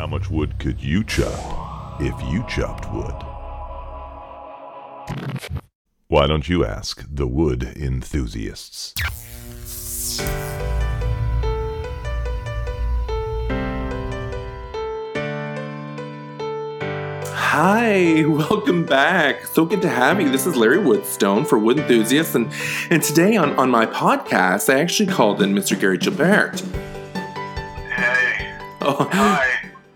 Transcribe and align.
How 0.00 0.06
much 0.06 0.30
wood 0.30 0.58
could 0.58 0.82
you 0.82 1.04
chop 1.04 2.00
if 2.00 2.14
you 2.32 2.42
chopped 2.48 2.90
wood? 2.90 3.14
Why 6.08 6.26
don't 6.26 6.48
you 6.48 6.64
ask 6.64 7.04
the 7.06 7.26
wood 7.26 7.64
enthusiasts? 7.76 8.94
Hi, 17.34 18.24
welcome 18.26 18.86
back. 18.86 19.44
So 19.48 19.66
good 19.66 19.82
to 19.82 19.90
have 19.90 20.18
you. 20.18 20.30
This 20.30 20.46
is 20.46 20.56
Larry 20.56 20.78
Woodstone 20.78 21.46
for 21.46 21.58
Wood 21.58 21.78
Enthusiasts, 21.78 22.34
and, 22.34 22.50
and 22.88 23.02
today 23.02 23.36
on, 23.36 23.52
on 23.58 23.68
my 23.68 23.84
podcast, 23.84 24.72
I 24.72 24.80
actually 24.80 25.12
called 25.12 25.42
in 25.42 25.52
Mr. 25.52 25.78
Gary 25.78 25.98
Gilbert. 25.98 26.60
Hey. 27.90 28.58
Oh, 28.80 29.06
Hi. 29.12 29.49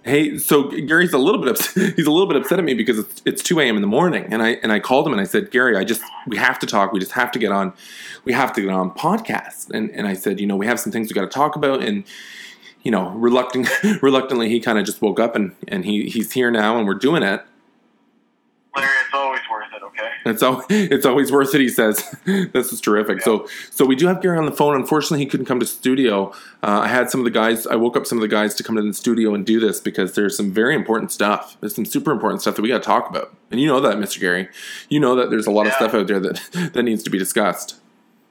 Hey, 0.04 0.38
so 0.38 0.64
Gary's 0.64 1.12
a 1.12 1.18
little 1.18 1.40
bit 1.40 1.50
upset. 1.50 1.94
He's 1.96 2.06
a 2.06 2.10
little 2.10 2.26
bit 2.26 2.36
upset 2.36 2.58
at 2.58 2.64
me 2.64 2.74
because 2.74 2.98
it's, 2.98 3.22
it's 3.24 3.42
2 3.42 3.58
a.m. 3.60 3.76
in 3.76 3.82
the 3.82 3.88
morning, 3.88 4.26
and 4.30 4.42
I 4.42 4.50
and 4.62 4.70
I 4.70 4.78
called 4.78 5.06
him 5.06 5.12
and 5.12 5.20
I 5.20 5.24
said, 5.24 5.50
Gary, 5.50 5.76
I 5.76 5.84
just 5.84 6.02
we 6.26 6.36
have 6.36 6.58
to 6.60 6.66
talk. 6.66 6.92
We 6.92 7.00
just 7.00 7.12
have 7.12 7.32
to 7.32 7.38
get 7.38 7.50
on. 7.50 7.72
We 8.24 8.32
have 8.32 8.52
to 8.54 8.60
get 8.60 8.70
on 8.70 8.90
podcast. 8.92 9.70
And 9.70 9.90
and 9.90 10.06
I 10.06 10.14
said, 10.14 10.40
you 10.40 10.46
know, 10.46 10.56
we 10.56 10.66
have 10.66 10.78
some 10.78 10.92
things 10.92 11.08
we 11.08 11.14
got 11.14 11.22
to 11.22 11.26
talk 11.28 11.56
about, 11.56 11.82
and 11.82 12.04
you 12.82 12.90
know, 12.90 13.10
reluctant, 13.10 13.68
reluctantly, 14.02 14.48
he 14.48 14.60
kind 14.60 14.78
of 14.78 14.84
just 14.84 15.02
woke 15.02 15.18
up 15.18 15.34
and 15.34 15.56
and 15.68 15.84
he 15.84 16.08
he's 16.08 16.32
here 16.32 16.50
now, 16.50 16.78
and 16.78 16.86
we're 16.86 16.94
doing 16.94 17.22
it. 17.22 17.42
Larry, 18.76 18.88
it's 19.04 19.14
always 19.14 19.40
worth 19.50 19.68
it, 19.74 19.82
okay? 19.84 20.10
It's 20.26 20.42
al- 20.42 20.64
it's 20.70 21.04
always 21.04 21.30
worth 21.30 21.54
it. 21.54 21.60
He 21.60 21.68
says 21.68 22.02
this 22.24 22.72
is 22.72 22.80
terrific. 22.80 23.20
So 23.22 23.46
so 23.70 23.84
we 23.84 23.94
do 23.96 24.06
have 24.06 24.22
Gary 24.22 24.38
on 24.38 24.46
the 24.46 24.52
phone. 24.52 24.74
Unfortunately, 24.74 25.18
he 25.18 25.26
couldn't 25.26 25.46
come 25.46 25.60
to 25.60 25.66
studio. 25.66 26.30
Uh, 26.62 26.80
I 26.84 26.88
had 26.88 27.10
some 27.10 27.20
of 27.20 27.24
the 27.24 27.30
guys. 27.30 27.66
I 27.66 27.76
woke 27.76 27.96
up 27.96 28.06
some 28.06 28.18
of 28.18 28.22
the 28.22 28.28
guys 28.28 28.54
to 28.54 28.62
come 28.62 28.76
to 28.76 28.82
the 28.82 28.94
studio 28.94 29.34
and 29.34 29.44
do 29.44 29.60
this 29.60 29.80
because 29.80 30.14
there's 30.14 30.36
some 30.36 30.52
very 30.52 30.74
important 30.74 31.12
stuff. 31.12 31.56
There's 31.60 31.74
some 31.74 31.84
super 31.84 32.10
important 32.10 32.40
stuff 32.42 32.56
that 32.56 32.62
we 32.62 32.68
got 32.68 32.78
to 32.82 32.86
talk 32.86 33.08
about. 33.10 33.34
And 33.50 33.60
you 33.60 33.66
know 33.66 33.80
that, 33.80 33.96
Mr. 33.98 34.18
Gary. 34.20 34.48
You 34.88 34.98
know 35.00 35.14
that 35.16 35.30
there's 35.30 35.46
a 35.46 35.50
lot 35.50 35.66
of 35.66 35.72
stuff 35.74 35.92
out 35.94 36.06
there 36.06 36.20
that 36.20 36.70
that 36.74 36.82
needs 36.82 37.02
to 37.02 37.10
be 37.10 37.18
discussed. 37.18 37.76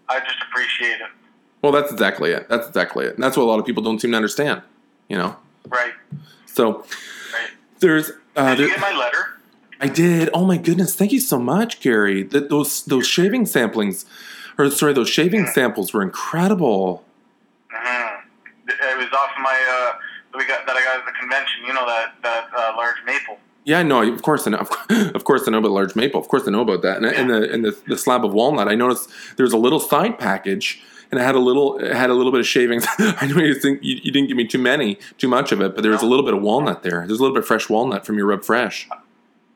I 0.09 0.19
just 0.19 0.37
appreciate 0.49 0.95
it. 1.01 1.07
Well, 1.61 1.71
that's 1.71 1.91
exactly 1.91 2.31
it. 2.31 2.49
That's 2.49 2.67
exactly 2.67 3.05
it. 3.05 3.13
And 3.15 3.23
that's 3.23 3.37
what 3.37 3.43
a 3.43 3.49
lot 3.49 3.59
of 3.59 3.65
people 3.65 3.83
don't 3.83 3.99
seem 4.01 4.11
to 4.11 4.17
understand. 4.17 4.61
You 5.09 5.17
know. 5.17 5.35
Right. 5.67 5.93
So 6.45 6.79
Right. 7.33 7.49
there's. 7.79 8.11
Uh, 8.35 8.55
Did 8.55 8.59
you 8.61 8.67
get 8.69 8.79
my 8.81 8.91
letter? 8.97 9.32
I 9.79 9.87
did. 9.87 10.29
Oh 10.33 10.45
my 10.45 10.57
goodness! 10.57 10.95
Thank 10.95 11.11
you 11.11 11.19
so 11.19 11.39
much, 11.39 11.81
Gary. 11.81 12.23
That 12.23 12.49
those 12.49 12.83
those 12.85 13.07
shaving 13.07 13.45
samplings, 13.45 14.05
or 14.57 14.69
sorry, 14.69 14.93
those 14.93 15.09
shaving 15.09 15.47
samples 15.47 15.93
were 15.93 16.01
incredible. 16.01 17.03
hmm 17.69 18.19
It 18.67 18.97
was 18.97 19.07
off 19.13 19.31
my, 19.41 19.51
uh, 19.51 19.97
that 20.31 20.37
we 20.37 20.45
got, 20.45 20.65
that 20.65 20.75
I 20.75 20.83
got 20.83 20.99
at 20.99 21.05
the 21.05 21.11
convention. 21.19 21.61
You 21.67 21.73
know, 21.73 21.85
that, 21.85 22.13
that 22.23 22.47
uh, 22.55 22.73
large 22.77 22.97
maple. 23.05 23.37
Yeah, 23.65 23.81
no, 23.81 24.01
of 24.01 24.21
course, 24.21 24.45
I 24.45 24.51
know, 24.51 24.67
of 25.15 25.23
course, 25.23 25.47
I 25.47 25.51
know 25.51 25.59
about 25.59 25.71
large 25.71 25.95
maple. 25.95 26.19
Of 26.19 26.27
course, 26.27 26.47
I 26.47 26.51
know 26.51 26.61
about 26.61 26.81
that. 26.81 26.97
And, 26.97 27.05
and 27.05 27.29
the 27.29 27.51
and 27.51 27.65
the, 27.65 27.77
the 27.87 27.97
slab 27.97 28.25
of 28.25 28.33
walnut. 28.33 28.67
I 28.67 28.75
noticed 28.75 29.09
there's 29.37 29.53
a 29.53 29.57
little 29.57 29.79
side 29.79 30.19
package, 30.19 30.81
and 31.11 31.19
it 31.19 31.23
had 31.23 31.35
a 31.35 31.39
little 31.39 31.77
it 31.77 31.95
had 31.95 32.09
a 32.09 32.13
little 32.13 32.31
bit 32.31 32.41
of 32.41 32.47
shavings. 32.47 32.85
I 32.99 33.25
know 33.27 33.37
you 33.41 33.55
think 33.55 33.79
you, 33.81 33.99
you 34.03 34.11
didn't 34.11 34.27
give 34.27 34.37
me 34.37 34.45
too 34.47 34.57
many, 34.57 34.97
too 35.17 35.29
much 35.29 35.51
of 35.53 35.61
it, 35.61 35.75
but 35.75 35.81
there 35.81 35.91
was 35.91 36.01
a 36.01 36.05
little 36.05 36.25
bit 36.25 36.33
of 36.33 36.41
walnut 36.41 36.83
there. 36.83 37.05
There's 37.07 37.19
a 37.19 37.21
little 37.21 37.33
bit 37.33 37.39
of 37.43 37.47
fresh 37.47 37.69
walnut 37.69 38.05
from 38.05 38.17
your 38.17 38.27
Rub 38.27 38.43
Fresh. 38.43 38.89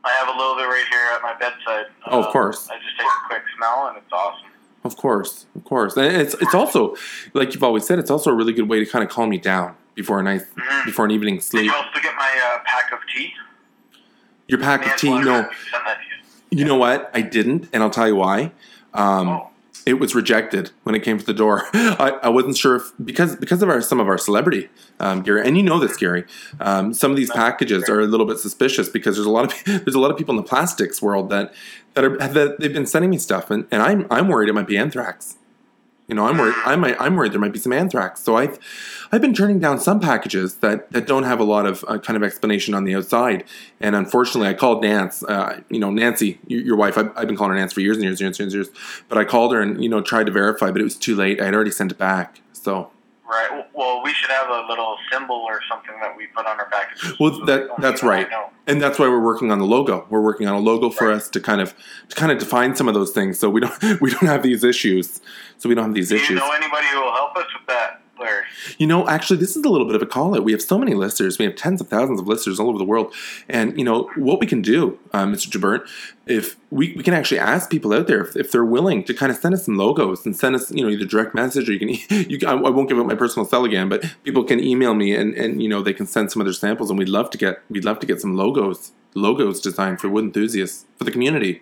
I 0.08 0.13
have 0.19 0.30
a 0.33 0.38
little 0.38 0.55
bit 0.55 0.63
right 0.67 0.86
here 0.89 1.02
at 1.13 1.22
my 1.22 1.33
bedside. 1.39 1.86
Oh, 2.08 2.19
of 2.19 2.25
Uh, 2.27 2.31
course. 2.31 2.69
I 2.69 2.75
just 2.77 2.97
take 2.97 3.05
a 3.08 3.27
quick 3.27 3.44
smell, 3.58 3.88
and 3.89 3.97
it's 3.97 4.11
awesome. 4.11 4.47
Of 4.83 4.95
course, 4.95 5.45
of 5.55 5.63
course, 5.66 5.97
and 5.97 6.05
it's 6.05 6.33
it's 6.36 6.53
also 6.55 6.95
like 7.33 7.53
you've 7.53 7.63
always 7.63 7.86
said, 7.86 8.00
it's 8.00 8.09
also 8.11 8.31
a 8.31 8.33
really 8.33 8.53
good 8.53 8.69
way 8.69 8.80
to 8.80 8.85
kind 8.85 9.03
of 9.03 9.09
calm 9.09 9.30
me 9.30 9.38
down 9.38 9.75
before 9.95 10.19
a 10.19 10.23
night 10.23 10.44
Mhm. 10.55 10.85
before 10.85 11.03
an 11.05 11.11
evening 11.11 11.35
Did 11.35 11.44
sleep. 11.44 11.66
you 11.66 11.73
also 11.73 12.00
get 12.02 12.16
my 12.16 12.31
uh, 12.55 12.59
pack 12.66 12.91
of 12.94 13.00
tea? 13.13 13.33
Your 14.47 14.59
pack 14.59 14.85
of 14.85 14.95
tea, 14.97 15.09
no. 15.09 15.19
sent 15.22 15.52
that 15.85 15.97
to 15.97 16.03
you. 16.56 16.59
You 16.59 16.66
know 16.66 16.78
what? 16.78 17.12
I 17.13 17.22
didn't, 17.22 17.68
and 17.74 17.84
I'll 17.84 17.89
tell 17.89 18.07
you 18.07 18.16
why. 18.16 18.51
Um, 18.94 19.28
Oh. 19.29 19.50
It 19.88 20.00
was 20.02 20.14
rejected 20.14 20.72
when 20.84 20.96
it 20.96 21.00
came 21.00 21.18
to 21.18 21.25
the 21.25 21.34
door. 21.34 21.64
I, 21.74 22.20
I 22.24 22.30
wasn't 22.30 22.58
sure 22.58 22.75
if 22.75 22.92
because 23.03 23.38
because 23.38 23.62
of 23.64 23.70
our 23.70 23.81
some 23.81 24.02
of 24.02 24.09
our 24.09 24.18
celebrity, 24.18 24.68
um, 25.00 25.22
Gary, 25.22 25.48
and 25.48 25.56
you 25.56 25.64
know 25.64 25.80
this, 25.80 25.96
Gary. 25.96 26.25
Um, 26.59 26.94
some 26.94 27.09
of 27.09 27.16
these 27.16 27.31
packages 27.31 27.88
are 27.88 28.02
a 28.02 28.06
little 28.06 28.25
bit 28.25 28.38
suspicious 28.38 28.90
because 28.90 29.16
there's 29.16 29.25
a 29.25 29.31
lot 29.31 29.46
of 29.46 29.64
there's 29.66 29.96
a 29.96 30.00
lot 30.00 30.12
of 30.12 30.18
people 30.18 30.34
in 30.34 30.44
the 30.44 30.48
plastics 30.48 31.02
world 31.02 31.30
that 31.30 31.53
that 31.94 32.03
are 32.03 32.18
that 32.18 32.59
they've 32.59 32.74
been 32.74 32.86
sending 32.86 33.09
me 33.09 33.18
stuff, 33.18 33.50
and, 33.50 33.66
and 33.72 33.81
I'm 33.81 34.06
I'm 34.12 34.28
worried 34.28 34.50
it 34.50 34.53
might 34.53 34.68
be 34.68 34.78
anthrax. 34.78 35.38
You 36.07 36.16
know, 36.16 36.25
I'm 36.25 36.38
worried. 36.38 36.56
I'm 36.66 36.85
I'm 36.85 37.16
worried 37.18 37.34
there 37.34 37.40
might 37.40 37.51
be 37.51 37.59
some 37.59 37.73
anthrax. 37.73 38.22
So 38.22 38.38
I've 38.38 38.57
I've 39.12 39.19
been 39.19 39.34
turning 39.34 39.59
down 39.59 39.78
some 39.79 40.00
packages 40.00 40.56
that, 40.56 40.90
that 40.91 41.06
don't 41.06 41.23
have 41.23 41.40
a 41.40 41.44
lot 41.44 41.66
of 41.66 41.84
uh, 41.88 42.00
kind 42.00 42.16
of 42.16 42.23
explanation 42.23 42.73
on 42.73 42.85
the 42.85 42.95
outside. 42.95 43.44
And 43.81 43.94
unfortunately, 43.94 44.47
I 44.47 44.53
called 44.53 44.81
Nance. 44.84 45.22
Uh, 45.23 45.62
you 45.69 45.79
know, 45.79 45.90
Nancy, 45.90 46.40
your, 46.47 46.62
your 46.62 46.75
wife. 46.78 46.97
I've, 46.97 47.12
I've 47.18 47.28
been 47.28 47.35
calling 47.35 47.51
her 47.51 47.57
Nance 47.57 47.73
for 47.73 47.81
years 47.81 47.97
and 47.97 48.06
years 48.06 48.22
and 48.22 48.28
years 48.28 48.40
and 48.40 48.51
years. 48.53 48.69
But 49.09 49.18
I 49.18 49.25
called 49.25 49.53
her 49.53 49.62
and 49.62 49.84
you 49.84 49.90
know 49.90 50.01
tried 50.01 50.28
to 50.28 50.31
verify, 50.31 50.72
but 50.72 50.79
it 50.79 50.85
was 50.85 50.95
too 50.95 51.16
late. 51.16 51.41
I 51.41 51.45
had 51.45 51.53
already 51.53 51.72
sent 51.72 51.91
it 51.91 51.97
back. 51.97 52.39
So 52.53 52.89
Right. 53.29 53.65
Well, 53.73 54.01
we 54.03 54.13
should 54.13 54.29
have 54.31 54.49
a 54.49 54.65
little 54.69 54.95
symbol 55.11 55.35
or 55.35 55.59
something 55.69 55.93
that 56.01 56.15
we 56.15 56.27
put 56.27 56.45
on 56.45 56.57
our 56.59 56.69
packages. 56.69 57.19
well, 57.19 57.33
so 57.33 57.45
that 57.45 57.67
that's 57.79 58.01
right. 58.01 58.27
And 58.67 58.81
that's 58.81 58.97
why 58.99 59.07
we're 59.09 59.23
working 59.23 59.51
on 59.51 59.59
the 59.59 59.65
logo. 59.65 60.05
We're 60.09 60.21
working 60.21 60.47
on 60.47 60.55
a 60.55 60.59
logo 60.59 60.89
for 60.89 61.07
Right. 61.09 61.17
us 61.17 61.29
to 61.31 61.41
kind 61.41 61.59
of 61.59 61.73
to 62.09 62.15
kind 62.15 62.31
of 62.31 62.38
define 62.39 62.75
some 62.75 62.88
of 62.88 62.93
those 62.93 63.11
things, 63.11 63.38
so 63.38 63.49
we 63.49 63.59
don't 63.59 63.73
we 64.01 64.11
don't 64.11 64.27
have 64.27 64.43
these 64.43 64.63
issues. 64.63 65.19
So 65.57 65.67
we 65.67 65.75
don't 65.75 65.85
have 65.85 65.93
these 65.93 66.11
issues. 66.11 66.27
Do 66.29 66.33
you 66.35 66.39
know 66.39 66.51
anybody 66.51 66.88
who 66.93 67.01
will 67.01 67.13
help 67.13 67.35
us 67.35 67.47
with 67.57 67.67
that, 67.67 68.01
Larry? 68.19 68.44
You 68.78 68.88
know, 68.88 69.07
actually, 69.07 69.38
this 69.38 69.55
is 69.55 69.63
a 69.63 69.69
little 69.69 69.88
bit 69.88 69.95
of 69.95 70.01
a 70.01 70.05
call 70.05 70.35
out. 70.35 70.44
We 70.44 70.51
have 70.51 70.61
so 70.61 70.78
many 70.78 70.94
listeners. 70.94 71.38
We 71.38 71.45
have 71.45 71.55
tens 71.55 71.81
of 71.81 71.88
thousands 71.88 72.19
of 72.19 72.28
listeners 72.28 72.59
all 72.59 72.69
over 72.69 72.78
the 72.78 72.83
world. 72.83 73.13
And, 73.47 73.78
you 73.78 73.83
know, 73.83 74.09
what 74.16 74.39
we 74.39 74.47
can 74.47 74.61
do, 74.61 75.00
uh, 75.13 75.25
Mr. 75.25 75.50
Jabert, 75.50 75.88
if 76.25 76.57
we, 76.72 76.94
we 76.94 77.03
can 77.03 77.13
actually 77.13 77.39
ask 77.39 77.69
people 77.69 77.94
out 77.94 78.07
there 78.07 78.22
if, 78.22 78.35
if 78.35 78.51
they're 78.51 78.66
willing 78.66 79.03
to 79.06 79.13
kind 79.13 79.31
of 79.31 79.38
send 79.38 79.56
us 79.56 79.66
some 79.66 79.77
logos 79.77 80.25
and 80.25 80.35
send 80.35 80.56
us, 80.56 80.72
you 80.72 80.83
know, 80.83 80.89
either 80.89 81.06
direct 81.06 81.33
message 81.33 81.69
or 81.69 81.73
you 81.73 81.79
can, 81.79 81.89
you 82.29 82.38
can, 82.38 82.50
I 82.50 82.53
won't 82.56 82.89
give 82.89 82.97
out 82.97 83.06
my 83.06 83.16
personal 83.16 83.45
cell 83.45 83.66
again, 83.66 83.89
but 83.89 84.03
people 84.23 84.44
can 84.44 84.59
email 84.59 84.94
me 84.94 85.16
and, 85.16 85.33
and, 85.35 85.61
you 85.61 85.69
know, 85.69 85.81
they 85.81 85.94
can 85.94 86.06
send 86.06 86.31
some 86.31 86.41
of 86.41 86.45
their 86.45 86.53
samples 86.53 86.89
and 86.89 87.00
we'd 87.00 87.09
love 87.09 87.29
to 87.31 87.38
get, 87.38 87.61
we'd 87.69 87.85
love 87.85 88.00
to 88.00 88.07
get 88.07 88.22
some 88.22 88.35
logos, 88.35 88.91
logos 89.13 89.61
designed 89.61 90.01
for 90.01 90.09
wood 90.09 90.25
enthusiasts, 90.25 90.85
for 90.97 91.03
the 91.03 91.11
community. 91.11 91.61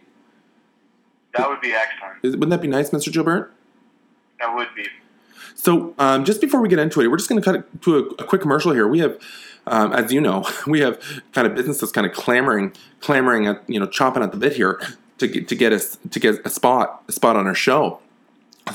That 1.38 1.50
would 1.50 1.62
be 1.62 1.74
excellent. 1.74 2.24
Wouldn't 2.24 2.50
that 2.50 2.62
be 2.62 2.68
nice, 2.68 2.92
Mr. 2.92 3.12
Gilbert? 3.12 3.54
That 4.40 4.56
would 4.56 4.70
be. 4.76 4.88
So, 5.66 5.96
um, 5.98 6.26
just 6.26 6.42
before 6.42 6.62
we 6.62 6.70
get 6.70 6.78
into 6.78 7.02
it, 7.02 7.08
we're 7.08 7.18
just 7.18 7.28
going 7.28 7.42
to 7.42 7.52
cut 7.54 7.82
to 7.82 7.98
a, 7.98 8.02
a 8.22 8.24
quick 8.24 8.40
commercial 8.40 8.72
here. 8.72 8.88
We 8.88 9.00
have, 9.00 9.18
um, 9.66 9.94
as 9.94 10.14
you 10.14 10.22
know, 10.22 10.48
we 10.68 10.82
have 10.82 11.02
kind 11.34 11.48
of 11.48 11.56
businesses 11.56 11.92
kind 11.92 12.06
of 12.06 12.14
clamoring, 12.14 12.72
clamoring 13.02 13.48
at 13.48 13.68
you 13.68 13.80
know, 13.80 13.88
chopping 13.88 14.22
at 14.22 14.32
the 14.32 14.38
bit 14.38 14.54
here 14.54 14.80
to 15.18 15.28
get 15.28 15.48
to 15.48 15.56
get 15.56 15.74
us 15.74 15.98
to 16.12 16.20
get 16.20 16.36
a 16.46 16.52
spot, 16.52 17.04
a 17.08 17.12
spot 17.12 17.36
on 17.36 17.48
our 17.48 17.56
show. 17.56 18.00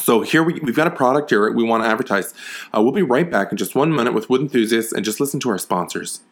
So 0.00 0.22
here 0.22 0.42
we, 0.42 0.58
we've 0.64 0.74
got 0.74 0.88
a 0.88 0.90
product 0.90 1.30
here 1.30 1.52
we 1.52 1.62
want 1.62 1.84
to 1.84 1.88
advertise. 1.88 2.34
Uh, 2.76 2.82
we'll 2.82 2.90
be 2.90 3.02
right 3.02 3.30
back 3.30 3.52
in 3.52 3.56
just 3.56 3.76
one 3.76 3.94
minute 3.94 4.12
with 4.12 4.28
Wood 4.28 4.40
Enthusiasts 4.40 4.92
and 4.92 5.04
just 5.04 5.20
listen 5.20 5.38
to 5.40 5.50
our 5.50 5.58
sponsors. 5.58 6.22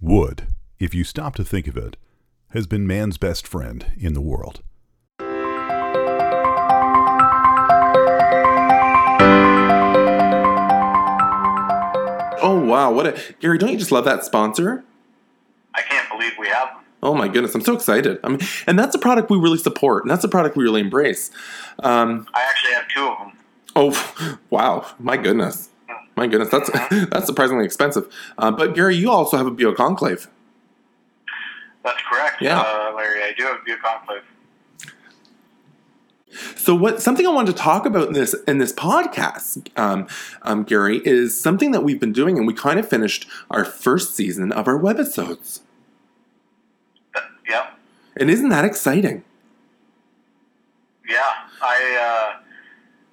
Wood, 0.00 0.46
if 0.78 0.94
you 0.94 1.04
stop 1.04 1.34
to 1.34 1.44
think 1.44 1.66
of 1.66 1.76
it, 1.76 1.98
has 2.50 2.66
been 2.66 2.86
man's 2.86 3.18
best 3.18 3.46
friend 3.46 3.86
in 3.98 4.14
the 4.14 4.20
world. 4.20 4.62
Oh 12.48 12.64
wow, 12.64 12.92
what 12.92 13.06
a 13.06 13.20
Gary! 13.40 13.58
Don't 13.58 13.72
you 13.72 13.78
just 13.78 13.90
love 13.90 14.04
that 14.04 14.24
sponsor? 14.24 14.84
I 15.74 15.82
can't 15.82 16.08
believe 16.08 16.32
we 16.38 16.46
have 16.48 16.68
them. 16.68 16.84
Oh 17.02 17.14
my 17.14 17.28
goodness, 17.28 17.54
I'm 17.54 17.60
so 17.60 17.74
excited. 17.74 18.18
I 18.22 18.28
mean, 18.28 18.40
and 18.66 18.78
that's 18.78 18.94
a 18.94 18.98
product 18.98 19.30
we 19.30 19.38
really 19.38 19.58
support, 19.58 20.04
and 20.04 20.10
that's 20.10 20.22
a 20.24 20.28
product 20.28 20.56
we 20.56 20.64
really 20.64 20.80
embrace. 20.80 21.30
Um, 21.80 22.26
I 22.34 22.42
actually 22.42 22.72
have 22.74 22.88
two 22.88 23.06
of 23.06 23.18
them. 23.18 23.32
Oh, 23.74 24.38
wow! 24.50 24.86
My 24.98 25.16
goodness, 25.16 25.70
my 26.16 26.26
goodness, 26.28 26.50
that's 26.50 26.70
that's 27.10 27.26
surprisingly 27.26 27.64
expensive. 27.64 28.12
Uh, 28.38 28.52
but 28.52 28.74
Gary, 28.74 28.94
you 28.96 29.10
also 29.10 29.36
have 29.36 29.46
a 29.46 29.50
bioconclave. 29.50 30.28
That's 31.86 32.02
correct, 32.10 32.42
Yeah. 32.42 32.60
uh, 32.60 32.92
Larry. 32.96 33.22
I 33.22 33.32
do 33.38 33.44
have 33.44 33.58
Bioconclave. 33.58 34.22
So, 36.56 36.74
what 36.74 37.00
something 37.00 37.24
I 37.24 37.30
wanted 37.30 37.52
to 37.56 37.62
talk 37.62 37.86
about 37.86 38.08
in 38.08 38.12
this 38.14 38.34
in 38.48 38.58
this 38.58 38.72
podcast, 38.72 39.68
um, 39.78 40.08
um, 40.42 40.64
Gary, 40.64 41.00
is 41.04 41.40
something 41.40 41.70
that 41.70 41.82
we've 41.82 42.00
been 42.00 42.12
doing, 42.12 42.36
and 42.38 42.46
we 42.46 42.52
kind 42.52 42.80
of 42.80 42.88
finished 42.88 43.26
our 43.50 43.64
first 43.64 44.16
season 44.16 44.50
of 44.52 44.66
our 44.66 44.76
webisodes. 44.78 45.60
Th- 47.14 47.24
Yeah. 47.48 47.68
And 48.16 48.28
isn't 48.30 48.48
that 48.48 48.64
exciting? 48.64 49.22
Yeah. 51.08 51.22
I, 51.62 52.32
uh, 52.36 52.40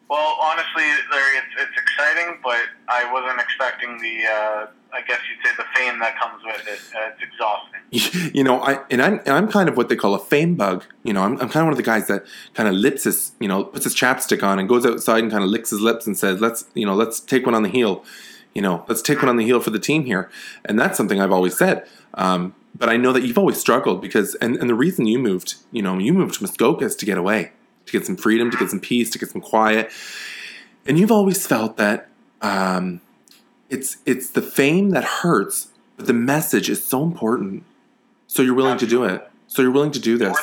well, 0.10 0.38
honestly, 0.42 0.84
Larry, 1.12 1.38
it's, 1.38 1.70
it's 1.70 1.78
exciting, 1.82 2.40
but 2.44 2.62
I 2.90 3.10
wasn't 3.14 3.40
expecting 3.40 4.00
the, 4.02 4.26
uh, 4.28 4.66
I 4.94 5.02
guess 5.02 5.20
you'd 5.28 5.44
say 5.44 5.56
the 5.58 5.66
fame 5.76 6.00
that 6.00 6.18
comes 6.20 6.44
with 6.44 6.68
it. 6.68 6.80
Uh, 6.96 7.10
it's 7.12 7.24
exhausting. 7.24 8.32
you 8.36 8.44
know, 8.44 8.62
I 8.62 8.80
and 8.92 9.02
I'm 9.02 9.20
and 9.20 9.30
I'm 9.30 9.48
kind 9.48 9.68
of 9.68 9.76
what 9.76 9.90
they 9.90 9.96
call 9.96 10.14
a 10.14 10.20
fame 10.20 10.56
bug. 10.56 10.86
You 11.04 11.14
know, 11.14 11.24
I'm, 11.24 11.34
I'm 11.34 11.50
kind 11.50 11.58
of 11.58 11.66
one 11.66 11.74
of 11.74 11.78
the 11.78 11.84
guys 11.84 12.08
that 12.08 12.26
kind 12.54 12.70
of 12.70 12.76
lips 12.76 13.06
his, 13.06 13.32
you 13.40 13.48
know, 13.48 13.64
puts 13.64 13.86
his 13.86 13.96
chapstick 13.96 14.44
on 14.44 14.60
and 14.60 14.70
goes 14.70 14.86
outside 14.86 15.24
and 15.24 15.32
kind 15.32 15.44
of 15.44 15.50
licks 15.50 15.72
his 15.72 15.82
lips 15.82 16.06
and 16.06 16.18
says, 16.18 16.40
"Let's, 16.40 16.66
you 16.76 16.86
know, 16.86 16.94
let's 16.94 17.20
take 17.20 17.46
one 17.46 17.56
on 17.56 17.64
the 17.64 17.70
heel." 17.70 18.06
You 18.54 18.62
know, 18.62 18.86
let's 18.88 19.02
take 19.02 19.20
one 19.20 19.30
on 19.30 19.38
the 19.38 19.46
heel 19.46 19.60
for 19.60 19.72
the 19.72 19.80
team 19.80 20.06
here, 20.06 20.30
and 20.64 20.80
that's 20.80 20.96
something 20.96 21.20
I've 21.20 21.32
always 21.32 21.58
said. 21.58 21.88
Um, 22.14 22.54
but 22.76 22.88
I 22.88 22.98
know 22.98 23.12
that 23.12 23.24
you've 23.24 23.38
always 23.38 23.60
struggled 23.60 24.02
because, 24.02 24.36
and, 24.36 24.56
and 24.58 24.70
the 24.70 24.76
reason 24.76 25.08
you 25.08 25.18
moved, 25.18 25.56
you 25.72 25.82
know, 25.82 25.98
you 25.98 26.14
moved 26.14 26.36
to 26.36 26.44
Muskoka 26.44 26.86
is 26.86 26.96
to 26.98 27.06
get 27.06 27.18
away, 27.18 27.52
to 27.88 27.92
get 27.92 28.06
some 28.06 28.16
freedom, 28.16 28.52
to 28.52 28.58
get 28.58 28.70
some 28.70 28.80
peace, 28.80 29.10
to 29.12 29.20
get 29.20 29.30
some 29.30 29.42
quiet, 29.42 29.92
and 30.86 31.00
you've 31.00 31.12
always 31.12 31.48
felt 31.48 31.78
that 31.78 32.10
um, 32.44 33.02
it's 33.74 33.98
it's 34.06 34.30
the 34.30 34.42
fame 34.42 34.92
that 34.92 35.04
hurts, 35.04 35.68
but 35.98 36.08
the 36.08 36.14
message 36.14 36.70
is 36.70 36.84
so 36.84 37.04
important. 37.04 37.64
So 38.28 38.42
you're 38.42 38.56
willing 38.56 38.78
to 38.80 38.88
do 38.88 39.04
it. 39.04 39.30
So 39.48 39.62
you're 39.62 39.72
willing 39.72 39.92
to 39.92 40.00
do 40.00 40.18
this. 40.18 40.38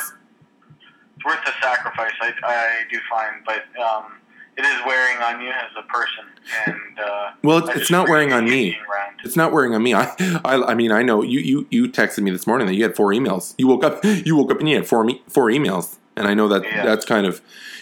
It's 1.15 1.25
worth 1.25 1.43
the 1.45 1.51
sacrifice, 1.61 2.13
I, 2.21 2.31
I 2.43 2.67
do 2.91 2.97
find, 3.09 3.35
but 3.45 3.63
um, 3.81 4.13
it 4.57 4.61
is 4.65 4.77
wearing 4.85 5.17
on 5.21 5.41
you 5.41 5.49
as 5.49 5.69
a 5.77 5.83
person. 5.83 6.25
And 6.65 6.99
uh, 6.99 7.31
Well, 7.43 7.57
it's, 7.59 7.81
it's 7.81 7.91
not 7.91 8.07
wearing 8.09 8.33
on 8.33 8.45
me. 8.45 8.71
around. 8.89 9.19
It's 9.23 9.35
not 9.35 9.51
wearing 9.51 9.75
on 9.75 9.83
me. 9.83 9.93
I, 9.93 10.05
I, 10.45 10.71
I 10.71 10.73
mean, 10.73 10.91
I 10.91 11.03
know 11.03 11.21
you, 11.21 11.39
you, 11.39 11.67
you 11.69 11.89
texted 11.89 12.19
me 12.23 12.31
this 12.31 12.47
morning 12.47 12.65
that 12.67 12.73
you 12.75 12.83
had 12.83 12.95
four 12.95 13.11
emails. 13.11 13.53
You 13.57 13.67
woke 13.67 13.83
up, 13.83 14.03
you 14.25 14.35
woke 14.35 14.51
up 14.51 14.59
and 14.59 14.67
you 14.69 14.75
had 14.77 14.87
four, 14.87 15.03
me, 15.03 15.21
four 15.27 15.47
emails, 15.49 15.97
and 16.15 16.27
I 16.27 16.33
know 16.33 16.47
that 16.47 16.63
Yeah. 16.63 16.85
that's 16.85 17.05
kind 17.05 17.27
of, 17.27 17.41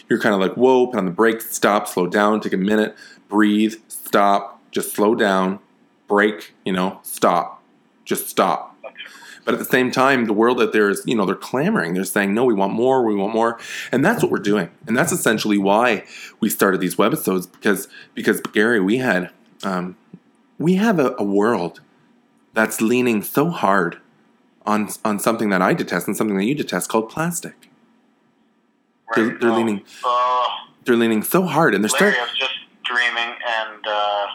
you're 0.09 0.19
kind 0.19 0.33
of 0.35 0.41
like, 0.41 0.55
whoa, 0.57 0.87
put 0.87 0.97
on 0.97 1.05
the 1.05 1.11
brakes, 1.11 1.49
stop, 1.55 1.87
slow 1.87 2.07
down, 2.07 2.41
take 2.41 2.53
a 2.53 2.57
minute, 2.57 2.95
breathe, 3.29 3.75
stop, 3.87 4.58
just 4.71 4.93
slow 4.93 5.15
down, 5.15 5.59
break, 6.07 6.53
you 6.65 6.73
know, 6.73 6.99
stop, 7.03 7.63
just 8.05 8.27
stop. 8.27 8.75
But 9.45 9.53
at 9.53 9.59
the 9.59 9.65
same 9.65 9.89
time, 9.89 10.25
the 10.25 10.33
world 10.33 10.61
out 10.61 10.73
there 10.73 10.89
is, 10.89 11.01
you 11.07 11.15
know, 11.15 11.25
they're 11.25 11.33
clamoring. 11.33 11.95
They're 11.95 12.03
saying, 12.03 12.33
no, 12.35 12.45
we 12.45 12.53
want 12.53 12.73
more, 12.73 13.03
we 13.03 13.15
want 13.15 13.33
more. 13.33 13.57
And 13.91 14.05
that's 14.05 14.21
what 14.21 14.31
we're 14.31 14.37
doing. 14.37 14.69
And 14.85 14.95
that's 14.95 15.11
essentially 15.11 15.57
why 15.57 16.05
we 16.39 16.49
started 16.49 16.81
these 16.81 16.97
webisodes 16.97 17.51
because, 17.51 17.87
because 18.13 18.41
Gary, 18.41 18.79
we 18.79 18.97
had, 18.97 19.31
um, 19.63 19.97
we 20.59 20.75
have 20.75 20.99
a, 20.99 21.15
a 21.17 21.23
world 21.23 21.81
that's 22.53 22.79
leaning 22.81 23.23
so 23.23 23.49
hard 23.49 23.99
on, 24.67 24.89
on 25.03 25.17
something 25.17 25.49
that 25.49 25.61
I 25.63 25.73
detest 25.73 26.05
and 26.05 26.15
something 26.15 26.37
that 26.37 26.45
you 26.45 26.53
detest 26.53 26.89
called 26.89 27.09
plastic. 27.09 27.69
They're, 29.15 29.35
they're 29.39 29.49
Oh, 29.49 29.55
leaning, 29.55 29.83
uh, 30.05 30.45
they're 30.85 30.97
leaning 30.97 31.23
so 31.23 31.43
hard 31.43 31.73
and 31.73 31.83
they're 31.83 31.89
starting. 31.89 32.19
I 32.19 32.23
was 32.23 32.37
just 32.37 32.53
dreaming, 32.83 33.35
and 33.47 33.87
uh, 33.87 34.27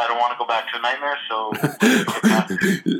I 0.00 0.06
don't 0.06 0.18
want 0.18 0.32
to 0.32 0.38
go 0.38 0.46
back 0.46 0.70
to 0.72 0.78
a 0.78 0.82
nightmare, 0.82 1.18
so 1.28 1.52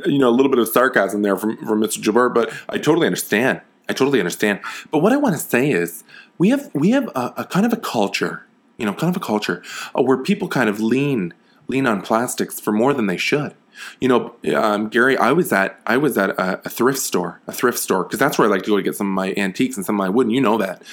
you 0.09 0.19
know, 0.19 0.29
a 0.29 0.35
little 0.35 0.51
bit 0.51 0.59
of 0.59 0.67
sarcasm 0.67 1.21
there 1.23 1.35
from, 1.35 1.57
from 1.57 1.81
Mr. 1.81 1.99
Jabber, 1.99 2.29
but 2.29 2.53
I 2.69 2.77
totally 2.77 3.07
understand. 3.07 3.61
I 3.89 3.93
totally 3.93 4.19
understand. 4.19 4.59
But 4.91 4.99
what 4.99 5.11
I 5.11 5.17
want 5.17 5.35
to 5.35 5.41
say 5.41 5.71
is, 5.71 6.03
we 6.37 6.49
have 6.49 6.69
we 6.73 6.91
have 6.91 7.07
a, 7.09 7.33
a 7.37 7.45
kind 7.45 7.65
of 7.65 7.73
a 7.73 7.77
culture, 7.77 8.45
you 8.77 8.85
know, 8.85 8.93
kind 8.93 9.13
of 9.13 9.21
a 9.21 9.25
culture 9.25 9.63
uh, 9.97 10.01
where 10.01 10.17
people 10.17 10.47
kind 10.47 10.69
of 10.69 10.79
lean 10.79 11.33
lean 11.67 11.87
on 11.87 12.01
plastics 12.01 12.59
for 12.59 12.71
more 12.71 12.93
than 12.93 13.07
they 13.07 13.17
should. 13.17 13.55
You 13.99 14.09
know, 14.09 14.35
um, 14.55 14.89
Gary, 14.89 15.17
I 15.17 15.31
was 15.31 15.51
at 15.51 15.79
I 15.87 15.97
was 15.97 16.17
at 16.17 16.31
a, 16.31 16.61
a 16.65 16.69
thrift 16.69 16.99
store, 16.99 17.41
a 17.47 17.51
thrift 17.51 17.79
store, 17.79 18.03
because 18.03 18.19
that's 18.19 18.37
where 18.37 18.47
I 18.47 18.51
like 18.51 18.63
to 18.63 18.69
go 18.69 18.77
to 18.77 18.83
get 18.83 18.95
some 18.95 19.07
of 19.07 19.13
my 19.13 19.33
antiques 19.37 19.75
and 19.77 19.85
some 19.85 19.95
of 19.95 19.99
my 19.99 20.09
wood. 20.09 20.27
And 20.27 20.35
you 20.35 20.41
know 20.41 20.57
that. 20.57 20.83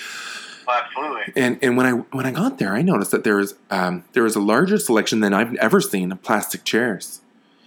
Absolutely. 0.70 1.32
And 1.36 1.58
and 1.62 1.76
when 1.76 1.86
I 1.86 1.92
when 1.92 2.26
I 2.26 2.30
got 2.30 2.58
there, 2.58 2.74
I 2.74 2.82
noticed 2.82 3.10
that 3.10 3.24
there 3.24 3.38
is 3.38 3.54
um, 3.70 4.04
there 4.12 4.26
is 4.26 4.36
a 4.36 4.40
larger 4.40 4.78
selection 4.78 5.20
than 5.20 5.34
I've 5.34 5.54
ever 5.56 5.80
seen 5.80 6.12
of 6.12 6.22
plastic 6.22 6.64
chairs, 6.64 7.20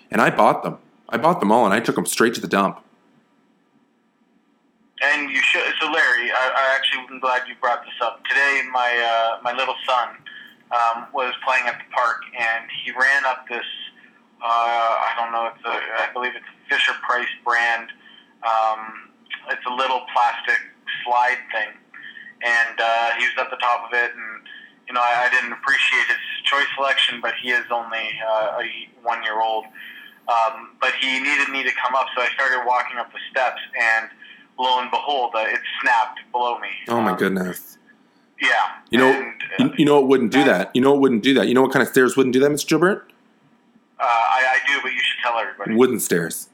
and 0.10 0.22
I 0.22 0.30
bought 0.30 0.64
them. 0.64 0.78
I 1.10 1.18
bought 1.18 1.40
them 1.40 1.52
all, 1.52 1.66
and 1.66 1.74
I 1.74 1.80
took 1.80 1.96
them 1.96 2.06
straight 2.06 2.34
to 2.36 2.42
the 2.42 2.48
dump. 2.48 2.84
And 5.04 5.32
you 5.32 5.42
should. 5.42 5.74
So, 5.82 5.88
Larry, 5.88 6.32
I, 6.32 6.52
I 6.56 6.76
actually 6.76 7.14
am 7.14 7.20
glad 7.20 7.48
you 7.48 7.56
brought 7.60 7.84
this 7.84 7.94
up. 8.02 8.24
Today, 8.26 8.62
my 8.72 8.92
uh, 8.98 9.42
my 9.44 9.52
little 9.52 9.76
son 9.88 10.10
um, 10.72 11.08
was 11.14 11.34
playing 11.46 11.66
at 11.68 11.80
the 11.80 11.94
park, 11.94 12.22
and 12.38 12.66
he 12.84 12.92
ran 12.92 13.26
up 13.26 13.48
this. 13.50 13.66
Uh, 14.42 14.46
I 14.46 15.14
don't 15.18 15.32
know. 15.32 15.50
It's 15.56 15.66
a. 15.66 16.10
I 16.10 16.14
believe 16.14 16.34
it's 16.36 16.46
a 16.46 16.70
Fisher 16.70 16.94
Price 17.02 17.28
brand. 17.44 17.90
Um, 18.44 19.10
it's 19.50 19.66
a 19.66 19.74
little 19.74 20.02
plastic 20.14 20.60
slide 21.04 21.38
thing, 21.52 21.74
and 22.44 22.80
uh, 22.80 23.10
he 23.18 23.26
was 23.26 23.34
at 23.40 23.50
the 23.50 23.58
top 23.58 23.86
of 23.88 23.94
it, 23.94 24.12
and 24.14 24.44
you 24.88 24.94
know, 24.94 25.02
I, 25.02 25.28
I 25.28 25.30
didn't 25.30 25.54
appreciate 25.54 26.08
his 26.08 26.18
choice 26.46 26.68
selection, 26.76 27.20
but 27.22 27.34
he 27.42 27.50
is 27.52 27.66
only 27.72 28.10
uh, 28.28 28.60
a 28.62 28.90
one 29.04 29.24
year 29.24 29.40
old. 29.42 29.66
Um, 30.28 30.78
but 30.80 30.94
he 31.02 31.20
needed 31.20 31.50
me 31.50 31.64
to 31.64 31.72
come 31.84 31.96
up, 31.96 32.08
so 32.16 32.22
I 32.22 32.30
started 32.36 32.64
walking 32.66 32.98
up 32.98 33.12
the 33.12 33.20
steps, 33.32 33.60
and 33.80 34.10
lo 34.60 34.80
and 34.80 34.90
behold, 34.92 35.32
uh, 35.36 35.40
it 35.48 35.60
snapped 35.82 36.20
below 36.32 36.60
me. 36.60 36.70
Oh 36.88 37.02
my 37.02 37.12
Um, 37.12 37.18
goodness! 37.18 37.78
Yeah. 38.42 38.50
You 38.90 38.98
know, 39.00 39.12
and, 39.60 39.72
uh, 39.72 39.76
you, 39.78 39.86
know 39.86 39.96
what 40.00 40.08
wouldn't 40.08 40.32
do 40.32 40.44
that. 40.44 40.72
You 40.76 40.82
know 40.82 40.94
it 40.96 41.00
wouldn't 41.00 41.24
do 41.24 41.34
that. 41.36 41.48
You 41.48 41.54
know 41.54 41.62
what 41.62 41.72
kind 41.72 41.84
of 41.84 41.90
stairs 41.90 42.16
wouldn't 42.18 42.34
do 42.34 42.40
that, 42.40 42.50
Mr. 42.52 42.68
Gilbert? 42.68 43.12
uh, 44.00 44.04
I, 44.04 44.58
I 44.58 44.68
do, 44.68 44.80
but 44.82 44.92
you 44.94 45.00
should 45.00 45.22
tell 45.24 45.38
everybody. 45.38 45.76
Wooden 45.76 46.00
stairs. 46.00 46.50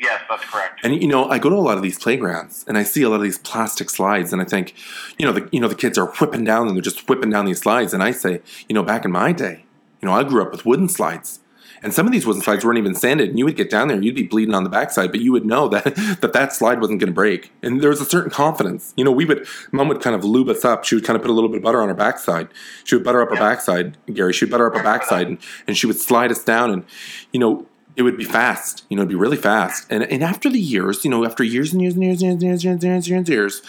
Yes, 0.00 0.20
that's 0.28 0.44
correct. 0.44 0.80
And 0.82 1.00
you 1.00 1.08
know, 1.08 1.26
I 1.28 1.38
go 1.38 1.48
to 1.50 1.56
a 1.56 1.58
lot 1.58 1.76
of 1.76 1.82
these 1.82 1.98
playgrounds, 1.98 2.64
and 2.66 2.76
I 2.78 2.82
see 2.82 3.02
a 3.02 3.08
lot 3.08 3.16
of 3.16 3.22
these 3.22 3.38
plastic 3.38 3.90
slides, 3.90 4.32
and 4.32 4.40
I 4.40 4.44
think, 4.44 4.74
you 5.18 5.26
know, 5.26 5.32
the 5.32 5.48
you 5.52 5.60
know 5.60 5.68
the 5.68 5.74
kids 5.74 5.98
are 5.98 6.06
whipping 6.06 6.44
down, 6.44 6.66
and 6.66 6.76
they're 6.76 6.82
just 6.82 7.08
whipping 7.08 7.30
down 7.30 7.44
these 7.44 7.60
slides, 7.60 7.92
and 7.94 8.02
I 8.02 8.10
say, 8.12 8.40
you 8.68 8.74
know, 8.74 8.82
back 8.82 9.04
in 9.04 9.12
my 9.12 9.32
day, 9.32 9.64
you 10.00 10.08
know, 10.08 10.14
I 10.14 10.24
grew 10.24 10.42
up 10.42 10.52
with 10.52 10.64
wooden 10.66 10.88
slides. 10.88 11.40
And 11.82 11.94
some 11.94 12.04
of 12.04 12.12
these 12.12 12.26
wooden 12.26 12.42
slides 12.42 12.62
weren't 12.62 12.76
even 12.76 12.94
sanded, 12.94 13.30
and 13.30 13.38
you 13.38 13.46
would 13.46 13.56
get 13.56 13.70
down 13.70 13.88
there, 13.88 13.94
and 13.96 14.04
you'd 14.04 14.14
be 14.14 14.24
bleeding 14.24 14.52
on 14.54 14.64
the 14.64 14.68
backside, 14.70 15.10
but 15.10 15.20
you 15.20 15.32
would 15.32 15.46
know 15.46 15.66
that 15.68 15.84
that, 16.20 16.34
that 16.34 16.52
slide 16.52 16.78
wasn't 16.78 17.00
going 17.00 17.08
to 17.08 17.14
break. 17.14 17.52
And 17.62 17.80
there 17.80 17.88
was 17.88 18.02
a 18.02 18.04
certain 18.04 18.30
confidence. 18.30 18.92
You 18.98 19.04
know, 19.04 19.10
we 19.10 19.24
would, 19.24 19.46
mom 19.72 19.88
would 19.88 20.02
kind 20.02 20.14
of 20.14 20.22
lube 20.22 20.50
us 20.50 20.62
up. 20.62 20.84
She 20.84 20.94
would 20.94 21.04
kind 21.04 21.16
of 21.16 21.22
put 21.22 21.30
a 21.30 21.32
little 21.32 21.48
bit 21.48 21.56
of 21.56 21.62
butter 21.62 21.80
on 21.80 21.88
her 21.88 21.94
backside. 21.94 22.48
She 22.84 22.96
would 22.96 23.02
butter 23.04 23.22
up 23.22 23.30
her 23.30 23.36
Yeah. 23.36 23.40
backside, 23.40 23.96
Gary. 24.12 24.34
She 24.34 24.44
would 24.44 24.50
butter 24.52 24.66
up 24.66 24.76
her 24.76 24.82
backside, 24.82 25.26
and, 25.26 25.38
and 25.66 25.74
she 25.74 25.86
would 25.86 25.96
slide 25.98 26.30
us 26.30 26.44
down, 26.44 26.70
and 26.70 26.84
you 27.32 27.40
know, 27.40 27.66
it 27.96 28.02
would 28.02 28.16
be 28.16 28.24
fast. 28.24 28.84
You 28.88 28.96
know, 28.96 29.02
it'd 29.02 29.08
be 29.10 29.14
really 29.14 29.36
fast. 29.36 29.86
And 29.90 30.02
and 30.04 30.22
after 30.22 30.48
the 30.50 30.60
years, 30.60 31.04
you 31.04 31.10
know, 31.10 31.24
after 31.24 31.42
years 31.44 31.72
and 31.72 31.82
years 31.82 31.94
and 31.94 32.02
years 32.04 32.22
and 32.22 32.42
years 32.42 32.64
and 32.64 32.82
years 32.82 32.82
and 32.82 32.82
years 32.82 33.06
and 33.06 33.10
years, 33.10 33.10
and 33.10 33.28
years 33.28 33.62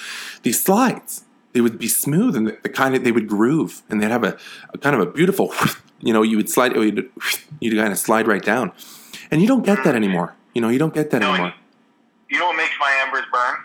these 0.44 0.62
slides 0.62 1.24
they 1.54 1.60
would 1.60 1.78
be 1.78 1.88
smooth 1.90 2.34
and 2.38 2.48
the, 2.48 2.58
the 2.64 2.70
kind 2.70 2.96
of 2.96 3.04
they 3.04 3.12
would 3.12 3.28
groove 3.28 3.82
and 3.90 4.02
they'd 4.02 4.10
have 4.10 4.24
a, 4.24 4.38
a 4.74 4.78
kind 4.78 4.96
of 4.96 5.02
a 5.02 5.06
beautiful, 5.12 5.54
you 6.00 6.14
know, 6.14 6.22
you 6.22 6.38
would 6.38 6.50
slide, 6.50 6.74
you'd, 6.74 7.10
you'd 7.60 7.76
kind 7.78 7.92
of 7.92 7.98
slide 8.00 8.26
right 8.26 8.42
down, 8.42 8.72
and 9.30 9.42
you 9.42 9.48
don't 9.50 9.66
get 9.66 9.84
that 9.84 9.94
anymore. 9.94 10.34
You 10.56 10.62
know, 10.62 10.70
you 10.70 10.80
don't 10.80 10.94
get 10.94 11.10
that 11.12 11.20
No, 11.20 11.34
anymore. 11.34 11.54
You 12.30 12.40
know 12.40 12.48
what 12.48 12.56
makes 12.56 12.72
my 12.80 13.04
embers 13.06 13.26
burn? 13.34 13.56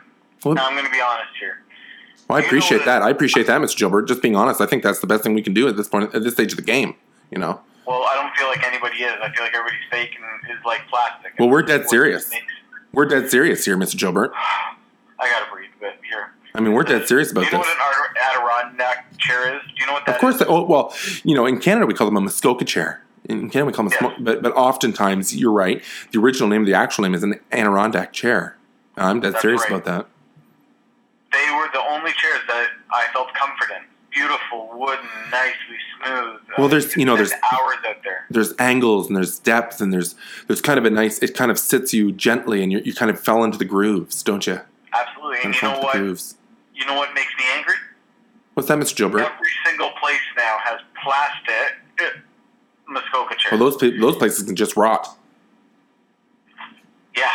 Well, 0.44 0.55
Now, 0.55 0.67
I'm 0.67 0.73
going 0.75 0.85
to 0.85 0.91
be 0.91 1.00
honest 1.00 1.31
here. 1.38 1.62
well, 2.29 2.38
I 2.38 2.41
you 2.41 2.47
appreciate 2.47 2.79
that- 2.79 2.87
that. 2.87 3.03
I 3.03 3.10
appreciate 3.10 3.46
that, 3.46 3.60
Mr. 3.60 3.77
Gilbert. 3.79 4.08
Just 4.08 4.20
being 4.20 4.34
honest, 4.34 4.60
I 4.60 4.67
think 4.67 4.82
that's 4.82 4.98
the 4.98 5.06
best 5.06 5.22
thing 5.22 5.34
we 5.34 5.43
can 5.43 5.55
do 5.55 5.69
at 5.69 5.77
this 5.77 5.86
point, 5.86 6.13
at 6.13 6.25
this 6.25 6.32
stage 6.34 6.51
of 6.53 6.56
the 6.56 6.65
game. 6.65 6.96
You 7.31 7.39
know. 7.39 7.60
Well, 7.86 8.02
I 8.02 8.14
don't 8.16 8.34
feel 8.36 8.48
like 8.48 8.64
anybody 8.66 8.96
is. 9.05 9.12
I 9.22 9.31
feel 9.32 9.44
like 9.44 9.55
everybody's 9.55 9.84
fake 9.90 10.16
and 10.16 10.50
is 10.58 10.64
like 10.64 10.86
plastic. 10.88 11.34
Well, 11.38 11.48
we're 11.48 11.62
dead 11.62 11.88
serious. 11.88 12.31
We're 12.93 13.06
dead 13.06 13.31
serious 13.31 13.64
here, 13.64 13.76
Mr. 13.76 13.96
Gilbert. 13.98 14.32
I 15.19 15.28
got 15.31 15.46
to 15.46 15.52
breathe, 15.52 15.70
but 15.81 15.94
here. 16.08 16.32
I 16.55 16.60
mean, 16.60 16.72
we're 16.72 16.82
dead 16.82 17.06
serious 17.06 17.31
about 17.31 17.43
this. 17.43 17.50
Do 17.50 17.56
you 17.56 17.62
know 17.62 17.69
this. 17.69 17.76
what 17.78 18.10
an 18.10 18.40
Adirondack 18.40 19.19
chair 19.19 19.56
is? 19.56 19.62
Do 19.62 19.69
you 19.81 19.86
know 19.86 19.93
what 19.93 20.06
that 20.06 20.16
Of 20.16 20.20
course. 20.20 20.36
is? 20.36 20.43
Oh, 20.48 20.62
well, 20.64 20.94
you 21.22 21.34
know, 21.34 21.46
in 21.46 21.58
Canada 21.60 21.86
we 21.86 21.94
call 21.94 22.06
them 22.06 22.16
a 22.16 22.20
Muskoka 22.20 22.64
chair. 22.64 23.02
In 23.28 23.50
Canada 23.50 23.66
we 23.66 23.72
call 23.72 23.88
them, 23.88 23.98
a 24.00 24.08
Yeah. 24.10 24.16
but 24.20 24.43
but 24.43 24.52
oftentimes 24.56 25.36
you're 25.36 25.52
right. 25.52 25.82
The 26.12 26.19
original 26.19 26.48
name, 26.48 26.64
the 26.64 26.74
actual 26.74 27.02
name, 27.05 27.14
is 27.14 27.22
an 27.22 27.38
Adirondack 27.52 28.12
chair. 28.12 28.56
I'm 28.96 29.20
dead 29.20 29.34
That's 29.34 29.43
serious 29.43 29.62
right. 29.62 29.72
about 29.72 29.84
that. 29.84 30.06
They 31.32 31.52
were 31.55 31.69
the 31.72 31.82
only 31.90 32.12
chairs 32.12 32.40
that 32.48 32.69
I 32.90 33.06
felt 33.12 33.32
comfort 33.34 33.69
in. 33.76 33.82
Beautiful, 34.17 34.70
wooden, 34.73 35.05
nicely 35.31 35.77
smooth. 36.01 36.41
Well, 36.56 36.67
Uh, 36.67 36.70
there's- 36.70 36.96
you 36.96 37.05
know, 37.05 37.17
there's- 37.17 37.32
hours 37.53 37.77
out 37.87 38.03
there. 38.03 38.25
There's 38.31 38.55
angles 38.58 39.08
and 39.08 39.17
there's 39.17 39.39
depth 39.39 39.81
and 39.82 39.93
there's 39.93 40.15
there's 40.46 40.63
kind 40.63 40.79
of 40.79 40.87
a 40.87 40.91
nice. 40.91 41.19
It 41.19 41.35
kind 41.35 41.51
of 41.51 41.58
sits 41.58 41.93
you 41.93 42.13
gently 42.13 42.63
and 42.63 42.73
you 42.73 42.81
you 42.85 42.94
kind 42.94 43.11
of 43.11 43.20
fell 43.23 43.44
into 43.44 43.58
the 43.58 43.67
grooves, 43.67 44.23
don't 44.23 44.46
you? 44.46 44.61
Absolutely. 44.94 45.39
And 45.44 45.55
you 45.55 45.69
know 45.69 45.79
what? 45.81 45.93
grooves. 45.93 46.37
You 46.75 46.87
know 46.87 46.94
what 46.94 47.13
makes 47.15 47.32
me 47.39 47.44
angry? 47.55 47.75
What's 48.55 48.69
that, 48.70 48.79
Mr. 48.79 48.96
Gilbert? 48.96 49.20
Every 49.20 49.51
single 49.67 49.91
place 50.01 50.20
now 50.37 50.56
has 50.65 50.81
plastic 51.03 51.77
uh, 52.01 52.19
Muskoka 52.89 53.35
chairs. 53.37 53.53
Well, 53.53 53.70
those 53.70 53.79
those 53.79 54.17
places 54.17 54.44
can 54.44 54.56
just 54.56 54.77
rot. 54.79 55.08
yeah, 57.15 57.29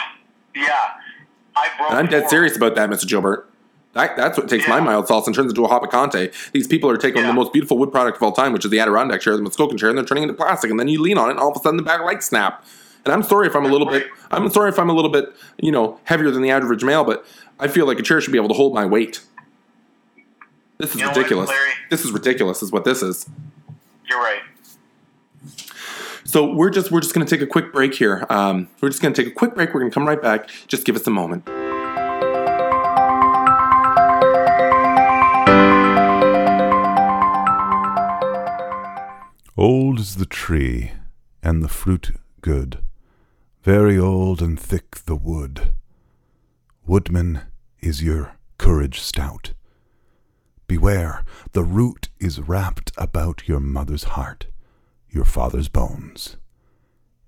yeah. 0.55 0.93
I 1.55 1.67
broke. 1.77 1.91
And 1.91 1.99
I'm 1.99 2.07
dead 2.07 2.27
serious 2.29 2.55
about 2.57 2.73
that, 2.75 2.89
Mr. 2.89 3.07
Gilbert. 3.07 3.47
That, 3.93 4.15
that's 4.15 4.37
what 4.37 4.47
takes 4.47 4.67
my 4.69 4.79
mild 4.79 5.07
salts 5.07 5.27
and 5.27 5.35
turns 5.35 5.51
into 5.51 5.65
a 5.65 5.67
hot 5.67 5.83
picante. 5.83 6.31
These 6.53 6.67
people 6.67 6.89
are 6.89 6.95
taking 6.97 7.21
Yeah. 7.21 7.27
the 7.27 7.33
most 7.33 7.51
beautiful 7.51 7.77
wood 7.77 7.91
product 7.91 8.17
of 8.17 8.23
all 8.23 8.31
time, 8.31 8.53
which 8.53 8.63
is 8.63 8.71
the 8.71 8.79
Adirondack 8.79 9.19
chair, 9.21 9.35
the 9.35 9.43
Muskoka 9.43 9.75
chair, 9.75 9.89
and 9.89 9.97
they're 9.97 10.05
turning 10.05 10.23
it 10.23 10.29
into 10.29 10.37
plastic. 10.41 10.71
And 10.71 10.79
then 10.79 10.87
you 10.87 11.01
lean 11.01 11.17
on 11.17 11.27
it, 11.27 11.31
and 11.31 11.39
all 11.41 11.51
of 11.51 11.57
a 11.57 11.59
sudden 11.59 11.75
the 11.77 11.83
back 11.83 12.01
lights 12.01 12.27
snap. 12.27 12.63
And 13.03 13.13
I'm 13.13 13.23
sorry 13.23 13.47
if 13.47 13.55
I'm 13.55 13.65
a 13.65 13.67
little 13.69 13.87
bit. 13.89 14.05
I'm 14.29 14.49
sorry 14.49 14.69
if 14.69 14.79
I'm 14.79 14.89
a 14.89 14.93
little 14.93 15.11
bit, 15.11 15.35
you 15.59 15.71
know, 15.71 15.99
heavier 16.05 16.31
than 16.31 16.41
the 16.41 16.51
average 16.51 16.83
male, 16.83 17.03
but 17.03 17.25
I 17.59 17.67
feel 17.67 17.85
like 17.85 17.99
a 17.99 18.03
chair 18.03 18.21
should 18.21 18.31
be 18.31 18.37
able 18.37 18.47
to 18.49 18.53
hold 18.53 18.73
my 18.73 18.85
weight. 18.85 19.21
This 20.77 20.91
is 20.91 20.95
You 20.97 21.01
know 21.07 21.09
ridiculous. 21.09 21.49
Larry? 21.49 21.71
This 21.89 22.05
is 22.05 22.11
ridiculous. 22.11 22.61
Is 22.63 22.71
what 22.71 22.85
this 22.85 23.01
is. 23.03 23.27
You're 24.07 24.19
right. 24.19 24.39
So 26.23 26.53
we're 26.53 26.69
just 26.69 26.91
we're 26.91 27.01
just 27.01 27.13
going 27.13 27.25
to 27.27 27.29
take 27.35 27.41
a 27.43 27.47
quick 27.47 27.73
break 27.73 27.93
here. 27.93 28.25
Um, 28.29 28.69
we're 28.81 28.89
just 28.89 29.01
going 29.01 29.13
to 29.13 29.21
take 29.23 29.31
a 29.31 29.35
quick 29.35 29.53
break. 29.53 29.73
We're 29.73 29.81
going 29.81 29.91
to 29.91 29.93
come 29.93 30.07
right 30.07 30.21
back. 30.21 30.49
Just 30.67 30.85
give 30.85 30.95
us 30.95 31.05
a 31.05 31.11
moment. 31.11 31.45
Old 39.61 39.99
is 39.99 40.15
the 40.15 40.25
tree, 40.25 40.93
and 41.43 41.61
the 41.61 41.67
fruit 41.67 42.17
good. 42.41 42.79
Very 43.61 43.95
old 43.95 44.41
and 44.41 44.59
thick 44.59 45.05
the 45.05 45.15
wood. 45.15 45.73
Woodman, 46.87 47.41
is 47.79 48.01
your 48.01 48.37
courage 48.57 48.99
stout? 48.99 49.53
Beware, 50.65 51.23
the 51.51 51.63
root 51.63 52.09
is 52.19 52.39
wrapped 52.39 52.91
about 52.97 53.47
your 53.47 53.59
mother's 53.59 54.05
heart, 54.15 54.47
your 55.11 55.25
father's 55.25 55.69
bones, 55.69 56.37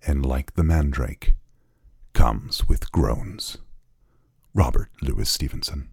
and 0.07 0.25
like 0.25 0.55
the 0.55 0.63
mandrake, 0.63 1.35
comes 2.13 2.67
with 2.67 2.91
groans. 2.91 3.59
Robert 4.55 4.89
Louis 5.03 5.29
Stevenson. 5.29 5.92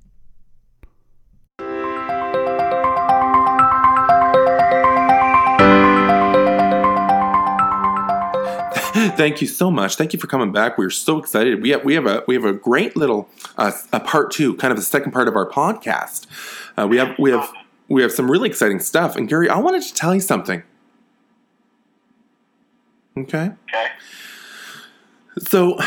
Thank 9.17 9.41
you 9.41 9.47
so 9.47 9.71
much. 9.71 9.95
Thank 9.97 10.13
you 10.13 10.19
for 10.19 10.27
coming 10.27 10.53
back. 10.53 10.77
We're 10.77 10.91
so 10.91 11.19
excited. 11.19 11.63
We 11.63 11.71
have 11.71 11.85
we 11.85 11.95
have 11.95 12.07
a 12.07 12.25
we 12.27 12.35
have 12.35 12.45
a 12.45 12.53
great 12.53 12.97
little 12.97 13.29
uh, 13.57 13.71
a 13.93 14.01
part 14.01 14.33
two, 14.33 14.57
kind 14.57 14.73
of 14.73 14.77
the 14.77 14.85
second 14.85 15.13
part 15.13 15.29
of 15.29 15.37
our 15.37 15.49
podcast. 15.49 16.27
Uh, 16.77 16.89
we 16.89 16.97
have 16.97 17.17
we 17.19 17.31
have 17.31 17.53
we 17.89 18.03
have 18.03 18.11
some 18.11 18.31
really 18.31 18.49
exciting 18.49 18.81
stuff. 18.81 19.15
And 19.15 19.29
Gary, 19.29 19.49
I 19.49 19.59
wanted 19.59 19.83
to 19.83 19.95
tell 19.95 20.15
you 20.15 20.21
something. 20.21 20.63
Okay. 23.17 23.53
Okay. 23.69 23.87
So, 25.39 25.79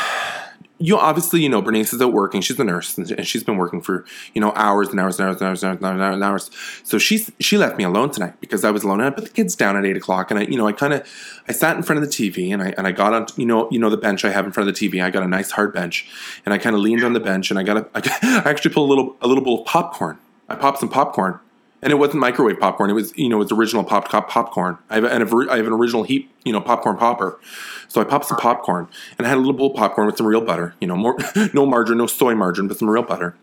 you 0.84 0.98
obviously 0.98 1.42
you 1.42 1.48
know 1.48 1.62
Bernice 1.62 1.94
is 1.94 2.02
out 2.02 2.12
working. 2.12 2.42
She's 2.42 2.60
a 2.60 2.64
nurse 2.64 2.98
and 2.98 3.26
she's 3.26 3.44
been 3.44 3.56
working 3.56 3.80
for 3.80 4.04
you 4.34 4.42
know 4.42 4.52
hours 4.54 4.90
and 4.90 5.00
hours 5.00 5.18
and 5.18 5.30
hours 5.30 5.42
and 5.42 5.50
hours 5.50 5.64
and 5.64 5.86
hours 5.86 5.94
and 5.94 6.04
hours. 6.04 6.14
And 6.16 6.24
hours. 6.24 6.52
So 6.84 6.98
she's 6.98 7.32
she 7.40 7.58
left 7.58 7.78
me 7.78 7.86
alone 7.86 8.12
tonight 8.12 8.34
because 8.42 8.66
I 8.66 8.72
was 8.72 8.84
alone 8.84 9.00
and 9.00 9.08
I 9.08 9.12
put 9.12 9.24
the 9.24 9.30
kids 9.30 9.56
down 9.56 9.78
at 9.78 9.86
eight 9.86 9.96
o'clock 9.96 10.30
and 10.30 10.42
I 10.42 10.44
you 10.44 10.58
know 10.58 10.68
I 10.68 10.74
kind 10.74 10.94
of 10.94 11.08
I 11.48 11.54
sat 11.54 11.78
in 11.78 11.84
front 11.84 12.04
of 12.04 12.10
the 12.10 12.14
TV 12.14 12.54
and 12.54 12.62
I 12.62 12.74
and 12.78 12.86
I 12.86 12.92
got 12.92 13.14
on 13.14 13.28
you 13.38 13.46
know 13.46 13.70
you 13.72 13.80
know 13.80 13.90
the 13.90 13.98
bench 13.98 14.26
I 14.26 14.32
have 14.32 14.46
in 14.46 14.52
front 14.52 14.68
of 14.68 14.76
the 14.76 14.90
TV. 14.90 15.02
I 15.02 15.10
got 15.10 15.24
a 15.24 15.28
nice 15.28 15.52
hard 15.52 15.74
bench 15.74 16.06
and 16.46 16.54
I 16.54 16.58
kind 16.58 16.76
of 16.76 16.82
leaned 16.82 17.06
on 17.06 17.14
the 17.14 17.22
bench 17.22 17.50
and 17.50 17.58
I 17.58 17.64
got 17.64 17.78
a, 17.78 17.88
I 17.96 18.50
actually 18.50 18.74
pulled 18.74 18.90
a 18.90 18.92
little 18.94 19.16
a 19.22 19.28
little 19.28 19.44
bowl 19.44 19.62
of 19.62 19.66
popcorn. 19.66 20.18
I 20.50 20.56
popped 20.56 20.80
some 20.80 20.90
popcorn 20.90 21.40
and 21.84 21.92
it 21.92 21.98
wasn't 21.98 22.20
microwave 22.20 22.60
popcorn. 22.60 22.90
It 22.90 22.94
was 22.94 23.16
you 23.18 23.30
know 23.30 23.42
it's 23.42 23.52
original 23.52 23.84
pop 23.84 24.10
pop 24.10 24.30
popcorn. 24.30 24.78
I 24.90 24.96
have, 24.96 25.04
an, 25.04 25.50
I 25.50 25.58
have 25.58 25.68
an 25.68 25.74
original 25.74 26.04
heat 26.04 26.32
you 26.44 26.54
know 26.54 26.62
popcorn 26.62 26.98
popper. 26.98 27.40
So 27.88 28.02
I 28.02 28.04
popped 28.06 28.26
some 28.26 28.38
popcorn 28.38 28.88
and 29.18 29.28
I 29.28 29.30
had 29.30 29.38
a 29.38 29.42
little 29.42 29.54
bowl 29.54 29.72
of 29.72 29.76
popcorn 29.78 30.08
with 30.08 30.18
some 30.18 30.26
real 30.26 30.42
butter. 30.42 30.76
You 30.82 30.88
know, 30.88 30.96
more 30.96 31.18
no 31.54 31.66
margarine, 31.66 31.98
no 32.00 32.08
soy 32.08 32.34
margarine, 32.36 32.68
but 32.68 32.78
some 32.78 32.90
real 32.90 33.04
butter. 33.04 33.36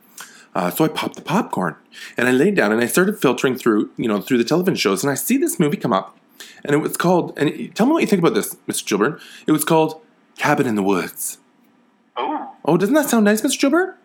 Uh, 0.54 0.70
so 0.70 0.84
I 0.84 0.88
popped 0.88 1.14
the 1.14 1.22
popcorn 1.22 1.76
and 2.16 2.26
I 2.26 2.32
laid 2.32 2.56
down 2.56 2.72
and 2.72 2.80
I 2.80 2.86
started 2.86 3.18
filtering 3.18 3.56
through 3.56 3.90
you 3.96 4.08
know 4.08 4.20
through 4.20 4.38
the 4.38 4.44
television 4.44 4.74
shows 4.76 5.04
and 5.04 5.10
I 5.10 5.14
see 5.14 5.36
this 5.36 5.60
movie 5.60 5.76
come 5.76 5.92
up 5.92 6.18
and 6.64 6.74
it 6.74 6.78
was 6.78 6.96
called 6.96 7.38
and 7.38 7.48
it, 7.48 7.74
tell 7.74 7.86
me 7.86 7.92
what 7.92 8.00
you 8.00 8.08
think 8.08 8.20
about 8.20 8.34
this, 8.34 8.56
Mr. 8.66 8.86
Gilbert. 8.86 9.20
It 9.46 9.52
was 9.52 9.64
called 9.64 10.00
Cabin 10.38 10.66
in 10.66 10.74
the 10.74 10.82
Woods. 10.82 11.38
Oh, 12.16 12.50
Oh, 12.64 12.76
doesn't 12.76 12.94
that 12.94 13.08
sound 13.08 13.24
nice, 13.24 13.40
Mr. 13.42 13.60
Gilbert? 13.60 13.98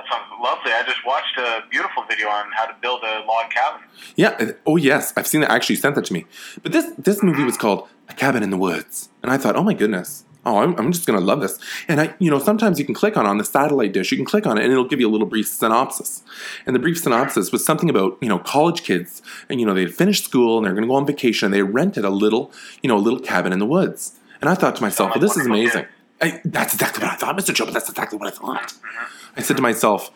That 0.00 0.10
sounds 0.10 0.40
lovely. 0.42 0.72
I 0.72 0.82
just 0.84 1.04
watched 1.04 1.36
a 1.38 1.62
beautiful 1.70 2.04
video 2.04 2.28
on 2.28 2.50
how 2.52 2.66
to 2.66 2.74
build 2.80 3.02
a 3.02 3.24
log 3.26 3.50
cabin. 3.50 3.80
Yeah. 4.16 4.36
Uh, 4.40 4.52
oh, 4.66 4.76
yes. 4.76 5.12
I've 5.16 5.26
seen 5.26 5.40
that. 5.42 5.50
Actually, 5.50 5.76
you 5.76 5.80
sent 5.80 5.94
that 5.96 6.04
to 6.06 6.12
me. 6.12 6.26
But 6.62 6.72
this 6.72 6.92
this 6.98 7.22
movie 7.22 7.44
was 7.44 7.56
called 7.56 7.88
A 8.08 8.14
Cabin 8.14 8.42
in 8.42 8.50
the 8.50 8.56
Woods, 8.56 9.08
and 9.22 9.30
I 9.30 9.36
thought, 9.38 9.56
oh 9.56 9.62
my 9.62 9.74
goodness. 9.74 10.24
Oh, 10.46 10.56
I'm, 10.60 10.74
I'm 10.78 10.90
just 10.90 11.06
gonna 11.06 11.20
love 11.20 11.42
this. 11.42 11.58
And 11.86 12.00
I, 12.00 12.14
you 12.18 12.30
know, 12.30 12.38
sometimes 12.38 12.78
you 12.78 12.86
can 12.86 12.94
click 12.94 13.18
on 13.18 13.26
on 13.26 13.36
the 13.36 13.44
satellite 13.44 13.92
dish. 13.92 14.10
You 14.10 14.16
can 14.16 14.24
click 14.24 14.46
on 14.46 14.56
it, 14.56 14.64
and 14.64 14.72
it'll 14.72 14.88
give 14.88 14.98
you 14.98 15.06
a 15.06 15.12
little 15.12 15.26
brief 15.26 15.46
synopsis. 15.46 16.22
And 16.64 16.74
the 16.74 16.80
brief 16.80 16.98
synopsis 16.98 17.52
was 17.52 17.62
something 17.62 17.90
about 17.90 18.16
you 18.22 18.28
know 18.28 18.38
college 18.38 18.82
kids, 18.82 19.20
and 19.50 19.60
you 19.60 19.66
know 19.66 19.74
they 19.74 19.82
had 19.82 19.94
finished 19.94 20.24
school 20.24 20.56
and 20.56 20.66
they're 20.66 20.72
gonna 20.72 20.86
go 20.86 20.94
on 20.94 21.06
vacation. 21.06 21.46
and 21.46 21.54
They 21.54 21.62
rented 21.62 22.06
a 22.06 22.10
little, 22.10 22.52
you 22.82 22.88
know, 22.88 22.96
a 22.96 23.04
little 23.04 23.20
cabin 23.20 23.52
in 23.52 23.58
the 23.58 23.66
woods. 23.66 24.18
And 24.40 24.48
I 24.48 24.54
thought 24.54 24.76
to 24.76 24.82
myself, 24.82 25.10
well, 25.10 25.20
this 25.20 25.36
is 25.36 25.44
amazing. 25.44 25.84
I, 26.22 26.40
that's 26.44 26.74
exactly 26.74 27.02
what 27.02 27.12
I 27.12 27.16
thought, 27.16 27.36
Mr. 27.36 27.54
Joe. 27.54 27.66
That's 27.66 27.88
exactly 27.88 28.18
what 28.18 28.28
I 28.28 28.30
thought. 28.30 28.68
Mm-hmm. 28.68 29.19
I 29.36 29.42
said 29.42 29.56
to 29.56 29.62
myself, 29.62 30.10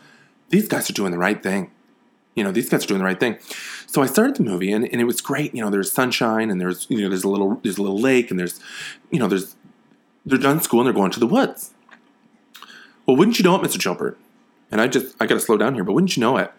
these 0.50 0.68
guys 0.68 0.88
are 0.90 0.92
doing 0.92 1.12
the 1.12 1.18
right 1.18 1.42
thing. 1.42 1.71
You 2.35 2.42
know, 2.42 2.50
these 2.50 2.68
guys 2.68 2.85
are 2.85 2.88
doing 2.88 2.99
the 2.99 3.04
right 3.04 3.18
thing. 3.18 3.38
So 3.87 4.02
I 4.02 4.06
started 4.06 4.37
the 4.37 4.42
movie 4.42 4.73
and, 4.73 4.85
and 4.85 5.00
it 5.00 5.04
was 5.04 5.21
great. 5.21 5.54
You 5.54 5.62
know, 5.62 5.71
there's 5.71 5.92
sunshine 5.92 6.50
and 6.50 6.61
there's 6.61 6.87
you 6.90 7.00
know 7.00 7.09
there's 7.09 7.25
a 7.25 7.28
little 7.28 7.61
there's 7.62 7.78
a 7.78 7.83
little 7.83 7.99
lake 7.99 8.30
and 8.30 8.40
there's 8.40 8.61
you 9.11 9.18
know 9.18 9.28
there's 9.28 9.54
they're 10.26 10.38
done 10.38 10.61
school 10.61 10.80
and 10.80 10.87
they're 10.87 10.94
going 10.94 11.12
to 11.12 11.21
the 11.21 11.26
woods. 11.26 11.75
Well, 13.06 13.16
wouldn't 13.16 13.38
you 13.38 13.44
know 13.44 13.54
it, 13.54 13.62
Mr. 13.62 13.80
Gilbert? 13.80 14.18
And 14.71 14.80
I 14.80 14.88
just 14.88 15.14
I 15.21 15.26
got 15.26 15.35
to 15.35 15.40
slow 15.40 15.56
down 15.56 15.75
here, 15.75 15.85
but 15.85 15.92
wouldn't 15.92 16.16
you 16.16 16.21
know 16.21 16.37
it? 16.38 16.50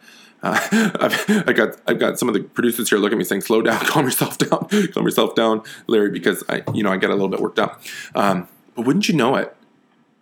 Uh, 0.42 0.60
I've, 1.00 1.50
I 1.50 1.54
got 1.54 1.78
I've 1.88 2.00
got 2.00 2.20
some 2.20 2.30
of 2.30 2.34
the 2.34 2.44
producers 2.44 2.90
here 2.90 3.00
looking 3.00 3.18
at 3.18 3.20
me 3.20 3.24
saying, 3.26 3.42
"Slow 3.42 3.62
down, 3.62 3.80
calm 3.86 4.06
yourself 4.06 4.38
down, 4.38 4.68
calm 4.94 5.04
yourself 5.04 5.36
down, 5.36 5.64
Larry," 5.88 6.12
because 6.12 6.44
I 6.48 6.64
you 6.74 6.84
know 6.84 6.92
I 6.92 6.98
got 6.98 7.10
a 7.10 7.16
little 7.16 7.30
bit 7.30 7.42
worked 7.42 7.60
up. 7.60 7.82
Um, 8.14 8.48
but 8.76 8.86
wouldn't 8.86 9.10
you 9.10 9.16
know 9.16 9.36
it? 9.36 9.56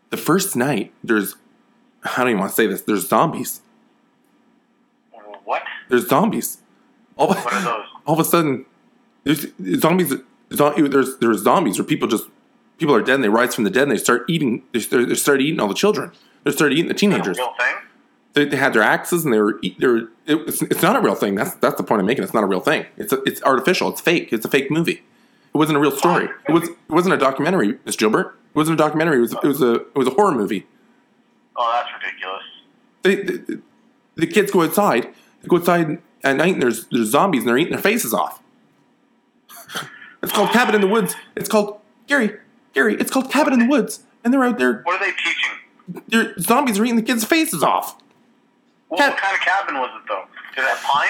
The 0.09 0.17
first 0.17 0.55
night, 0.55 0.93
there's 1.03 1.35
I 2.03 2.17
don't 2.17 2.29
even 2.29 2.39
want 2.39 2.51
to 2.51 2.55
say 2.55 2.67
this. 2.67 2.81
There's 2.81 3.07
zombies. 3.07 3.61
What? 5.45 5.63
There's 5.89 6.07
zombies. 6.07 6.59
All, 7.17 7.31
of- 7.31 7.37
What 7.43 7.53
are 7.53 7.61
those? 7.61 7.85
all 8.05 8.13
of 8.13 8.19
a 8.19 8.23
sudden, 8.23 8.65
there's 9.23 9.45
zombies. 9.79 10.13
There's 10.49 11.17
there's 11.17 11.41
zombies 11.41 11.77
where 11.79 11.85
people 11.85 12.07
just 12.07 12.27
people 12.77 12.93
are 12.95 13.01
dead 13.01 13.15
and 13.15 13.23
they 13.23 13.29
rise 13.29 13.55
from 13.55 13.63
the 13.63 13.69
dead 13.69 13.83
and 13.83 13.91
they 13.91 13.97
start 13.97 14.25
eating. 14.27 14.63
They 14.73 14.79
start, 14.79 15.07
they 15.09 15.15
start 15.15 15.41
eating 15.41 15.59
all 15.59 15.67
the 15.67 15.73
children. 15.73 16.11
They 16.43 16.51
start 16.51 16.71
eating 16.73 16.87
the 16.87 16.93
Is 16.93 17.01
that 17.01 17.07
a 17.07 17.11
teenagers. 17.11 17.37
real 17.37 17.53
thing? 17.59 17.75
They, 18.33 18.45
they 18.45 18.57
had 18.57 18.73
their 18.73 18.81
axes 18.81 19.23
and 19.25 19.33
they 19.33 19.39
were 19.39 19.59
they 19.79 19.87
were. 19.87 19.97
It, 20.25 20.35
it's, 20.47 20.61
it's 20.63 20.81
not 20.81 20.95
a 20.95 20.99
real 21.01 21.15
thing. 21.15 21.35
That's 21.35 21.55
that's 21.55 21.75
the 21.75 21.83
point 21.83 21.99
I'm 22.01 22.05
making. 22.05 22.23
It's 22.23 22.33
not 22.33 22.43
a 22.43 22.47
real 22.47 22.59
thing. 22.59 22.85
It's 22.97 23.13
a, 23.13 23.21
it's 23.23 23.41
artificial. 23.43 23.89
It's 23.89 24.01
fake. 24.01 24.31
It's 24.33 24.45
a 24.45 24.49
fake 24.49 24.69
movie. 24.71 25.01
It 25.53 25.57
wasn't 25.57 25.77
a 25.77 25.79
real 25.81 25.91
story. 25.91 26.29
It 26.47 26.51
was 26.51 26.67
it 26.69 26.75
wasn't 26.89 27.15
a 27.15 27.17
documentary, 27.17 27.77
Miss 27.85 27.95
Gilbert. 27.95 28.27
It 28.49 28.55
wasn't 28.55 28.79
a 28.79 28.83
documentary. 28.83 29.17
It 29.17 29.21
was 29.21 29.33
it 29.33 29.43
was 29.43 29.61
a 29.61 29.73
it 29.75 29.95
was 29.95 30.07
a 30.07 30.11
horror 30.11 30.31
movie. 30.33 30.65
Oh, 31.55 31.71
that's 31.83 32.03
ridiculous. 32.03 32.43
They, 33.03 33.15
the 33.15 33.61
the 34.15 34.27
kids 34.27 34.51
go 34.51 34.63
outside. 34.63 35.05
They 35.41 35.47
go 35.47 35.57
outside 35.57 35.99
at 36.23 36.35
night 36.35 36.53
and 36.53 36.61
there's 36.61 36.85
there's 36.87 37.09
zombies 37.09 37.41
and 37.41 37.49
they're 37.49 37.57
eating 37.57 37.73
their 37.73 37.81
faces 37.81 38.13
off. 38.13 38.41
It's 40.23 40.31
called 40.31 40.51
Cabin 40.51 40.73
in 40.73 40.79
the 40.79 40.87
Woods. 40.87 41.15
It's 41.35 41.49
called 41.49 41.81
Gary. 42.07 42.37
Gary. 42.73 42.95
It's 42.97 43.11
called 43.11 43.29
Cabin 43.29 43.51
in 43.51 43.59
the 43.59 43.67
Woods, 43.67 44.03
and 44.23 44.33
they're 44.33 44.45
out 44.45 44.57
there. 44.57 44.79
What 44.83 45.01
are 45.01 45.05
they 45.05 45.11
teaching? 45.11 46.03
They're, 46.07 46.39
zombies 46.39 46.79
are 46.79 46.85
eating 46.85 46.95
the 46.95 47.01
kids' 47.01 47.25
faces 47.25 47.61
off. 47.61 47.97
Well, 48.87 48.99
Cab- 48.99 49.11
what 49.11 49.19
kind 49.21 49.35
of 49.35 49.41
cabin 49.41 49.75
was 49.75 49.89
it 50.01 50.07
though? 50.07 50.23
Did 50.55 50.63
it 50.63 50.67
have 50.69 50.81
pine? 50.81 51.09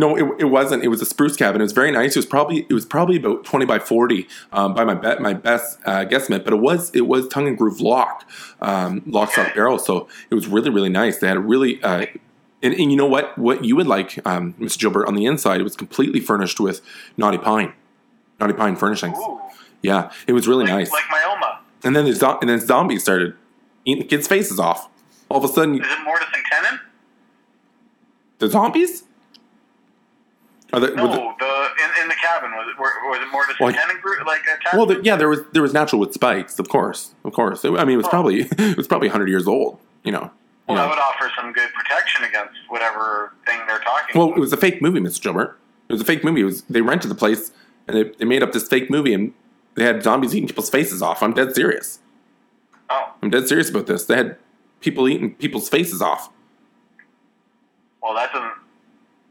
No, 0.00 0.16
it, 0.16 0.24
it 0.40 0.44
wasn't. 0.46 0.82
It 0.82 0.88
was 0.88 1.02
a 1.02 1.04
spruce 1.06 1.36
cabin. 1.36 1.60
It 1.60 1.64
was 1.64 1.72
very 1.72 1.90
nice. 1.90 2.16
It 2.16 2.18
was 2.20 2.26
probably 2.26 2.66
it 2.68 2.72
was 2.72 2.86
probably 2.86 3.16
about 3.16 3.44
twenty 3.44 3.66
by 3.66 3.78
forty 3.78 4.26
um, 4.52 4.72
by 4.74 4.84
my 4.84 4.94
bet 4.94 5.20
my 5.20 5.34
best 5.34 5.78
uh, 5.84 6.04
guesstimate. 6.06 6.42
But 6.44 6.54
it 6.54 6.60
was 6.60 6.90
it 6.94 7.06
was 7.06 7.28
tongue 7.28 7.46
and 7.46 7.58
groove 7.58 7.80
lock, 7.80 8.28
um, 8.62 9.02
lock 9.06 9.30
stock 9.32 9.54
barrel. 9.54 9.78
So 9.78 10.08
it 10.30 10.34
was 10.34 10.46
really 10.48 10.70
really 10.70 10.88
nice. 10.88 11.18
They 11.18 11.28
had 11.28 11.36
a 11.36 11.40
really 11.40 11.82
uh, 11.82 12.06
and, 12.62 12.72
and 12.74 12.90
you 12.90 12.96
know 12.96 13.06
what 13.06 13.36
what 13.36 13.64
you 13.64 13.76
would 13.76 13.86
like, 13.86 14.24
um, 14.26 14.54
Mr. 14.54 14.78
Gilbert 14.80 15.06
on 15.06 15.14
the 15.14 15.26
inside. 15.26 15.60
It 15.60 15.64
was 15.64 15.76
completely 15.76 16.20
furnished 16.20 16.58
with 16.60 16.80
knotty 17.16 17.38
pine, 17.38 17.72
knotty 18.40 18.54
pine 18.54 18.76
furnishings. 18.76 19.18
Ooh, 19.18 19.38
Yeah, 19.82 20.10
it 20.26 20.32
was 20.32 20.48
really 20.48 20.64
like, 20.64 20.74
nice. 20.74 20.90
like 20.92 21.04
my 21.10 21.22
Oma. 21.30 21.60
and 21.84 21.94
then 21.94 22.04
the 22.06 22.12
zo- 22.14 22.38
and 22.40 22.48
then 22.48 22.58
zombies 22.60 23.02
started 23.02 23.34
eating 23.84 24.02
the 24.02 24.08
kids' 24.08 24.26
faces 24.26 24.58
off. 24.58 24.88
All 25.28 25.38
of 25.38 25.44
a 25.44 25.52
sudden, 25.52 25.74
Is 25.74 25.80
it 25.80 25.98
Mortise 26.04 26.28
and 26.34 26.44
Tenon? 26.50 26.80
the 28.38 28.48
zombies. 28.48 29.04
They, 30.72 30.78
No, 30.94 31.08
the, 31.08 31.34
the- 31.38 31.70
in, 31.84 32.02
in 32.02 32.08
the 32.08 32.14
cabin 32.14 32.52
was 32.52 32.68
it 32.70 32.78
were, 32.78 32.92
was 33.08 33.20
it 33.20 33.28
Mortise 33.32 33.56
Well, 33.58 33.68
and 33.70 33.76
Tenon 33.78 34.00
group 34.00 34.24
like 34.26 34.42
attacked? 34.42 34.74
Well, 34.74 34.86
the, 34.86 35.00
yeah, 35.02 35.16
there 35.16 35.28
was 35.28 35.40
there 35.52 35.62
was 35.62 35.72
natural 35.72 36.00
with 36.00 36.12
spikes, 36.12 36.58
of 36.58 36.68
course, 36.68 37.14
of 37.24 37.32
course. 37.32 37.64
I 37.64 37.70
mean, 37.70 37.90
it 37.90 37.96
was 37.96 38.06
oh. 38.06 38.10
probably 38.10 38.40
it 38.58 38.76
was 38.76 38.86
probably 38.86 39.08
hundred 39.08 39.28
years 39.28 39.46
old. 39.46 39.78
You 40.04 40.12
know. 40.12 40.30
You 40.68 40.76
well, 40.76 40.88
that 40.88 40.90
would 40.90 41.02
offer 41.02 41.32
some 41.36 41.52
good 41.52 41.70
protection 41.72 42.24
against 42.24 42.54
whatever 42.68 43.32
thing 43.44 43.58
they're 43.66 43.80
talking. 43.80 44.16
Well, 44.16 44.28
about. 44.28 44.38
it 44.38 44.40
was 44.40 44.52
a 44.52 44.56
fake 44.56 44.80
movie, 44.80 45.00
Mr. 45.00 45.20
Gilbert. 45.20 45.58
It 45.88 45.92
was 45.92 46.00
a 46.00 46.04
fake 46.04 46.22
movie. 46.22 46.42
It 46.42 46.44
was 46.44 46.62
they 46.62 46.80
rented 46.80 47.10
the 47.10 47.16
place 47.16 47.50
and 47.88 47.96
they, 47.96 48.02
they 48.18 48.24
made 48.24 48.42
up 48.42 48.52
this 48.52 48.68
fake 48.68 48.88
movie 48.88 49.12
and 49.12 49.34
they 49.74 49.84
had 49.84 50.02
zombies 50.02 50.34
eating 50.34 50.46
people's 50.46 50.70
faces 50.70 51.02
off. 51.02 51.22
I'm 51.22 51.34
dead 51.34 51.54
serious. 51.54 51.98
oh, 52.88 53.12
I'm 53.22 53.30
dead 53.30 53.48
serious 53.48 53.68
about 53.68 53.86
this. 53.86 54.04
They 54.04 54.16
had 54.16 54.36
people 54.80 55.08
eating 55.08 55.34
people's 55.34 55.68
faces 55.68 56.00
off. 56.00 56.30
well, 58.02 58.14
that 58.14 58.32
doesn't. 58.32 58.52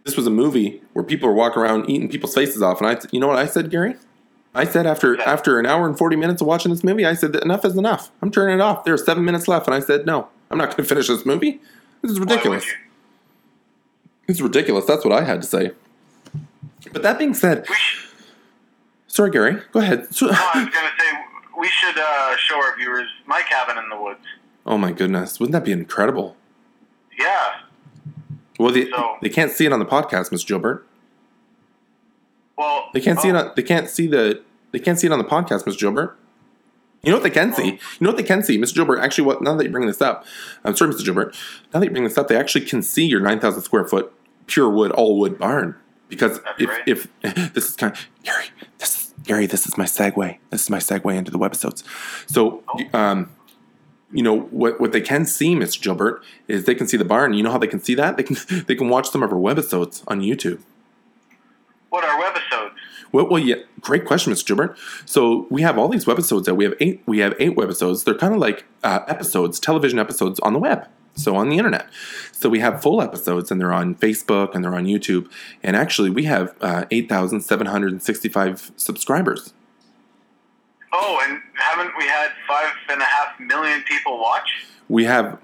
This 0.09 0.17
was 0.17 0.25
a 0.25 0.31
movie 0.31 0.81
where 0.93 1.05
people 1.05 1.29
were 1.29 1.35
walking 1.35 1.61
around 1.61 1.87
eating 1.87 2.09
people's 2.09 2.33
faces 2.33 2.63
off, 2.63 2.81
and 2.81 2.89
I, 2.89 2.99
you 3.11 3.19
know 3.19 3.27
what 3.27 3.37
I 3.37 3.45
said, 3.45 3.69
Gary? 3.69 3.93
I 4.55 4.63
said 4.63 4.87
after 4.87 5.13
Yeah. 5.15 5.21
after 5.31 5.59
an 5.59 5.67
hour 5.67 5.85
and 5.85 5.95
forty 5.95 6.15
minutes 6.15 6.41
of 6.41 6.47
watching 6.47 6.71
this 6.71 6.83
movie, 6.83 7.05
I 7.05 7.13
said 7.13 7.31
that 7.33 7.43
enough 7.43 7.63
is 7.63 7.77
enough. 7.77 8.09
I'm 8.23 8.31
turning 8.31 8.55
it 8.57 8.61
off. 8.61 8.85
There 8.85 8.93
are 8.95 8.97
seven 8.97 9.23
minutes 9.23 9.47
left, 9.47 9.67
and 9.67 9.75
I 9.75 9.79
said 9.81 10.07
no. 10.07 10.27
I'm 10.49 10.57
not 10.57 10.69
going 10.69 10.77
to 10.77 10.83
finish 10.83 11.07
this 11.09 11.27
movie. 11.27 11.61
This 12.01 12.09
is 12.11 12.19
ridiculous. 12.19 12.65
This 14.25 14.37
is 14.37 14.41
ridiculous. 14.41 14.85
That's 14.85 15.05
what 15.05 15.13
I 15.13 15.23
had 15.25 15.43
to 15.43 15.47
say. 15.47 15.73
But 16.91 17.03
that 17.03 17.19
being 17.19 17.35
said, 17.35 17.67
should, 17.67 18.09
Sorry, 19.05 19.29
Gary. 19.29 19.61
Go 19.71 19.79
ahead. 19.79 20.11
So- 20.15 20.25
No, 20.25 20.31
I 20.33 20.63
was 20.63 20.73
gonna 20.73 20.89
say 20.97 21.05
we 21.59 21.67
should 21.67 21.99
uh, 21.99 22.35
show 22.37 22.55
our 22.55 22.75
viewers 22.77 23.07
my 23.27 23.43
cabin 23.43 23.77
in 23.77 23.87
the 23.89 24.01
woods. 24.01 24.25
oh 24.65 24.79
my 24.79 24.91
goodness, 24.91 25.39
wouldn't 25.39 25.51
that 25.53 25.65
be 25.65 25.71
incredible? 25.71 26.35
Yeah. 27.19 27.45
Well, 28.59 28.71
they, 28.71 28.89
So- 28.91 29.15
they 29.21 29.29
can't 29.29 29.51
see 29.51 29.65
it 29.65 29.73
on 29.73 29.79
the 29.79 29.85
podcast, 29.85 30.29
Mr. 30.31 30.45
Gilbert. 30.47 30.85
Well, 32.57 32.89
They 32.93 32.99
can't 33.01 33.19
see 33.19 33.29
it. 33.29 33.35
oh, 33.35 33.39
On, 33.39 33.51
they 33.55 33.63
can't 33.63 33.89
see 33.89 34.05
the. 34.07 34.41
They 34.71 34.79
can't 34.79 34.99
see 34.99 35.07
it 35.07 35.13
on 35.13 35.17
the 35.19 35.25
podcast, 35.25 35.63
Mr. 35.63 35.79
Gilbert. 35.79 36.17
You 37.01 37.11
know 37.11 37.17
what 37.17 37.23
they 37.23 37.29
can 37.29 37.53
see? 37.53 37.65
You 37.65 37.79
know 38.01 38.09
what 38.09 38.17
they 38.17 38.23
can 38.23 38.43
see, 38.43 38.57
Mr. 38.57 38.75
Gilbert. 38.75 38.99
Actually, 38.99 39.23
what 39.23 39.41
now 39.41 39.55
that 39.55 39.63
you 39.63 39.71
bring 39.71 39.87
this 39.87 40.01
up, 40.01 40.25
I'm 40.65 40.75
sorry, 40.75 40.93
Mr. 40.93 41.05
Gilbert. 41.05 41.33
Now 41.73 41.79
that 41.79 41.85
you 41.85 41.91
bring 41.91 42.03
this 42.03 42.17
up, 42.17 42.27
they 42.27 42.35
actually 42.35 42.65
can 42.65 42.81
see 42.83 43.05
your 43.05 43.21
9,000 43.21 43.61
square 43.61 43.85
foot 43.85 44.11
pure 44.47 44.69
wood, 44.69 44.91
all 44.91 45.17
wood 45.17 45.39
barn. 45.39 45.75
Because 46.09 46.41
That's 46.41 46.61
if 46.61 46.69
right. 46.69 46.81
if 46.85 47.07
this 47.53 47.69
is 47.69 47.75
kind 47.77 47.93
of 47.93 48.05
Gary, 48.23 48.45
this 48.79 48.97
is 48.97 49.13
Gary. 49.23 49.45
This 49.45 49.65
is 49.65 49.77
my 49.77 49.85
segue. 49.85 50.37
This 50.49 50.63
is 50.63 50.69
my 50.69 50.79
segue 50.79 51.15
into 51.15 51.31
the 51.31 51.39
webisodes. 51.39 51.83
So, 52.29 52.63
um, 52.93 53.31
you 54.11 54.23
know 54.23 54.39
what 54.39 54.79
what 54.79 54.91
they 54.91 55.01
can 55.01 55.25
see, 55.25 55.55
Mr. 55.55 55.81
Gilbert, 55.81 56.23
is 56.47 56.65
they 56.65 56.75
can 56.75 56.87
see 56.87 56.97
the 56.97 57.05
barn. 57.05 57.33
You 57.33 57.43
know 57.43 57.51
how 57.51 57.57
they 57.57 57.67
can 57.67 57.79
see 57.79 57.95
that? 57.95 58.17
They 58.17 58.23
can 58.23 58.37
they 58.67 58.75
can 58.75 58.89
watch 58.89 59.09
some 59.09 59.23
of 59.23 59.31
our 59.31 59.39
webisodes 59.39 60.03
on 60.07 60.21
YouTube. 60.21 60.61
what 61.89 62.03
are 62.03 62.19
webisodes? 62.21 62.71
Well, 63.11 63.27
well, 63.27 63.39
yeah, 63.39 63.55
great 63.81 64.05
question, 64.05 64.31
Mr. 64.31 64.45
Gilbert. 64.45 64.77
So 65.05 65.47
we 65.49 65.63
have 65.63 65.79
all 65.79 65.87
these 65.89 66.05
webisodes 66.05 66.45
that 66.45 66.55
we 66.55 66.63
have 66.65 66.75
eight. 66.79 67.01
We 67.05 67.19
have 67.19 67.33
eight 67.39 67.55
webisodes. 67.55 68.03
They're 68.03 68.13
kind 68.15 68.33
of 68.33 68.39
like 68.39 68.65
uh, 68.83 68.99
episodes, 69.07 69.59
television 69.59 69.97
episodes 69.97 70.39
on 70.41 70.53
the 70.53 70.59
web, 70.59 70.87
so 71.15 71.35
on 71.35 71.49
the 71.49 71.57
internet. 71.57 71.87
So 72.31 72.49
we 72.49 72.59
have 72.59 72.81
full 72.81 73.01
episodes, 73.01 73.49
and 73.51 73.59
they're 73.59 73.73
on 73.73 73.95
Facebook 73.95 74.53
and 74.53 74.63
they're 74.63 74.75
on 74.75 74.85
YouTube. 74.85 75.29
And 75.63 75.75
actually, 75.75 76.09
we 76.11 76.23
have 76.25 76.55
uh, 76.61 76.85
eight 76.91 77.09
thousand 77.09 77.41
seven 77.41 77.67
hundred 77.67 77.91
and 77.91 78.01
sixty-five 78.03 78.71
subscribers. 78.77 79.53
Oh, 80.91 81.19
and 81.23 81.41
haven't 81.55 81.91
we 81.97 82.05
had 82.05 82.29
five 82.47 82.71
and 82.89 83.01
a 83.01 83.05
half 83.05 83.39
million 83.39 83.83
people 83.83 84.19
watch? 84.19 84.49
We 84.87 85.05
have 85.05 85.37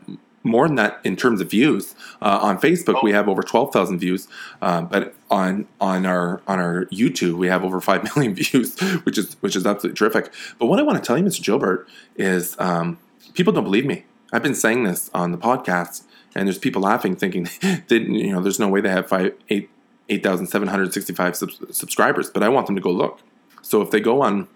more 0.43 0.67
than 0.67 0.75
that 0.75 0.99
in 1.03 1.15
terms 1.15 1.41
of 1.41 1.49
views. 1.49 1.95
Uh, 2.21 2.39
on 2.41 2.59
Facebook, 2.59 3.01
we 3.03 3.11
Oh. 3.11 3.15
have 3.15 3.27
over 3.29 3.41
twelve 3.43 3.71
thousand 3.73 3.99
views, 3.99 4.27
um, 4.61 4.87
but 4.87 5.13
on 5.29 5.67
on 5.79 6.05
our 6.05 6.41
on 6.47 6.59
our 6.59 6.85
YouTube, 6.85 7.33
we 7.37 7.47
have 7.47 7.63
over 7.63 7.79
five 7.81 8.03
million 8.15 8.33
views, 8.35 8.79
which 9.03 9.17
is 9.17 9.35
which 9.41 9.55
is 9.55 9.65
absolutely 9.65 9.97
terrific. 9.97 10.33
But 10.59 10.67
what 10.67 10.79
I 10.79 10.83
want 10.83 10.97
to 10.97 11.05
tell 11.05 11.17
you, 11.17 11.23
Mr. 11.23 11.43
Gilbert, 11.43 11.87
is 12.15 12.55
um, 12.59 12.97
people 13.33 13.53
don't 13.53 13.63
believe 13.63 13.85
me. 13.85 14.05
I've 14.33 14.43
been 14.43 14.55
saying 14.55 14.83
this 14.83 15.09
on 15.13 15.31
the 15.31 15.37
podcast, 15.37 16.03
and 16.35 16.47
there's 16.47 16.57
people 16.57 16.81
laughing, 16.81 17.15
thinking 17.15 17.43
that 17.61 17.89
you 17.91 18.31
know 18.33 18.41
there's 18.41 18.59
no 18.59 18.67
way 18.67 18.81
they 18.81 18.89
have 18.89 19.07
five 19.07 19.33
eight 19.49 19.69
eight 20.09 20.23
thousand 20.23 20.47
seven 20.47 20.67
hundred 20.67 20.91
sixty 20.93 21.13
five 21.13 21.35
subscribers. 21.35 22.29
But 22.31 22.43
I 22.43 22.49
want 22.49 22.65
them 22.67 22.75
to 22.75 22.81
go 22.81 22.91
look. 22.91 23.19
So 23.61 23.81
if 23.81 23.89
they 23.91 23.99
go 23.99 24.21
on 24.21 24.47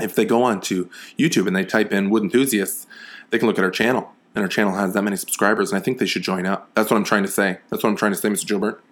if 0.00 0.14
they 0.14 0.24
go 0.24 0.42
on 0.42 0.60
to 0.62 0.90
YouTube 1.18 1.46
and 1.46 1.54
they 1.54 1.64
type 1.64 1.92
in 1.92 2.10
Wood 2.10 2.22
Enthusiasts, 2.22 2.86
they 3.30 3.38
can 3.38 3.48
look 3.48 3.58
at 3.58 3.64
our 3.64 3.70
channel. 3.70 4.10
And 4.34 4.42
our 4.42 4.48
channel 4.48 4.74
has 4.74 4.94
that 4.94 5.02
many 5.02 5.16
subscribers, 5.16 5.70
and 5.70 5.80
I 5.80 5.84
think 5.84 5.98
they 5.98 6.06
should 6.06 6.22
join 6.22 6.44
up. 6.44 6.68
That's 6.74 6.90
what 6.90 6.96
I'm 6.96 7.04
trying 7.04 7.22
to 7.22 7.30
say. 7.30 7.58
That's 7.70 7.84
what 7.84 7.90
I'm 7.90 7.96
trying 7.96 8.12
to 8.12 8.18
say, 8.18 8.28
Mr. 8.28 8.46
Gilbert. 8.48 8.82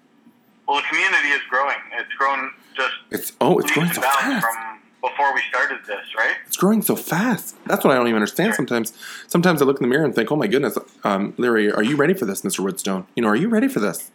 Well, 0.69 0.77
the 0.77 0.87
community 0.89 1.29
is 1.29 1.41
growing. 1.51 1.77
It's 1.99 2.13
grown 2.15 2.53
just 2.77 2.93
It's 3.11 3.33
oh, 3.41 3.59
it's 3.59 3.73
growing 3.73 3.91
so 3.91 4.01
fast. 4.03 4.47
from 4.47 4.79
before 5.01 5.35
we 5.35 5.43
started 5.49 5.81
this, 5.85 6.15
right? 6.17 6.37
It's 6.47 6.57
growing 6.57 6.81
so 6.81 6.95
fast. 6.95 7.57
That's 7.67 7.85
what 7.85 7.93
I 7.93 7.97
don't 7.97 8.07
even 8.07 8.17
understand 8.17 8.55
sometimes. 8.55 8.93
Sometimes 9.27 9.61
I 9.61 9.65
look 9.65 9.81
in 9.81 9.83
the 9.83 9.89
mirror 9.89 10.05
and 10.05 10.15
think, 10.15 10.31
oh 10.31 10.37
my 10.37 10.47
goodness, 10.47 10.79
um, 11.03 11.35
Larry, 11.39 11.73
are 11.73 11.83
you 11.83 11.97
ready 11.97 12.15
for 12.15 12.25
this, 12.25 12.43
Mr. 12.43 12.61
Woodstone? 12.61 13.07
You 13.17 13.25
know, 13.25 13.29
are 13.29 13.37
you 13.37 13.49
ready 13.49 13.67
for 13.67 13.81
this? 13.81 14.13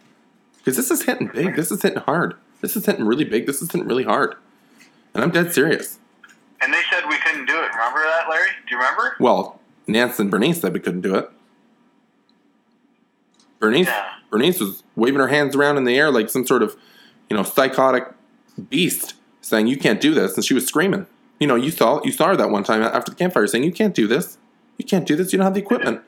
Because 0.56 0.76
this 0.76 0.90
is 0.90 1.02
hitting 1.02 1.28
big. 1.28 1.56
This 1.56 1.70
is 1.70 1.82
hitting 1.82 2.00
hard. 2.00 2.34
This 2.62 2.74
is 2.74 2.86
hitting 2.86 3.04
really 3.04 3.24
big. 3.24 3.46
This 3.46 3.60
is 3.60 3.70
hitting 3.70 3.86
really 3.86 4.04
hard. 4.04 4.34
And 5.14 5.22
I'm 5.22 5.30
dead 5.30 5.52
serious. 5.52 5.98
And 6.60 6.72
they 6.72 6.80
said 6.90 7.04
we 7.08 7.18
couldn't 7.18 7.46
do 7.46 7.54
it. 7.54 7.68
Remember 7.72 8.00
that, 8.00 8.26
Larry? 8.28 8.48
Do 8.68 8.74
you 8.74 8.78
remember? 8.78 9.16
Well, 9.20 9.60
Nance 9.86 10.18
and 10.18 10.30
Bernice 10.30 10.60
said 10.60 10.72
we 10.72 10.80
couldn't 10.80 11.02
do 11.02 11.14
it. 11.14 11.30
Bernice, 13.60 13.86
Yeah. 13.86 14.04
Bernice 14.30 14.60
was 14.60 14.82
waving 14.96 15.20
her 15.20 15.28
hands 15.28 15.56
around 15.56 15.76
in 15.78 15.84
the 15.84 15.96
air 15.98 16.10
like 16.10 16.28
some 16.30 16.46
sort 16.46 16.62
of, 16.62 16.76
you 17.30 17.36
know, 17.36 17.42
psychotic 17.42 18.08
beast, 18.70 19.14
saying 19.40 19.66
you 19.66 19.76
can't 19.76 20.00
do 20.00 20.14
this, 20.14 20.34
and 20.36 20.44
she 20.44 20.54
was 20.54 20.66
screaming. 20.66 21.06
You 21.40 21.46
know, 21.46 21.54
you 21.54 21.70
saw 21.70 22.00
you 22.04 22.12
saw 22.12 22.28
her 22.28 22.36
that 22.36 22.50
one 22.50 22.64
time 22.64 22.82
after 22.82 23.10
the 23.10 23.16
campfire, 23.16 23.46
saying 23.46 23.64
you 23.64 23.72
can't 23.72 23.94
do 23.94 24.06
this, 24.06 24.38
you 24.76 24.84
can't 24.84 25.06
do 25.06 25.16
this, 25.16 25.32
you 25.32 25.38
don't 25.38 25.44
have 25.44 25.54
the 25.54 25.60
equipment. 25.60 26.00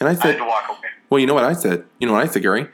And 0.00 0.08
I 0.08 0.12
I 0.12 0.14
said, 0.14 0.36
to 0.36 0.44
walk 0.44 0.68
away. 0.68 0.78
well, 1.08 1.18
you 1.20 1.26
know 1.26 1.34
what 1.34 1.44
I 1.44 1.52
said? 1.54 1.84
You 1.98 2.06
know 2.06 2.12
what 2.12 2.22
I 2.22 2.26
said, 2.26 2.42
Gary? 2.42 2.68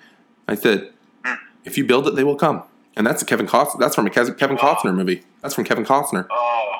I 0.48 0.54
said, 0.56 0.90
Hmm. 1.24 1.34
if 1.64 1.78
you 1.78 1.84
build 1.84 2.08
it, 2.08 2.16
they 2.16 2.24
will 2.24 2.36
come. 2.36 2.62
And 2.96 3.06
that's 3.06 3.22
a 3.22 3.24
Kevin 3.24 3.46
Costner. 3.46 3.78
That's 3.78 3.94
from 3.94 4.06
a 4.06 4.10
Ke- 4.10 4.36
Kevin 4.38 4.58
Oh. 4.60 4.74
Costner 4.74 4.94
movie. 4.94 5.22
That's 5.40 5.54
from 5.54 5.64
Kevin 5.64 5.84
Costner. 5.84 6.26
Oh, 6.30 6.72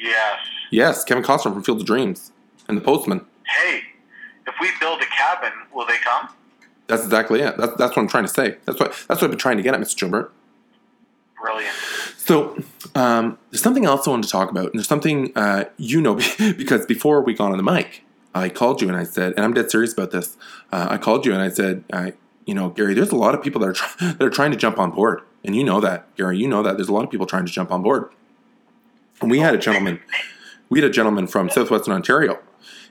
yes. 0.00 0.38
Yes, 0.70 1.04
Kevin 1.04 1.22
Costner 1.22 1.52
from 1.52 1.62
Field 1.62 1.80
of 1.80 1.86
Dreams 1.86 2.32
and 2.68 2.76
The 2.76 2.82
Postman. 2.82 3.24
Hey, 3.46 3.82
if 4.46 4.54
we 4.60 4.68
build 4.80 5.00
a 5.00 5.06
cabin, 5.06 5.52
will 5.72 5.86
they 5.86 5.98
come? 5.98 6.28
That's 6.86 7.04
exactly 7.04 7.40
it. 7.40 7.56
That's, 7.58 7.74
that's 7.76 7.96
what 7.96 7.98
I'm 7.98 8.08
trying 8.08 8.24
to 8.24 8.32
say. 8.32 8.56
That's 8.64 8.80
what 8.80 8.92
that's 9.08 9.20
what 9.20 9.24
I've 9.24 9.30
been 9.30 9.38
trying 9.38 9.58
to 9.58 9.62
get 9.62 9.74
at, 9.74 9.80
Mr. 9.80 9.98
Gilbert. 9.98 10.32
Brilliant. 11.40 11.74
So 12.16 12.58
um, 12.94 13.38
there's 13.50 13.62
something 13.62 13.84
else 13.84 14.08
I 14.08 14.10
wanted 14.10 14.24
to 14.24 14.30
talk 14.30 14.50
about, 14.50 14.66
and 14.66 14.74
there's 14.74 14.88
something 14.88 15.32
uh, 15.36 15.64
you 15.76 16.00
know 16.00 16.14
because 16.38 16.86
before 16.86 17.22
we 17.22 17.34
got 17.34 17.52
on 17.52 17.56
the 17.56 17.62
mic, 17.62 18.04
I 18.34 18.48
called 18.48 18.80
you 18.80 18.88
and 18.88 18.96
I 18.96 19.04
said, 19.04 19.34
and 19.36 19.44
I'm 19.44 19.54
dead 19.54 19.70
serious 19.70 19.92
about 19.92 20.10
this. 20.10 20.36
Uh, 20.72 20.88
I 20.90 20.98
called 20.98 21.26
you 21.26 21.32
and 21.32 21.42
I 21.42 21.50
said, 21.50 21.84
I, 21.92 22.14
you 22.46 22.54
know, 22.54 22.70
Gary, 22.70 22.94
there's 22.94 23.10
a 23.10 23.16
lot 23.16 23.34
of 23.34 23.42
people 23.42 23.60
that 23.60 23.68
are 23.68 23.72
try- 23.72 24.12
that 24.12 24.22
are 24.22 24.30
trying 24.30 24.50
to 24.50 24.56
jump 24.56 24.78
on 24.78 24.90
board, 24.90 25.20
and 25.44 25.54
you 25.54 25.62
know 25.62 25.80
that, 25.80 26.14
Gary. 26.16 26.38
You 26.38 26.48
know 26.48 26.62
that 26.62 26.76
there's 26.76 26.88
a 26.88 26.94
lot 26.94 27.04
of 27.04 27.10
people 27.10 27.26
trying 27.26 27.44
to 27.44 27.52
jump 27.52 27.70
on 27.70 27.82
board. 27.82 28.10
And 29.20 29.30
we 29.30 29.38
had 29.40 29.54
a 29.54 29.58
gentleman, 29.58 30.00
we 30.68 30.80
had 30.80 30.88
a 30.88 30.92
gentleman 30.92 31.26
from 31.26 31.50
southwestern 31.50 31.94
Ontario, 31.94 32.38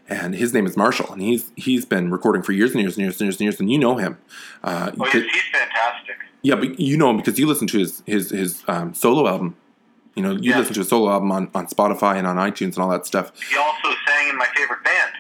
and 0.09 0.35
his 0.35 0.53
name 0.53 0.65
is 0.65 0.75
Marshall, 0.75 1.11
and 1.11 1.21
he's 1.21 1.51
he's 1.55 1.85
been 1.85 2.11
recording 2.11 2.41
for 2.41 2.51
years 2.51 2.71
and 2.71 2.81
years 2.81 2.95
and 2.97 3.03
years 3.05 3.15
and 3.19 3.21
years 3.27 3.35
and 3.35 3.41
years, 3.41 3.59
and 3.59 3.71
you 3.71 3.77
know 3.77 3.95
him. 3.97 4.17
Uh, 4.63 4.91
Oh, 4.99 5.05
he's, 5.05 5.23
he's 5.23 5.41
fantastic. 5.53 6.15
yeah, 6.41 6.55
but 6.55 6.79
you 6.79 6.97
know 6.97 7.09
him 7.11 7.17
because 7.17 7.39
you 7.39 7.47
listen 7.47 7.67
to 7.67 7.77
his 7.79 8.03
his 8.05 8.29
his 8.31 8.63
um, 8.67 8.93
solo 8.93 9.27
album. 9.27 9.55
You 10.15 10.23
know, 10.23 10.31
you 10.31 10.49
Yeah. 10.51 10.57
listen 10.59 10.73
to 10.73 10.79
his 10.79 10.89
solo 10.89 11.11
album 11.11 11.31
on, 11.31 11.49
on 11.53 11.67
Spotify 11.67 12.15
and 12.17 12.25
on 12.25 12.37
iTunes 12.37 12.73
and 12.73 12.79
all 12.79 12.89
that 12.89 13.05
stuff. 13.05 13.31
He 13.51 13.55
also 13.55 13.89
sang 14.07 14.29
in 14.29 14.35
my 14.37 14.47
favorite 14.55 14.83
band. 14.83 15.11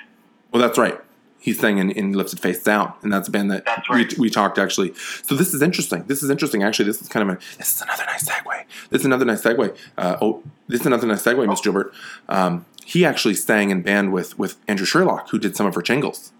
Well, 0.51 0.59
that's 0.61 0.77
right. 0.79 0.99
He 1.39 1.53
sang 1.53 1.77
in, 1.77 1.91
in 1.91 2.13
Lifted 2.13 2.39
Face 2.39 2.61
Down, 2.63 2.93
and 3.03 3.13
that's 3.13 3.27
a 3.27 3.31
band 3.31 3.51
that 3.51 3.65
right. 3.89 4.11
we, 4.17 4.23
we 4.23 4.29
talked 4.29 4.57
actually. 4.57 4.93
So 4.95 5.35
this 5.35 5.53
is 5.53 5.61
interesting. 5.61 6.03
This 6.07 6.23
is 6.23 6.29
interesting. 6.29 6.63
Actually, 6.63 6.85
this 6.85 7.01
is 7.01 7.07
kind 7.07 7.29
of 7.29 7.35
a 7.37 7.39
this 7.57 7.75
is 7.75 7.81
another 7.81 8.03
nice 8.05 8.27
segue. 8.27 8.63
This 8.89 9.01
is 9.01 9.05
another 9.05 9.25
nice 9.25 9.41
segue. 9.41 9.77
Uh, 9.97 10.17
oh, 10.21 10.43
this 10.67 10.81
is 10.81 10.85
another 10.87 11.07
nice 11.07 11.23
segue, 11.23 11.45
Mr. 11.47 11.63
Gilbert. 11.63 11.93
Um, 12.27 12.65
he 12.83 13.05
actually 13.05 13.35
sang 13.35 13.69
in 13.69 13.81
band 13.81 14.11
with 14.11 14.37
with 14.37 14.57
Andrew 14.67 14.85
Sherlock, 14.85 15.29
who 15.29 15.39
did 15.39 15.55
some 15.55 15.67
of 15.67 15.75
her 15.75 15.81
jingles. 15.81 16.31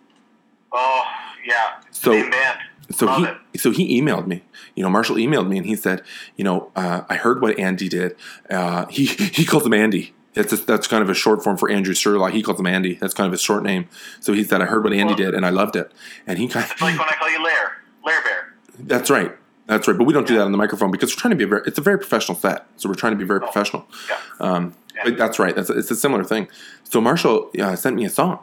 Oh, 0.72 1.04
yeah. 1.46 1.80
So- 1.92 2.12
Same 2.14 2.30
band. 2.32 2.60
So 2.90 3.06
Love 3.06 3.20
he 3.20 3.26
it. 3.56 3.60
so 3.60 3.72
he 3.72 4.02
emailed 4.02 4.28
me. 4.28 4.44
You 4.76 4.84
know, 4.84 4.90
Marshall 4.90 5.18
emailed 5.18 5.50
me 5.50 5.58
and 5.58 5.66
he 5.66 5.76
said, 5.76 6.04
you 6.38 6.46
know, 6.46 6.72
uh, 6.74 7.02
I 7.10 7.16
heard 7.16 7.42
what 7.42 7.60
Andy 7.60 7.90
did. 7.90 8.16
Uh, 8.50 8.86
he 8.88 9.06
he 9.08 9.44
calls 9.46 9.66
him 9.66 9.74
Andy. 9.74 10.14
That's 10.38 10.54
a, 10.54 10.58
that's 10.58 10.88
kind 10.88 11.04
of 11.04 11.10
a 11.10 11.14
short 11.14 11.44
form 11.44 11.58
for 11.58 11.70
Andrew 11.70 11.94
Sherlock. 11.94 12.32
He 12.34 12.42
calls 12.42 12.60
him 12.60 12.68
Andy. 12.68 12.94
That's 12.96 13.14
kind 13.14 13.26
of 13.28 13.32
his 13.32 13.42
short 13.42 13.64
name. 13.64 13.88
So 14.20 14.34
he 14.34 14.44
said, 14.44 14.62
I 14.62 14.66
heard 14.66 14.84
what 14.84 14.94
Andy 14.94 15.16
did 15.16 15.34
and 15.34 15.46
I 15.46 15.50
loved 15.50 15.76
it. 15.76 15.92
And 16.26 16.38
he 16.40 16.48
kind 16.48 16.66
It's 16.72 16.82
like 16.82 16.98
when 16.98 17.08
I 17.10 17.14
call 17.14 17.30
you 17.30 17.44
Lair. 17.44 17.78
Lair 18.06 18.22
Bear. 18.24 18.54
that's 18.80 19.10
right. 19.10 19.36
That's 19.66 19.88
right. 19.88 19.98
But 19.98 20.06
we 20.06 20.14
don't 20.14 20.26
do 20.28 20.36
that 20.36 20.44
on 20.44 20.52
the 20.54 20.58
microphone 20.58 20.92
because 20.92 21.12
we're 21.12 21.20
trying 21.20 21.32
to 21.32 21.36
be 21.36 21.44
a 21.44 21.48
very, 21.48 21.62
it's 21.66 21.78
a 21.78 21.82
very 21.82 21.98
professional 21.98 22.38
set. 22.38 22.66
So 22.78 22.88
we're 22.88 22.96
trying 22.96 23.12
to 23.14 23.18
be 23.18 23.26
very 23.26 23.42
professional. 23.42 23.86
Yeah. 24.10 24.18
Um, 24.40 24.74
Yeah. 24.96 25.02
But 25.04 25.18
that's 25.18 25.38
right. 25.40 25.56
That's 25.56 25.70
it's 25.70 25.92
a 25.92 25.96
similar 25.96 26.24
thing. 26.24 26.48
So 26.86 27.00
Marshall 27.02 27.52
uh, 27.60 27.76
sent 27.76 27.96
me 27.98 28.06
a 28.06 28.10
song, 28.10 28.40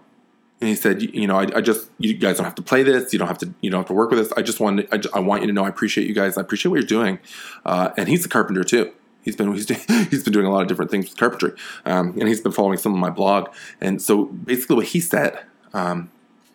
and 0.61 0.69
he 0.69 0.77
said, 0.77 1.03
you, 1.03 1.27
know, 1.27 1.37
I, 1.37 1.49
I 1.57 1.61
just 1.61 1.89
you 1.99 2.15
guys 2.15 2.37
don't 2.37 2.45
have 2.45 2.55
to 2.57 2.63
play 2.63 2.83
this. 2.85 3.13
You 3.13 3.19
don't 3.19 3.27
have 3.29 3.39
to 3.39 3.53
you 3.61 3.71
don't 3.71 3.81
have 3.81 3.89
to 3.89 3.93
work 3.95 4.11
with 4.11 4.19
this. 4.21 4.33
I 4.37 4.43
just 4.43 4.61
want 4.61 4.87
I, 4.93 5.01
I 5.15 5.19
want 5.21 5.41
you 5.43 5.49
to 5.49 5.53
know 5.53 5.65
I 5.65 5.69
appreciate 5.69 6.07
you 6.07 6.15
guys. 6.15 6.39
I 6.39 6.43
appreciate 6.43 6.71
what 6.71 6.77
you're 6.79 6.87
doing. 6.87 7.19
Uh, 7.65 7.91
and 7.97 8.07
he's 8.09 8.25
a 8.25 8.29
carpenter 8.29 8.63
too. 8.65 8.93
He's 9.25 9.37
been 9.37 9.53
he's, 9.55 9.69
he's 10.11 10.23
been 10.23 10.33
doing 10.33 10.47
a 10.47 10.51
lot 10.51 10.63
of 10.63 10.69
different 10.69 10.91
things 10.91 11.09
with 11.09 11.17
carpentry, 11.19 11.53
um, 11.85 12.11
and 12.19 12.29
he's 12.29 12.41
been 12.41 12.53
following 12.53 12.79
some 12.79 12.93
of 12.93 12.99
my 12.99 13.11
blog. 13.11 13.49
And 13.81 14.01
so 14.01 14.27
basically, 14.27 14.77
what 14.77 14.87
he 14.87 15.01
said, 15.01 15.41
um, 15.73 16.11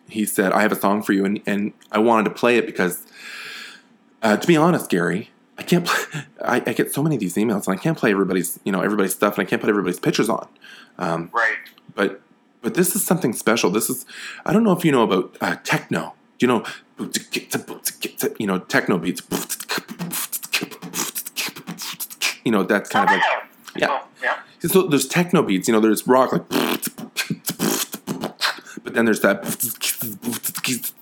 he 0.08 0.24
said, 0.24 0.52
I 0.52 0.62
have 0.62 0.72
a 0.72 0.76
song 0.76 1.02
for 1.02 1.12
you, 1.12 1.24
and 1.24 1.40
and 1.46 1.72
I 1.92 1.98
wanted 1.98 2.24
to 2.24 2.30
play 2.30 2.56
it 2.58 2.66
because, 2.66 3.04
uh, 4.22 4.36
to 4.36 4.46
be 4.46 4.56
honest, 4.56 4.88
Gary, 4.90 5.30
I 5.58 5.62
can't. 5.62 5.86
Play, 5.86 6.22
I, 6.44 6.62
I 6.66 6.72
get 6.72 6.92
so 6.92 7.02
many 7.02 7.16
of 7.16 7.20
these 7.20 7.34
emails, 7.34 7.66
and 7.66 7.78
I 7.78 7.82
can't 7.82 7.98
play 7.98 8.10
everybody's 8.12 8.58
you 8.64 8.72
know 8.72 8.80
everybody's 8.80 9.14
stuff, 9.14 9.36
and 9.38 9.46
I 9.46 9.48
can't 9.50 9.60
put 9.60 9.68
everybody's 9.68 10.00
pictures 10.00 10.28
on. 10.28 10.48
Um, 10.98 11.30
Right. 11.32 11.56
but 11.94 12.20
but 12.62 12.74
this 12.74 12.94
is 12.94 13.04
something 13.04 13.32
special. 13.32 13.70
This 13.70 13.88
is 13.90 14.04
I 14.44 14.52
don't 14.52 14.64
know 14.64 14.72
if 14.72 14.84
you 14.84 14.92
know 14.92 15.02
about 15.02 15.36
uh, 15.40 15.56
techno. 15.64 16.14
You 16.38 16.48
know, 16.48 16.64
you 18.38 18.46
know 18.46 18.58
techno 18.58 18.98
beats. 18.98 19.22
You 22.44 22.52
know 22.52 22.62
that's 22.62 22.90
kind 22.90 23.08
of 23.08 23.16
like 23.16 23.22
yeah. 23.76 23.88
Oh, 23.90 24.06
yeah. 24.22 24.36
so 24.68 24.86
there's 24.86 25.06
techno 25.06 25.42
beats. 25.42 25.68
You 25.68 25.74
know, 25.74 25.80
there's 25.80 26.06
rock 26.06 26.32
like, 26.32 26.48
but 28.82 28.94
then 28.94 29.04
there's 29.04 29.20
that. 29.20 29.42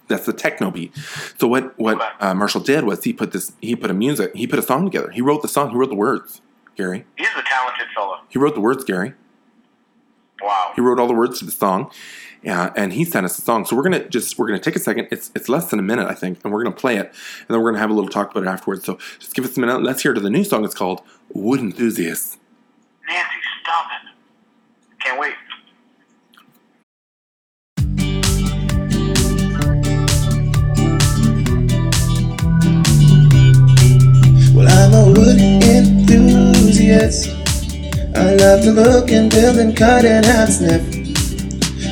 That's 0.09 0.24
the 0.24 0.33
techno 0.33 0.70
beat. 0.70 0.96
So 1.38 1.46
what 1.48 1.79
what 1.79 2.01
uh, 2.20 2.35
Marshall 2.35 2.62
did 2.62 2.85
was 2.85 3.05
he 3.05 3.12
put 3.12 3.33
this 3.33 3.53
he 3.61 3.77
put 3.77 3.90
a 3.90 3.94
music 3.94 4.35
he 4.35 4.46
put 4.46 4.59
a 4.59 4.62
song 4.62 4.85
together. 4.85 5.11
He 5.11 5.20
wrote 5.20 5.42
the 5.42 5.48
song. 5.48 5.70
He 5.70 5.77
wrote 5.77 5.90
the 5.90 5.96
words. 5.96 6.40
Gary. 6.79 7.05
He's 7.16 7.27
a 7.37 7.42
talented 7.42 7.88
fellow. 7.92 8.20
He 8.29 8.38
wrote 8.38 8.55
the 8.55 8.61
words, 8.61 8.85
Gary. 8.85 9.14
Wow. 10.40 10.72
He 10.77 10.81
wrote 10.81 11.01
all 11.01 11.09
the 11.09 11.14
words 11.14 11.40
to 11.40 11.44
the 11.44 11.51
song, 11.51 11.90
uh, 12.46 12.70
and 12.77 12.92
he 12.92 13.05
sent 13.05 13.24
us 13.27 13.38
a 13.38 13.42
song. 13.42 13.64
So 13.64 13.77
we're 13.77 13.83
gonna 13.83 14.09
just 14.09 14.38
we're 14.38 14.46
gonna 14.46 14.59
take 14.61 14.77
a 14.77 14.81
second. 14.81 15.09
It's 15.11 15.31
it's 15.35 15.48
less 15.48 15.70
than 15.70 15.79
a 15.79 15.83
minute, 15.83 16.09
I 16.09 16.14
think, 16.14 16.38
and 16.44 16.53
we're 16.53 16.62
gonna 16.62 16.77
play 16.77 16.96
it, 16.96 17.07
and 17.07 17.48
then 17.48 17.61
we're 17.61 17.70
gonna 17.70 17.81
have 17.81 17.90
a 17.90 17.94
little 17.94 18.11
talk 18.11 18.31
about 18.31 18.44
it 18.44 18.48
afterwards. 18.48 18.85
So 18.85 18.98
just 19.18 19.35
give 19.35 19.44
us 19.44 19.57
a 19.57 19.61
minute. 19.61 19.83
Let's 19.83 20.03
hear 20.03 20.14
to 20.14 20.20
the 20.20 20.31
new 20.31 20.44
song. 20.44 20.64
It's 20.64 20.74
called 20.74 21.03
Wood 21.33 21.61
Enthusiasts. 21.61 22.38
Nancy, 23.09 23.31
stop 23.62 23.87
it. 23.90 25.03
Can't 25.03 25.20
wait. 25.20 25.35
Well, 34.55 34.68
I'm 34.68 34.92
a 34.94 35.07
wood 35.12 35.38
enthusiast. 35.40 37.29
I 38.16 38.35
love 38.35 38.62
to 38.62 38.72
look 38.72 39.11
and 39.11 39.31
build 39.31 39.59
and 39.59 39.77
cut 39.77 40.05
and 40.05 40.24
hand 40.24 40.53
sniff. 40.53 41.08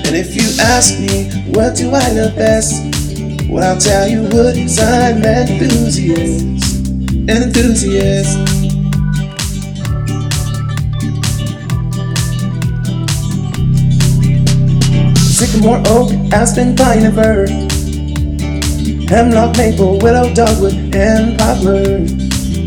And 0.07 0.15
if 0.15 0.37
you 0.37 0.49
ask 0.61 1.01
me, 1.01 1.29
what 1.51 1.75
do 1.75 1.91
I 1.91 2.13
love 2.13 2.37
best? 2.37 2.81
Well, 3.51 3.75
I'll 3.75 3.81
tell 3.81 4.07
you 4.07 4.23
wood, 4.23 4.55
cause 4.55 4.79
I'm 4.79 5.25
an 5.25 5.49
enthusiast. 5.49 6.87
An 7.29 7.43
enthusiast. 7.43 8.39
Sycamore, 15.27 15.83
oak, 15.87 16.13
aspen, 16.33 16.77
pine, 16.77 17.03
and 17.07 17.15
fir. 17.17 17.47
Hemlock, 19.09 19.57
maple, 19.57 19.99
willow, 19.99 20.33
dogwood, 20.33 20.95
and 20.95 21.37
poplar. 21.37 22.07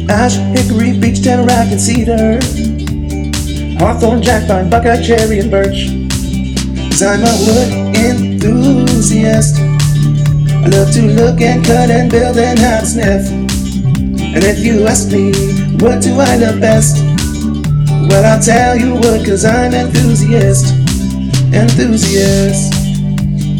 Ash, 0.09 0.35
hickory, 0.57 0.99
beech, 0.99 1.23
tamarack, 1.23 1.71
and 1.71 1.79
cedar. 1.79 2.39
Hawthorn, 3.79 4.21
jackpine, 4.21 4.69
buckeye, 4.69 5.01
cherry, 5.01 5.39
and 5.39 5.49
birch. 5.49 6.08
Cause 6.99 7.07
I'm 7.07 7.23
a 7.23 7.31
wood 7.47 7.95
enthusiast. 7.95 9.55
I 9.55 10.67
love 10.67 10.91
to 10.95 11.01
look 11.01 11.39
and 11.39 11.63
cut 11.63 11.89
and 11.89 12.11
build 12.11 12.37
and 12.37 12.59
have 12.59 12.85
sniff. 12.85 13.31
And 13.31 14.43
if 14.43 14.59
you 14.59 14.85
ask 14.85 15.09
me, 15.09 15.31
what 15.77 16.01
do 16.01 16.19
I 16.19 16.35
love 16.35 16.59
best? 16.59 16.97
Well, 18.09 18.25
I'll 18.25 18.41
tell 18.41 18.75
you 18.75 18.95
what, 18.95 19.25
cause 19.25 19.45
I'm 19.45 19.73
an 19.73 19.87
enthusiast. 19.87 20.73
Enthusiast. 21.53 22.73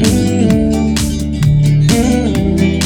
Mm. 0.04 0.97
Mm. 1.88 2.82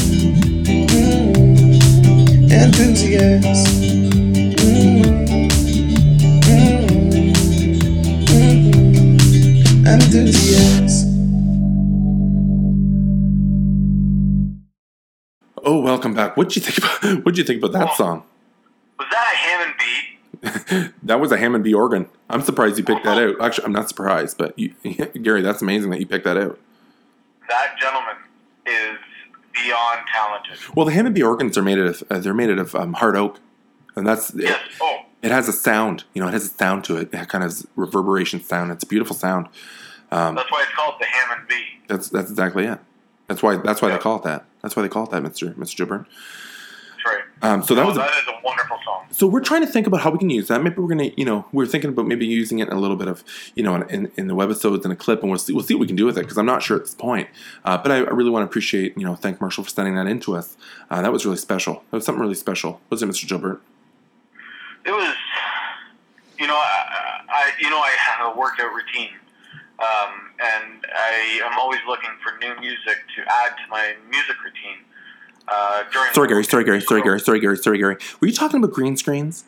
Mm. 0.86 2.52
Enthusiast. 2.52 3.83
Enthusiast. 10.54 11.06
Oh, 15.64 15.80
welcome 15.80 16.14
back. 16.14 16.36
What'd 16.36 16.54
you 16.54 16.62
think 16.62 16.78
about 16.78 17.24
What'd 17.24 17.38
you 17.38 17.44
think 17.44 17.62
about 17.62 17.72
that 17.72 17.96
song? 17.96 18.22
Was 18.98 19.08
that 19.10 19.32
a 19.32 19.36
Hammond 19.36 19.74
beat? 19.78 20.90
That 21.02 21.20
was 21.20 21.32
a 21.32 21.36
Hammond 21.36 21.64
B 21.64 21.74
organ. 21.74 22.08
I'm 22.30 22.40
surprised 22.42 22.78
you 22.78 22.84
picked 22.84 23.04
that 23.04 23.18
out. 23.18 23.36
Actually, 23.40 23.66
I'm 23.66 23.72
not 23.72 23.88
surprised, 23.88 24.38
but 24.38 24.58
you, 24.58 24.74
Gary, 25.22 25.42
that's 25.42 25.60
amazing 25.60 25.90
that 25.90 26.00
you 26.00 26.06
picked 26.06 26.24
that 26.24 26.38
out. 26.38 26.58
That 27.48 27.76
gentleman 27.78 28.16
is 28.66 28.98
beyond 29.52 30.00
talented. 30.12 30.58
Well, 30.74 30.86
the 30.86 30.92
Hammond 30.92 31.14
B 31.14 31.22
organs 31.22 31.58
are 31.58 31.62
made 31.62 31.78
out 31.78 31.86
of 31.86 32.02
uh, 32.10 32.18
they're 32.20 32.32
made 32.34 32.50
out 32.50 32.58
of 32.58 32.74
um, 32.74 32.94
hard 32.94 33.16
oak, 33.16 33.38
and 33.96 34.06
that's 34.06 34.32
Yes. 34.34 34.60
Oh, 34.80 35.00
it 35.22 35.30
has 35.30 35.48
a 35.48 35.52
sound. 35.52 36.04
You 36.14 36.22
know, 36.22 36.28
it 36.28 36.32
has 36.32 36.44
a 36.44 36.48
sound 36.48 36.84
to 36.84 36.96
it. 36.96 37.10
It 37.12 37.28
kind 37.28 37.44
of 37.44 37.66
reverberation 37.76 38.42
sound. 38.42 38.70
It's 38.70 38.84
a 38.84 38.86
beautiful 38.86 39.16
sound. 39.16 39.48
Um, 40.14 40.34
that's 40.36 40.50
why 40.50 40.62
it's 40.62 40.72
called 40.74 40.94
the 41.00 41.06
Hammond 41.06 41.48
B. 41.48 41.54
that's 41.88 42.08
that's 42.08 42.30
exactly 42.30 42.64
it. 42.66 42.78
That's 43.26 43.42
why 43.42 43.56
that's 43.56 43.82
why 43.82 43.88
Yeah. 43.88 43.96
they 43.96 44.02
call 44.02 44.16
it 44.16 44.22
that. 44.24 44.44
That's 44.62 44.76
why 44.76 44.82
they 44.82 44.88
call 44.88 45.04
it 45.04 45.10
that, 45.10 45.22
Mister 45.22 45.52
Mister 45.56 45.76
Gilbert. 45.84 46.06
That's 46.06 47.04
right. 47.16 47.24
Um, 47.42 47.62
so 47.62 47.74
that 47.74 47.82
No, 47.82 47.88
was. 47.88 47.96
that 47.96 48.10
is 48.10 48.28
a 48.28 48.40
wonderful 48.44 48.78
song. 48.84 49.06
so 49.10 49.26
we're 49.26 49.40
trying 49.40 49.60
to 49.62 49.66
think 49.66 49.86
about 49.86 50.00
how 50.00 50.10
we 50.10 50.18
can 50.18 50.30
use 50.30 50.48
that. 50.48 50.62
Maybe 50.62 50.76
we're 50.76 50.88
gonna, 50.88 51.10
you 51.16 51.24
know, 51.24 51.46
we're 51.52 51.66
thinking 51.66 51.90
about 51.90 52.06
maybe 52.06 52.26
using 52.26 52.60
it 52.60 52.68
in 52.68 52.74
a 52.74 52.80
little 52.80 52.96
bit 52.96 53.08
of, 53.08 53.24
you 53.54 53.62
know, 53.62 53.74
in, 53.74 54.10
in 54.16 54.26
the 54.28 54.34
webisodes 54.34 54.84
and 54.84 54.92
a 54.92 54.96
clip, 54.96 55.20
and 55.22 55.30
we'll 55.30 55.38
see 55.38 55.52
we'll 55.52 55.64
see 55.64 55.74
what 55.74 55.80
we 55.80 55.86
can 55.86 55.96
do 55.96 56.06
with 56.06 56.16
it 56.16 56.22
because 56.22 56.38
I'm 56.38 56.46
not 56.46 56.62
sure 56.62 56.76
at 56.76 56.84
this 56.84 56.94
point. 56.94 57.28
Uh, 57.64 57.76
but 57.76 57.90
I, 57.92 57.96
I 57.96 58.10
really 58.10 58.30
want 58.30 58.42
to 58.42 58.46
appreciate, 58.46 58.96
you 58.96 59.04
know, 59.04 59.14
thank 59.16 59.40
Marshall 59.40 59.64
for 59.64 59.70
sending 59.70 59.96
that 59.96 60.06
in 60.06 60.20
to 60.20 60.36
us. 60.36 60.56
Uh, 60.90 61.02
that 61.02 61.12
was 61.12 61.24
really 61.26 61.36
special. 61.38 61.82
That 61.90 61.96
was 61.98 62.04
something 62.06 62.22
really 62.22 62.34
special. 62.34 62.80
Was 62.88 63.02
it, 63.02 63.06
Mister 63.06 63.26
Gilbert? 63.26 63.60
It 64.86 64.92
was, 64.92 65.14
you 66.38 66.46
know, 66.46 66.54
I, 66.56 67.20
I 67.28 67.50
you 67.60 67.68
know, 67.68 67.78
I 67.78 67.90
have 67.98 68.34
a 68.34 68.38
workout 68.38 68.72
routine, 68.72 69.10
um, 69.78 70.30
and 70.40 70.86
I 70.94 71.40
am 71.44 71.58
always 71.58 71.80
looking 71.86 72.10
for 72.22 72.38
new 72.38 72.54
music 72.60 72.98
to 73.16 73.22
add 73.26 73.50
to 73.64 73.70
my 73.70 73.94
music 74.10 74.36
routine. 74.44 74.84
Uh, 75.46 75.82
during 75.92 76.12
Sorry, 76.14 76.28
Gary. 76.28 76.44
Sorry, 76.44 76.64
Gary. 76.64 76.80
Sorry, 76.80 77.02
Gary. 77.02 77.20
Sorry, 77.20 77.40
Gary. 77.40 77.56
Sorry, 77.58 77.78
Gary. 77.78 77.96
Were 78.20 78.28
you 78.28 78.32
talking 78.34 78.62
about 78.62 78.72
green 78.74 78.96
screens? 78.96 79.44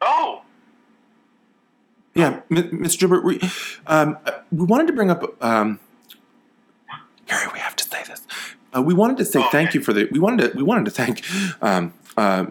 Oh, 0.00 0.42
Yeah, 2.14 2.40
Mr. 2.50 2.98
Gilbert, 2.98 3.24
we, 3.24 3.40
um, 3.86 4.18
uh, 4.26 4.32
we 4.50 4.64
wanted 4.66 4.86
to 4.88 4.92
bring 4.92 5.10
up. 5.10 5.42
Um, 5.42 5.80
Gary, 7.26 7.46
we 7.52 7.58
have 7.60 7.74
to 7.76 7.84
say 7.84 8.02
this. 8.06 8.20
Uh, 8.76 8.82
we 8.82 8.94
wanted 8.94 9.16
to 9.18 9.24
say 9.24 9.42
thank 9.50 9.74
you 9.74 9.80
for 9.82 9.92
the. 9.92 10.08
We 10.10 10.18
wanted 10.18 10.52
to. 10.52 10.56
We 10.56 10.62
wanted 10.62 10.84
to 10.84 10.90
thank 10.90 11.22
um, 11.62 11.94
uh, 12.16 12.46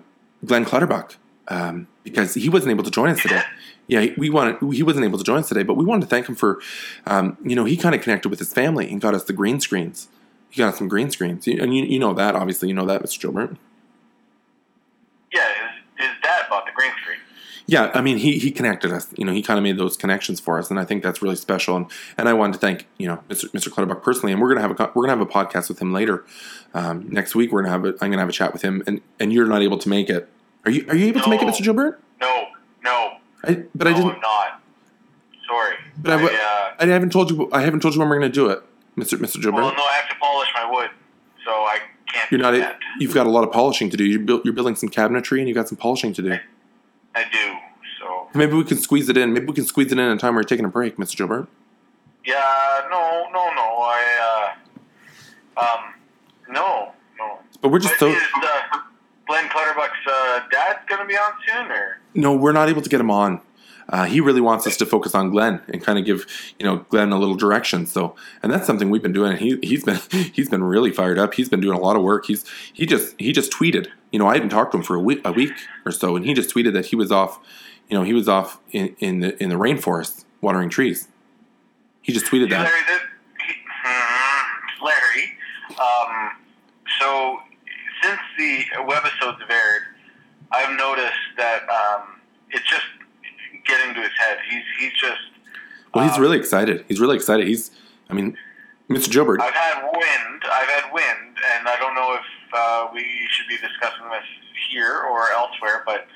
Glenn 0.45 0.65
Clutterbuck 0.65 1.15
um, 1.49 1.87
because 2.03 2.33
he 2.33 2.49
wasn't 2.49 2.71
able 2.71 2.83
to 2.83 2.91
join 2.91 3.09
us 3.09 3.21
today. 3.21 3.43
Yeah, 3.91 4.05
we 4.15 4.29
wanted. 4.29 4.73
He 4.73 4.83
wasn't 4.83 5.03
able 5.03 5.17
to 5.17 5.23
join 5.25 5.39
us 5.39 5.49
today, 5.49 5.63
but 5.63 5.73
we 5.73 5.83
wanted 5.83 6.03
to 6.03 6.07
thank 6.07 6.29
him 6.29 6.35
for. 6.35 6.61
Um, 7.05 7.37
you 7.43 7.57
know, 7.57 7.65
he 7.65 7.75
kind 7.75 7.93
of 7.93 8.01
connected 8.01 8.29
with 8.29 8.39
his 8.39 8.53
family 8.53 8.89
and 8.89 9.01
got 9.01 9.13
us 9.13 9.25
the 9.25 9.33
green 9.33 9.59
screens. 9.59 10.07
He 10.49 10.59
got 10.59 10.69
us 10.69 10.77
some 10.77 10.87
green 10.87 11.11
screens, 11.11 11.45
and 11.45 11.75
you, 11.75 11.83
you 11.83 11.99
know 11.99 12.13
that. 12.13 12.33
Obviously, 12.33 12.69
you 12.69 12.73
know 12.73 12.85
that, 12.85 13.03
Mr. 13.03 13.19
Gilbert. 13.19 13.57
yeah, 15.33 15.45
his, 15.97 16.07
his 16.07 16.17
dad 16.23 16.45
bought 16.49 16.65
the 16.65 16.71
green 16.73 16.91
screen. 17.03 17.17
Yeah, 17.65 17.91
I 17.93 17.99
mean, 17.99 18.15
he 18.15 18.39
he 18.39 18.49
connected 18.49 18.93
us. 18.93 19.13
You 19.17 19.25
know, 19.25 19.33
he 19.33 19.41
kind 19.41 19.57
of 19.57 19.63
made 19.63 19.77
those 19.77 19.97
connections 19.97 20.39
for 20.39 20.57
us, 20.57 20.69
and 20.69 20.79
I 20.79 20.85
think 20.85 21.03
that's 21.03 21.21
really 21.21 21.35
special. 21.35 21.75
And 21.75 21.91
and 22.17 22.29
I 22.29 22.33
wanted 22.33 22.53
to 22.53 22.59
thank 22.59 22.87
you 22.97 23.09
know 23.09 23.21
Mr. 23.27 23.49
Mr. 23.51 23.69
Clutterbuck 23.69 24.03
personally. 24.03 24.31
And 24.31 24.41
we're 24.41 24.53
gonna 24.53 24.61
have 24.61 24.71
a 24.71 24.91
we're 24.95 25.05
gonna 25.05 25.17
have 25.17 25.27
a 25.27 25.29
podcast 25.29 25.67
with 25.67 25.79
him 25.79 25.91
later 25.91 26.23
um, 26.73 27.09
next 27.09 27.35
week. 27.35 27.51
We're 27.51 27.63
gonna 27.63 27.73
have 27.73 27.83
a, 27.83 27.89
I'm 28.01 28.09
gonna 28.09 28.19
have 28.19 28.29
a 28.29 28.31
chat 28.31 28.53
with 28.53 28.61
him, 28.61 28.83
and 28.87 29.01
and 29.19 29.33
you're 29.33 29.47
not 29.47 29.61
able 29.61 29.79
to 29.79 29.89
make 29.89 30.09
it. 30.09 30.29
Are 30.63 30.71
you 30.71 30.85
are 30.87 30.95
you 30.95 31.07
able 31.07 31.19
to 31.19 31.29
make 31.29 31.41
it, 31.41 31.47
Mr. 31.49 31.61
Gilbert? 31.61 32.01
No, 33.43 33.49
no, 33.53 33.59
I, 33.59 33.63
but 33.75 33.87
I 33.87 33.93
didn't. 33.93 34.11
I'm 34.15 34.19
not. 34.21 34.61
Sorry. 35.47 35.75
But 35.97 36.11
I, 36.13 36.17
w- 36.17 36.37
uh, 36.37 36.73
I 36.79 36.85
haven't 36.87 37.11
told 37.11 37.29
you. 37.31 37.49
I 37.51 37.61
haven't 37.61 37.81
told 37.81 37.93
you 37.93 37.99
when 37.99 38.09
we're 38.09 38.19
gonna 38.19 38.29
do 38.31 38.49
it, 38.49 38.63
Mr. 38.97 39.17
Mr. 39.17 39.41
Gilbert. 39.41 39.61
well, 39.61 39.73
no, 39.75 39.83
I 39.83 39.93
have 39.93 40.09
to 40.09 40.15
polish 40.21 40.47
my 40.53 40.69
wood, 40.71 40.89
so 41.45 41.51
I 41.51 41.79
can't. 42.11 42.31
You're 42.31 42.39
not. 42.41 42.51
that. 42.51 42.79
you've 42.99 43.13
got 43.13 43.27
a 43.27 43.29
lot 43.29 43.43
of 43.43 43.51
polishing 43.51 43.89
to 43.89 43.97
do. 43.97 44.05
You're, 44.05 44.19
build, 44.19 44.45
you're 44.45 44.53
building 44.53 44.75
some 44.75 44.89
cabinetry, 44.89 45.39
and 45.39 45.47
you've 45.47 45.55
got 45.55 45.67
some 45.67 45.77
polishing 45.77 46.13
to 46.13 46.21
do. 46.21 46.37
I 47.15 47.23
do. 47.23 47.53
So 47.99 48.29
Maybe 48.33 48.53
we 48.53 48.63
can 48.63 48.77
squeeze 48.77 49.09
it 49.09 49.17
in. 49.17 49.33
Maybe 49.33 49.45
we 49.47 49.53
can 49.53 49.65
squeeze 49.65 49.91
it 49.91 49.99
in 49.99 49.99
at 49.99 50.15
a 50.15 50.17
time 50.19 50.33
where 50.35 50.41
you're 50.41 50.47
taking 50.47 50.65
a 50.65 50.69
break, 50.69 50.97
Mr. 50.97 51.17
Gilbert. 51.17 51.47
yeah, 52.25 52.81
no, 52.89 53.27
no, 53.33 53.49
no. 53.53 53.77
I 53.81 54.53
uh, 55.57 55.61
um, 55.61 55.93
no, 56.49 56.93
no. 57.19 57.39
But 57.61 57.69
we're 57.69 57.79
just 57.79 57.95
But 57.99 57.99
so. 57.99 58.07
is 58.11 58.23
uh, 58.35 58.79
Glenn 59.31 59.47
Clutterbuck's 59.47 60.05
uh, 60.05 60.41
dad 60.51 60.79
going 60.89 60.99
to 60.99 61.07
be 61.07 61.13
on 61.13 61.31
soon, 61.47 61.71
or 61.71 61.99
No, 62.13 62.35
we're 62.35 62.51
not 62.51 62.67
able 62.67 62.81
to 62.81 62.89
get 62.89 62.99
him 62.99 63.09
on. 63.09 63.39
Uh, 63.87 64.03
he 64.03 64.19
really 64.19 64.41
wants 64.41 64.67
us 64.67 64.75
to 64.75 64.85
focus 64.85 65.15
on 65.15 65.29
Glenn 65.29 65.61
and 65.69 65.81
kind 65.81 65.97
of 65.97 66.03
give 66.03 66.25
you 66.59 66.65
know 66.65 66.85
Glenn 66.89 67.13
a 67.13 67.17
little 67.17 67.35
direction. 67.35 67.85
So, 67.85 68.13
and 68.43 68.51
that's 68.51 68.67
something 68.67 68.89
we've 68.89 69.01
been 69.01 69.13
doing. 69.13 69.31
And 69.31 69.39
he 69.39 69.57
he's 69.63 69.85
been 69.85 70.01
he's 70.33 70.49
been 70.49 70.65
really 70.65 70.91
fired 70.91 71.17
up. 71.17 71.33
He's 71.35 71.47
been 71.47 71.61
doing 71.61 71.77
a 71.77 71.81
lot 71.81 71.95
of 71.95 72.03
work. 72.03 72.25
He's 72.25 72.45
he 72.73 72.85
just 72.85 73.15
he 73.17 73.31
just 73.31 73.53
tweeted. 73.53 73.87
You 74.11 74.19
know, 74.19 74.27
I 74.27 74.33
hadn't 74.33 74.49
talked 74.49 74.73
to 74.73 74.79
him 74.79 74.83
for 74.83 74.95
a 74.95 74.99
week 74.99 75.21
a 75.23 75.31
week 75.31 75.53
or 75.85 75.93
so, 75.93 76.17
and 76.17 76.25
he 76.25 76.33
just 76.33 76.53
tweeted 76.53 76.73
that 76.73 76.87
he 76.87 76.97
was 76.97 77.09
off. 77.09 77.39
You 77.87 77.97
know, 77.97 78.03
he 78.03 78.13
was 78.13 78.27
off 78.27 78.59
in, 78.71 78.97
in 78.99 79.21
the 79.21 79.41
in 79.41 79.47
the 79.47 79.55
rainforest 79.55 80.25
watering 80.41 80.69
trees. 80.69 81.07
He 82.01 82.11
just 82.11 82.25
tweeted 82.25 82.49
that. 82.49 82.65
Larry? 82.65 82.81
That, 82.85 83.01
he, 83.47 83.53
hmm, 83.65 84.85
Larry. 84.85 85.37
Um, 85.79 86.31
so 86.99 87.39
since 88.11 88.21
the 88.37 88.83
webisodes 88.83 89.39
have 89.39 89.49
aired, 89.49 89.83
I've 90.51 90.77
noticed 90.77 91.13
that 91.37 91.63
um, 91.69 92.21
it's 92.49 92.67
just 92.69 92.85
getting 93.65 93.93
to 93.95 94.01
his 94.01 94.11
head. 94.17 94.37
He's 94.49 94.63
he's 94.79 94.93
just. 94.93 95.21
Well, 95.93 96.05
he's 96.05 96.15
um, 96.15 96.21
really 96.21 96.37
excited. 96.37 96.85
He's 96.87 96.99
really 96.99 97.15
excited. 97.15 97.47
He's, 97.47 97.71
I 98.09 98.13
mean, 98.13 98.37
Mr. 98.89 99.11
Gilbert. 99.11 99.41
I've 99.41 99.53
had 99.53 99.83
wind. 99.83 100.43
I've 100.43 100.67
had 100.67 100.93
wind, 100.93 101.37
and 101.55 101.67
I 101.67 101.77
don't 101.79 101.95
know 101.95 102.15
if 102.15 102.53
uh, 102.53 102.87
we 102.93 103.05
should 103.29 103.47
be 103.47 103.57
discussing 103.57 104.09
this 104.09 104.23
here 104.69 105.03
or 105.09 105.29
elsewhere, 105.31 105.83
but 105.85 106.07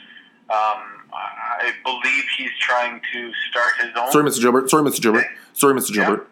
um, 0.50 0.82
I 1.14 1.72
believe 1.84 2.24
he's 2.38 2.56
trying 2.60 3.02
to 3.14 3.32
start 3.50 3.74
his 3.82 3.90
own. 3.98 4.12
Sorry, 4.12 4.24
Mr. 4.24 4.42
Gilbert. 4.42 4.70
Sorry, 4.70 4.84
Mr. 4.84 5.02
Gilbert. 5.02 5.28
Sorry, 5.54 5.74
Mr. 5.74 5.94
Gilbert. 5.94 6.30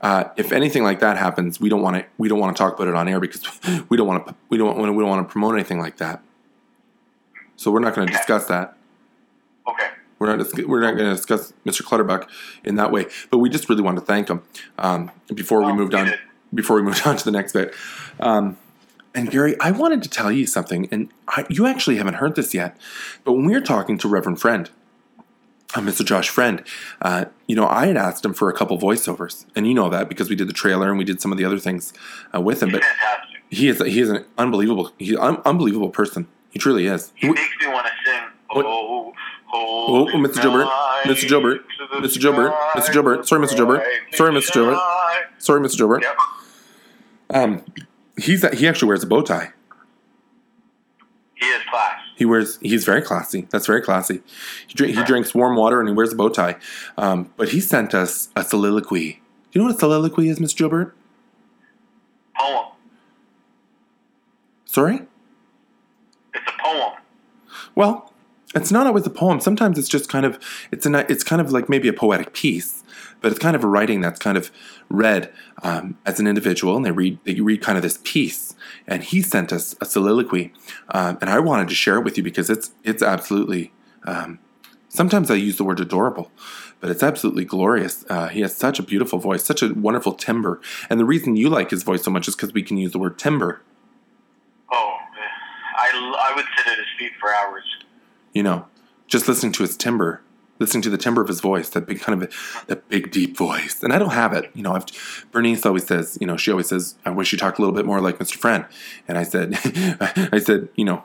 Uh, 0.00 0.24
if 0.36 0.50
anything 0.52 0.82
like 0.82 1.00
that 1.00 1.16
happens, 1.18 1.60
we 1.60 1.68
don't 1.68 1.82
want 1.82 1.96
to. 1.96 2.04
We 2.18 2.28
don't 2.28 2.38
want 2.38 2.56
to 2.56 2.62
talk 2.62 2.74
about 2.74 2.88
it 2.88 2.94
on 2.94 3.06
air 3.08 3.20
because 3.20 3.42
we 3.90 3.96
don't 3.96 4.06
want 4.06 4.26
to. 4.26 4.34
We 4.48 4.56
don't. 4.56 4.76
want 4.78 4.94
We 4.94 5.02
don't 5.02 5.10
want 5.10 5.28
to 5.28 5.30
promote 5.30 5.54
anything 5.54 5.78
like 5.78 5.98
that. 5.98 6.22
So 7.56 7.70
we're 7.70 7.80
not 7.80 7.94
going 7.94 8.06
to 8.06 8.12
Okay. 8.12 8.18
discuss 8.18 8.46
that. 8.46 8.76
Okay. 9.68 9.88
We're 10.18 10.36
not 10.36 10.46
we're 10.66 10.80
not 10.80 10.96
going 10.96 11.10
to 11.10 11.14
discuss 11.16 11.52
Mr. 11.66 11.82
Clutterbuck 11.84 12.28
in 12.64 12.76
that 12.76 12.90
way, 12.92 13.06
but 13.30 13.38
we 13.38 13.48
just 13.50 13.68
really 13.68 13.82
want 13.82 13.98
to 13.98 14.04
thank 14.04 14.28
him 14.28 14.42
um, 14.78 15.10
before 15.34 15.62
we 15.64 15.72
moved 15.72 15.94
on. 15.94 16.06
did. 16.06 16.18
Before 16.52 16.76
we 16.76 16.82
moved 16.88 17.06
on 17.06 17.16
to 17.16 17.24
the 17.24 17.30
next 17.30 17.52
bit, 17.52 17.74
um, 18.18 18.56
and 19.14 19.30
Gary, 19.30 19.56
I 19.60 19.70
wanted 19.70 20.02
to 20.02 20.08
tell 20.08 20.30
you 20.32 20.46
something, 20.46 20.88
and 20.90 21.10
I, 21.28 21.44
you 21.48 21.66
actually 21.66 21.96
haven't 21.96 22.14
heard 22.14 22.36
this 22.36 22.52
yet, 22.54 22.76
but 23.24 23.32
when 23.32 23.44
we 23.46 23.52
were 23.52 23.60
talking 23.60 23.98
to 23.98 24.08
Reverend 24.08 24.40
Friend, 24.40 24.68
uh, 25.74 25.80
Mr. 25.80 26.04
Josh 26.04 26.28
Friend, 26.28 26.62
uh, 27.02 27.26
you 27.46 27.54
know, 27.56 27.66
I 27.66 27.86
had 27.86 27.96
asked 27.96 28.24
him 28.24 28.34
for 28.34 28.48
a 28.48 28.52
couple 28.52 28.78
voiceovers, 28.78 29.46
and 29.54 29.66
you 29.66 29.74
know 29.74 29.88
that 29.88 30.08
because 30.08 30.28
we 30.28 30.36
did 30.36 30.48
the 30.48 30.52
trailer 30.52 30.88
and 30.88 30.98
we 30.98 31.04
did 31.04 31.20
some 31.20 31.32
of 31.32 31.38
the 31.38 31.44
other 31.44 31.58
things 31.58 31.92
uh, 32.34 32.40
with 32.40 32.62
him. 32.62 32.70
He's 32.70 32.78
But 32.78 32.84
fantastic. 32.84 33.42
he 33.50 33.68
is 33.68 33.78
he 33.94 34.00
is 34.00 34.08
an 34.10 34.24
unbelievable, 34.38 34.92
he's 34.98 35.12
an 35.16 35.38
unbelievable 35.44 35.90
person. 35.90 36.26
He 36.50 36.58
truly 36.58 36.86
is. 36.86 37.12
He 37.14 37.28
makes 37.28 37.40
me 37.60 37.68
want 37.68 37.86
to 37.86 37.92
sing. 38.04 38.20
Oh, 38.50 39.12
Oh, 39.52 40.08
oh, 40.08 40.16
Mr. 40.16 40.40
Gilbert, 40.42 40.68
Mr. 41.02 41.28
Gilbert, 41.28 41.64
Mr. 41.94 42.20
Gilbert, 42.20 42.52
Mr. 42.74 42.92
Gilbert. 42.92 43.26
Sorry, 43.26 43.44
Mr. 43.44 43.56
Gilbert. 43.56 43.84
Sorry, 44.12 44.30
Mr. 44.32 44.52
Gilbert. 44.52 44.78
Sorry, 45.38 45.60
Mr. 45.60 45.76
Gilbert. 45.76 46.02
Yep. 46.04 46.16
Um, 47.30 47.64
he's 48.16 48.48
he 48.56 48.68
actually 48.68 48.86
wears 48.86 49.02
a 49.02 49.08
bow 49.08 49.22
tie. 49.22 49.50
He 51.34 51.46
is 51.46 51.62
class. 51.68 51.89
He 52.20 52.26
wears 52.26 52.58
he's 52.60 52.84
very 52.84 53.00
classy. 53.00 53.48
That's 53.48 53.66
very 53.66 53.80
classy. 53.80 54.20
He, 54.66 54.74
drink, 54.74 54.94
he 54.94 55.02
drinks 55.04 55.34
warm 55.34 55.56
water 55.56 55.80
and 55.80 55.88
he 55.88 55.94
wears 55.94 56.12
a 56.12 56.16
bow 56.16 56.28
tie. 56.28 56.56
Um, 56.98 57.32
but 57.38 57.48
he 57.48 57.60
sent 57.60 57.94
us 57.94 58.28
a 58.36 58.44
soliloquy. 58.44 59.12
Do 59.12 59.18
you 59.52 59.62
know 59.62 59.68
what 59.68 59.76
a 59.76 59.78
soliloquy 59.78 60.28
is, 60.28 60.38
Miss 60.38 60.52
Gilbert? 60.52 60.94
Poem. 62.38 62.66
Sorry. 64.66 65.00
It's 66.34 66.44
a 66.46 66.62
poem. 66.62 66.92
Well, 67.74 68.12
it's 68.54 68.70
not 68.70 68.86
always 68.86 69.06
a 69.06 69.10
poem. 69.10 69.40
Sometimes 69.40 69.78
it's 69.78 69.88
just 69.88 70.10
kind 70.10 70.26
of 70.26 70.38
it's 70.70 70.84
a 70.84 71.10
it's 71.10 71.24
kind 71.24 71.40
of 71.40 71.52
like 71.52 71.70
maybe 71.70 71.88
a 71.88 71.94
poetic 71.94 72.34
piece, 72.34 72.84
but 73.20 73.30
it's 73.30 73.38
kind 73.40 73.56
of 73.56 73.64
a 73.64 73.66
writing 73.66 74.00
that's 74.00 74.18
kind 74.18 74.36
of 74.36 74.50
read 74.88 75.32
um, 75.62 75.96
as 76.06 76.20
an 76.20 76.26
individual, 76.26 76.76
and 76.76 76.84
they 76.84 76.90
read 76.90 77.18
they 77.24 77.40
read 77.40 77.62
kind 77.62 77.76
of 77.76 77.82
this 77.82 77.98
piece. 78.02 78.54
And 78.86 79.02
he 79.02 79.22
sent 79.22 79.52
us 79.52 79.74
a 79.80 79.84
soliloquy, 79.84 80.52
um, 80.90 81.18
and 81.20 81.30
I 81.30 81.38
wanted 81.40 81.68
to 81.68 81.74
share 81.74 81.96
it 81.96 82.04
with 82.04 82.16
you 82.16 82.22
because 82.22 82.50
it's 82.50 82.72
it's 82.84 83.02
absolutely. 83.02 83.72
Um, 84.04 84.38
sometimes 84.88 85.30
I 85.30 85.34
use 85.34 85.56
the 85.56 85.64
word 85.64 85.80
adorable, 85.80 86.30
but 86.80 86.90
it's 86.90 87.02
absolutely 87.02 87.44
glorious. 87.44 88.04
Uh, 88.08 88.28
he 88.28 88.40
has 88.40 88.56
such 88.56 88.78
a 88.78 88.82
beautiful 88.82 89.18
voice, 89.18 89.44
such 89.44 89.62
a 89.62 89.72
wonderful 89.74 90.12
timbre, 90.14 90.60
and 90.88 90.98
the 90.98 91.04
reason 91.04 91.36
you 91.36 91.48
like 91.48 91.70
his 91.70 91.82
voice 91.82 92.02
so 92.02 92.10
much 92.10 92.26
is 92.28 92.34
because 92.34 92.52
we 92.54 92.62
can 92.62 92.76
use 92.76 92.92
the 92.92 92.98
word 92.98 93.18
timbre. 93.18 93.60
Oh, 94.72 94.96
I, 95.76 95.90
I 96.30 96.34
would 96.34 96.46
sit 96.56 96.66
at 96.66 96.78
his 96.78 96.86
feet 96.98 97.12
for 97.20 97.32
hours. 97.34 97.64
you 98.32 98.42
know, 98.42 98.66
just 99.06 99.28
listening 99.28 99.52
to 99.52 99.62
his 99.62 99.76
timbre, 99.76 100.22
listening 100.60 100.82
to 100.82 100.90
the 100.90 100.98
timbre 100.98 101.22
of 101.22 101.28
his 101.28 101.40
voice, 101.40 101.70
that 101.70 101.86
big 101.86 102.00
kind 102.00 102.22
of 102.22 102.64
that 102.68 102.88
big 102.88 103.10
deep 103.10 103.36
voice. 103.36 103.82
And 103.82 103.92
I 103.92 103.98
don't 103.98 104.12
have 104.12 104.32
it. 104.32 104.50
You 104.54 104.62
know, 104.62 104.74
I've, 104.74 104.86
Bernice 105.32 105.66
always 105.66 105.86
says, 105.86 106.16
you 106.20 106.26
know, 106.26 106.36
she 106.36 106.50
always 106.50 106.68
says, 106.68 106.94
I 107.04 107.10
wish 107.10 107.32
you 107.32 107.38
talked 107.38 107.58
a 107.58 107.62
little 107.62 107.74
bit 107.74 107.86
more 107.86 108.00
like 108.00 108.18
Mr. 108.18 108.36
Friend. 108.36 108.64
And 109.08 109.18
I 109.18 109.24
said, 109.24 109.54
I 110.32 110.38
said, 110.38 110.68
you 110.76 110.84
know, 110.84 111.02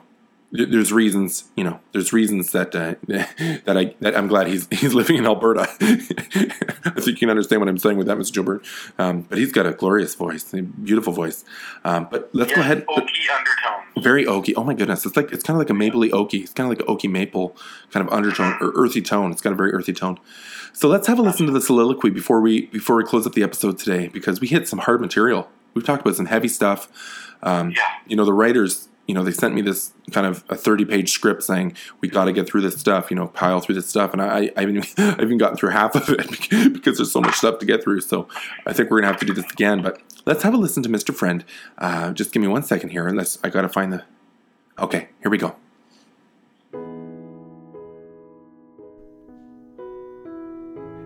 there's 0.52 0.92
reasons, 0.92 1.44
you 1.56 1.64
know, 1.64 1.80
there's 1.92 2.12
reasons 2.12 2.52
that 2.52 2.74
uh, 2.74 2.94
that 3.06 3.76
I 3.76 3.94
that 4.00 4.16
I'm 4.16 4.28
glad 4.28 4.46
he's 4.46 4.68
he's 4.70 4.94
living 4.94 5.16
in 5.16 5.26
Alberta. 5.26 5.68
I 5.80 7.00
think 7.00 7.06
you 7.06 7.16
can 7.16 7.30
understand 7.30 7.60
what 7.60 7.68
I'm 7.68 7.78
saying 7.78 7.98
with 7.98 8.06
that, 8.06 8.16
Mr. 8.16 8.32
Gilbert. 8.34 8.64
Um, 8.98 9.22
but 9.22 9.38
he's 9.38 9.52
got 9.52 9.66
a 9.66 9.72
glorious 9.72 10.14
voice, 10.14 10.52
a 10.54 10.62
beautiful 10.62 11.12
voice. 11.12 11.44
Um, 11.84 12.08
but 12.10 12.30
let's 12.32 12.52
go 12.52 12.60
ahead. 12.60 12.86
Oaky 12.86 13.28
undertones. 13.36 14.04
Very 14.04 14.24
oaky. 14.24 14.52
Oh 14.56 14.64
my 14.64 14.74
goodness, 14.74 15.04
it's 15.04 15.16
like 15.16 15.32
it's 15.32 15.42
kind 15.42 15.56
of 15.56 15.58
like 15.58 15.70
a 15.70 15.72
mapley 15.74 16.10
oaky. 16.10 16.42
It's 16.42 16.52
kind 16.52 16.70
of 16.70 16.78
like 16.78 16.86
an 16.88 16.94
oaky 16.94 17.10
maple 17.10 17.56
kind 17.90 18.06
of 18.06 18.12
undertone 18.12 18.56
or 18.60 18.72
earthy 18.76 19.02
tone. 19.02 19.32
It's 19.32 19.40
got 19.40 19.52
a 19.52 19.56
very 19.56 19.72
earthy 19.72 19.92
tone. 19.92 20.18
So 20.72 20.88
let's 20.88 21.06
have 21.06 21.18
a 21.18 21.22
listen 21.22 21.46
to 21.46 21.52
the 21.52 21.60
soliloquy 21.60 22.10
before 22.10 22.40
we 22.40 22.66
before 22.66 22.96
we 22.96 23.04
close 23.04 23.26
up 23.26 23.32
the 23.32 23.42
episode 23.42 23.78
today 23.78 24.08
because 24.08 24.40
we 24.40 24.46
hit 24.46 24.68
some 24.68 24.78
hard 24.80 25.00
material. 25.00 25.48
We've 25.74 25.84
talked 25.84 26.02
about 26.02 26.16
some 26.16 26.26
heavy 26.26 26.48
stuff. 26.48 26.88
Um, 27.42 27.70
Yeah. 27.70 27.82
You 28.06 28.16
know, 28.16 28.24
the 28.24 28.32
writers. 28.32 28.88
You 29.06 29.14
know, 29.14 29.22
they 29.22 29.30
sent 29.30 29.54
me 29.54 29.62
this 29.62 29.92
kind 30.10 30.26
of 30.26 30.44
a 30.48 30.56
thirty-page 30.56 31.10
script 31.10 31.42
saying 31.44 31.76
we 32.00 32.08
got 32.08 32.24
to 32.24 32.32
get 32.32 32.48
through 32.48 32.62
this 32.62 32.76
stuff. 32.76 33.10
You 33.10 33.16
know, 33.16 33.28
pile 33.28 33.60
through 33.60 33.76
this 33.76 33.88
stuff, 33.88 34.12
and 34.12 34.20
I, 34.20 34.50
I 34.56 34.60
haven't 34.60 34.76
even, 34.76 34.84
I've 34.98 35.22
even 35.22 35.38
gotten 35.38 35.56
through 35.56 35.70
half 35.70 35.94
of 35.94 36.08
it 36.08 36.28
because 36.72 36.96
there's 36.96 37.12
so 37.12 37.20
much 37.20 37.36
stuff 37.36 37.58
to 37.60 37.66
get 37.66 37.82
through. 37.82 38.00
So 38.00 38.28
I 38.66 38.72
think 38.72 38.90
we're 38.90 39.00
gonna 39.00 39.12
have 39.12 39.20
to 39.20 39.26
do 39.26 39.34
this 39.34 39.50
again. 39.52 39.82
But 39.82 40.00
let's 40.24 40.42
have 40.42 40.54
a 40.54 40.56
listen 40.56 40.82
to 40.82 40.88
Mr. 40.88 41.14
Friend. 41.14 41.44
Uh, 41.78 42.12
just 42.12 42.32
give 42.32 42.42
me 42.42 42.48
one 42.48 42.62
second 42.62 42.90
here, 42.90 43.06
unless 43.06 43.38
I 43.44 43.48
got 43.48 43.62
to 43.62 43.68
find 43.68 43.92
the. 43.92 44.04
Okay, 44.78 45.08
here 45.22 45.30
we 45.30 45.38
go. 45.38 45.56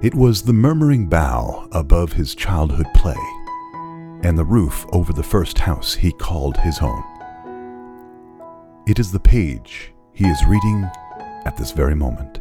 It 0.03 0.15
was 0.15 0.41
the 0.41 0.55
murmuring 0.55 1.09
bough 1.09 1.69
above 1.73 2.15
his 2.15 2.35
childhood 2.35 2.87
play, 2.95 3.19
and 4.23 4.39
the 4.39 4.47
roof 4.47 4.87
over 4.93 5.13
the 5.13 5.23
first 5.23 5.59
house 5.59 5.93
he 5.93 6.11
called 6.13 6.57
his 6.57 6.79
own. 6.79 7.10
It 8.87 8.99
is 8.99 9.13
the 9.13 9.21
page 9.21 9.93
he 10.13 10.27
is 10.27 10.45
reading 10.47 10.91
at 11.45 11.57
this 11.57 11.71
very 11.71 11.95
moment. 11.95 12.41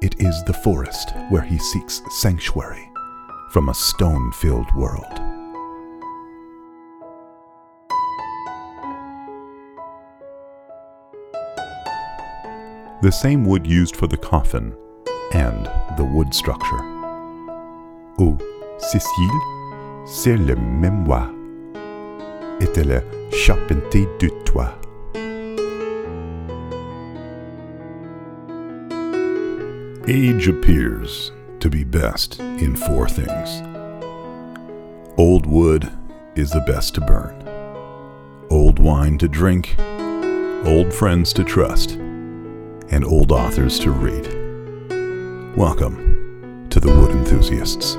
It 0.00 0.20
is 0.20 0.42
the 0.44 0.52
forest 0.52 1.12
where 1.28 1.42
he 1.42 1.58
seeks 1.58 2.00
sanctuary 2.10 2.88
from 3.50 3.68
a 3.68 3.74
stone 3.74 4.30
filled 4.32 4.72
world. 4.74 5.20
The 13.02 13.12
same 13.12 13.44
wood 13.44 13.66
used 13.66 13.96
for 13.96 14.06
the 14.06 14.16
coffin 14.16 14.74
and 15.32 15.66
the 15.96 16.04
wood 16.04 16.32
structure. 16.32 16.80
Oh, 18.18 18.38
Cécile, 18.78 20.06
c'est 20.06 20.36
le 20.36 20.56
moi. 20.56 21.28
Était 22.60 22.84
le 22.84 23.02
charpentier 23.32 24.08
du 24.18 24.30
toit. 24.44 24.78
Age 30.10 30.48
appears 30.48 31.32
to 31.60 31.68
be 31.68 31.84
best 31.84 32.40
in 32.40 32.74
four 32.76 33.10
things. 33.10 33.60
Old 35.18 35.44
wood 35.44 35.92
is 36.34 36.50
the 36.50 36.62
best 36.66 36.94
to 36.94 37.02
burn. 37.02 37.46
Old 38.48 38.78
wine 38.78 39.18
to 39.18 39.28
drink. 39.28 39.76
Old 40.64 40.94
friends 40.94 41.34
to 41.34 41.44
trust. 41.44 41.90
And 41.90 43.04
old 43.04 43.32
authors 43.32 43.78
to 43.80 43.90
read. 43.90 44.24
Welcome 45.54 46.68
to 46.70 46.80
the 46.80 46.88
Wood 46.88 47.10
Enthusiasts. 47.10 47.98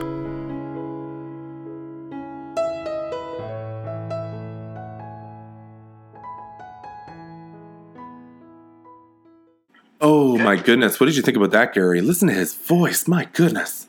My 10.50 10.56
goodness, 10.56 11.00
what 11.00 11.06
did 11.06 11.16
you 11.16 11.22
think 11.22 11.38
about 11.38 11.52
that, 11.52 11.76
Gary? 11.76 12.02
Listen 12.02 12.28
to 12.28 12.34
his 12.34 12.56
voice. 12.56 13.08
My 13.08 13.26
goodness. 13.34 13.86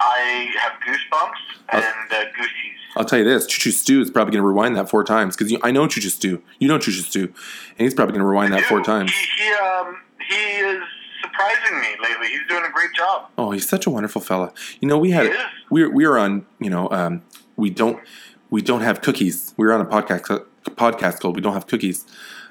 I 0.00 0.48
have 0.58 0.72
goosebumps 0.80 1.74
and 1.74 2.10
uh, 2.10 2.24
goosies. 2.34 2.78
I'll 2.96 3.04
tell 3.04 3.18
you 3.18 3.24
this: 3.26 3.44
Choo 3.44 3.58
Choo 3.58 3.70
Stew 3.70 4.00
is 4.00 4.10
probably 4.10 4.32
going 4.32 4.40
to 4.40 4.48
rewind 4.48 4.76
that 4.76 4.88
four 4.88 5.04
times 5.04 5.36
because 5.36 5.54
I 5.62 5.72
know 5.72 5.86
Choo 5.86 6.00
Choo 6.00 6.08
Stew. 6.08 6.42
You 6.58 6.68
know 6.68 6.78
Choo 6.78 6.90
Choo 6.90 7.02
Stew, 7.02 7.24
and 7.24 7.80
he's 7.80 7.92
probably 7.92 8.12
going 8.12 8.22
to 8.22 8.26
rewind 8.26 8.54
that 8.54 8.62
four 8.62 8.82
times. 8.82 9.12
He, 9.12 9.44
he, 9.44 9.50
um, 9.52 9.98
he 10.26 10.34
is 10.34 10.82
surprising 11.20 11.78
me 11.78 11.88
lately. 12.02 12.28
He's 12.28 12.48
doing 12.48 12.64
a 12.64 12.72
great 12.72 12.94
job. 12.96 13.28
Oh, 13.36 13.50
he's 13.50 13.68
such 13.68 13.86
a 13.86 13.90
wonderful 13.90 14.22
fella. 14.22 14.54
You 14.80 14.88
know, 14.88 14.96
we 14.96 15.10
had 15.10 15.36
we 15.68 15.86
we 15.86 16.06
were 16.06 16.18
on. 16.18 16.46
You 16.60 16.70
know, 16.70 16.88
um, 16.92 17.22
we 17.56 17.68
don't 17.68 18.02
we 18.48 18.62
don't 18.62 18.80
have 18.80 19.02
cookies. 19.02 19.52
We 19.58 19.66
were 19.66 19.74
on 19.74 19.82
a 19.82 19.84
podcast 19.84 20.46
podcast 20.64 21.20
called 21.20 21.36
"We 21.36 21.42
Don't 21.42 21.52
Have 21.52 21.66
Cookies" 21.66 22.06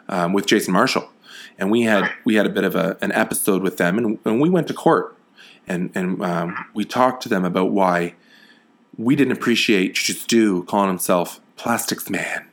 um, 0.08 0.34
with 0.34 0.46
Jason 0.46 0.72
Marshall, 0.72 1.10
and 1.58 1.72
we 1.72 1.84
had 1.84 2.12
we 2.24 2.36
had 2.36 2.46
a 2.46 2.50
bit 2.50 2.64
of 2.64 2.76
a, 2.76 2.98
an 3.02 3.12
episode 3.12 3.62
with 3.62 3.78
them, 3.78 3.98
and, 3.98 4.20
and 4.26 4.42
we 4.42 4.50
went 4.50 4.68
to 4.68 4.74
court, 4.74 5.18
and 5.68 5.92
and 5.96 6.24
um, 6.24 6.66
we 6.74 6.86
talked 6.86 7.24
to 7.24 7.30
them 7.30 7.46
about 7.46 7.72
why 7.72 8.16
we 8.98 9.16
didn't 9.16 9.34
appreciate 9.34 9.98
Stu 9.98 10.64
calling 10.66 10.90
himself 10.90 11.40
Plastics 11.56 12.10
Man. 12.10 12.46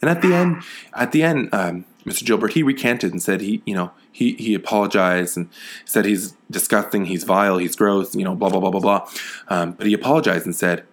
And 0.00 0.10
at 0.10 0.20
the 0.20 0.34
end, 0.34 0.62
at 0.94 1.12
the 1.12 1.22
end, 1.22 1.48
um, 1.52 1.84
Mr. 2.04 2.24
Gilbert 2.26 2.52
he 2.52 2.62
recanted 2.62 3.12
and 3.12 3.22
said 3.22 3.40
he, 3.40 3.62
you 3.64 3.74
know, 3.74 3.92
he 4.12 4.34
he 4.34 4.54
apologized 4.54 5.36
and 5.36 5.48
said 5.84 6.04
he's 6.04 6.32
disgusting, 6.50 7.06
he's 7.06 7.24
vile, 7.24 7.58
he's 7.58 7.76
gross, 7.76 8.14
you 8.14 8.24
know, 8.24 8.34
blah 8.34 8.50
blah 8.50 8.60
blah 8.60 8.70
blah 8.70 8.80
blah. 8.80 9.08
Um, 9.48 9.72
but 9.72 9.86
he 9.86 9.94
apologized 9.94 10.44
and 10.44 10.54
said, 10.54 10.84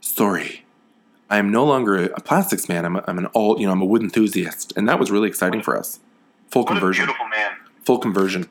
"Sorry, 0.00 0.64
I 1.30 1.38
am 1.38 1.50
no 1.50 1.64
longer 1.64 2.04
a 2.04 2.20
plastics 2.20 2.68
man. 2.68 2.84
I'm 2.84 2.96
a, 2.96 3.04
I'm 3.06 3.18
an 3.18 3.26
all, 3.26 3.60
you 3.60 3.66
know, 3.66 3.72
I'm 3.72 3.82
a 3.82 3.86
wood 3.86 4.02
enthusiast," 4.02 4.72
and 4.76 4.88
that 4.88 4.98
was 4.98 5.10
really 5.10 5.28
exciting 5.28 5.62
for 5.62 5.78
us. 5.78 6.00
Full 6.50 6.62
What 6.62 6.68
conversion, 6.68 7.04
beautiful 7.06 7.28
man. 7.28 7.52
full 7.84 7.98
conversion. 7.98 8.48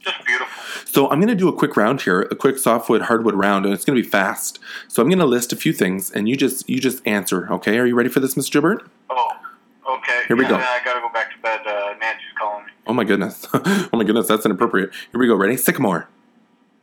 Just 0.00 0.24
beautiful. 0.24 0.48
So 0.86 1.08
I'm 1.10 1.18
going 1.20 1.28
to 1.28 1.34
do 1.34 1.48
a 1.48 1.52
quick 1.52 1.76
round 1.76 2.02
here, 2.02 2.22
a 2.22 2.34
quick 2.34 2.58
softwood 2.58 3.02
hardwood 3.02 3.34
round, 3.34 3.64
and 3.64 3.72
it's 3.72 3.84
going 3.84 3.96
to 3.96 4.02
be 4.02 4.08
fast. 4.08 4.58
So 4.88 5.00
I'm 5.02 5.08
going 5.08 5.18
to 5.20 5.26
list 5.26 5.52
a 5.52 5.56
few 5.56 5.72
things, 5.72 6.10
and 6.10 6.28
you 6.28 6.36
just 6.36 6.68
you 6.68 6.80
just 6.80 7.06
answer. 7.06 7.50
Okay? 7.52 7.78
Are 7.78 7.86
you 7.86 7.94
ready 7.94 8.08
for 8.08 8.20
this, 8.20 8.34
Mr. 8.34 8.52
Gilbert? 8.52 8.88
Oh, 9.10 9.28
okay. 9.88 10.22
Here 10.28 10.36
we 10.36 10.42
Yeah, 10.44 10.50
go. 10.50 10.56
I 10.56 10.80
gotta 10.84 11.00
go 11.00 11.08
back 11.12 11.30
to 11.32 11.38
bed. 11.40 11.60
Uh, 11.66 11.94
Nancy's 12.00 12.26
calling 12.38 12.66
me. 12.66 12.72
Oh 12.86 12.92
my 12.92 13.04
goodness. 13.04 13.46
oh 13.54 13.88
my 13.92 14.04
goodness, 14.04 14.26
that's 14.28 14.44
inappropriate. 14.44 14.90
Here 15.12 15.20
we 15.20 15.26
go. 15.26 15.34
Ready? 15.36 15.56
Sycamore, 15.56 16.08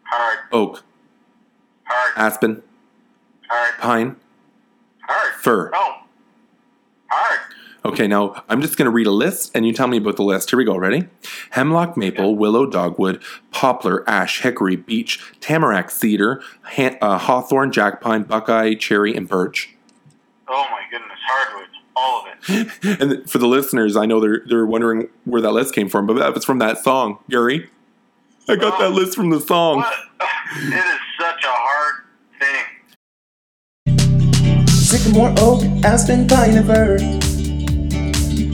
Hard. 0.03 0.39
oak, 0.51 0.83
Hard. 1.83 2.13
aspen, 2.15 2.63
Hard. 3.49 3.77
pine, 3.79 4.15
Hard. 5.03 5.33
fir. 5.41 5.69
No. 5.71 5.95
Hard. 7.11 7.39
Okay, 7.89 8.07
now 8.07 8.43
I'm 8.49 8.61
just 8.61 8.77
going 8.77 8.85
to 8.85 8.91
read 8.91 9.07
a 9.07 9.11
list 9.11 9.49
and 9.55 9.65
you 9.65 9.73
tell 9.73 9.87
me 9.87 9.97
about 9.97 10.15
the 10.15 10.21
list. 10.23 10.51
Here 10.51 10.57
we 10.57 10.63
go. 10.63 10.77
Ready? 10.77 11.07
Hemlock, 11.49 11.97
maple, 11.97 12.35
willow, 12.35 12.67
dogwood, 12.67 13.19
poplar, 13.49 14.07
ash, 14.07 14.41
hickory, 14.41 14.75
beech, 14.75 15.19
tamarack, 15.39 15.89
cedar, 15.89 16.39
ha- 16.63 16.95
uh, 17.01 17.17
hawthorn, 17.17 17.71
jack 17.71 17.99
pine, 17.99 18.21
buckeye, 18.23 18.75
cherry, 18.75 19.15
and 19.15 19.27
birch. 19.27 19.75
Oh 20.47 20.67
my 20.69 20.83
goodness. 20.91 21.17
Hardwood. 21.27 21.67
All 21.95 22.21
of 22.21 22.27
it. 22.27 22.35
And 23.01 23.27
for 23.29 23.39
the 23.39 23.47
listeners, 23.47 23.97
I 23.97 24.05
know 24.05 24.19
they're 24.19 24.43
they're 24.47 24.67
wondering 24.67 25.09
where 25.25 25.41
that 25.41 25.51
list 25.51 25.73
came 25.73 25.89
from, 25.89 26.05
but 26.05 26.13
that 26.13 26.31
was 26.33 26.45
from 26.45 26.59
that 26.59 26.77
song, 26.77 27.17
Gary. 27.29 27.69
I 28.47 28.55
got 28.55 28.77
that 28.79 28.91
list 28.91 29.15
from 29.15 29.31
the 29.31 29.41
song. 29.41 29.77
What? 29.77 29.93
It 30.61 30.73
is 30.73 30.99
such 31.19 31.43
a 31.43 31.47
hard 31.47 31.95
thing. 32.39 32.65
Sycamore, 34.67 35.33
oak, 35.37 35.63
aspen, 35.83 36.27
pine, 36.27 36.55
and 36.57 36.65
fir. 36.65 36.97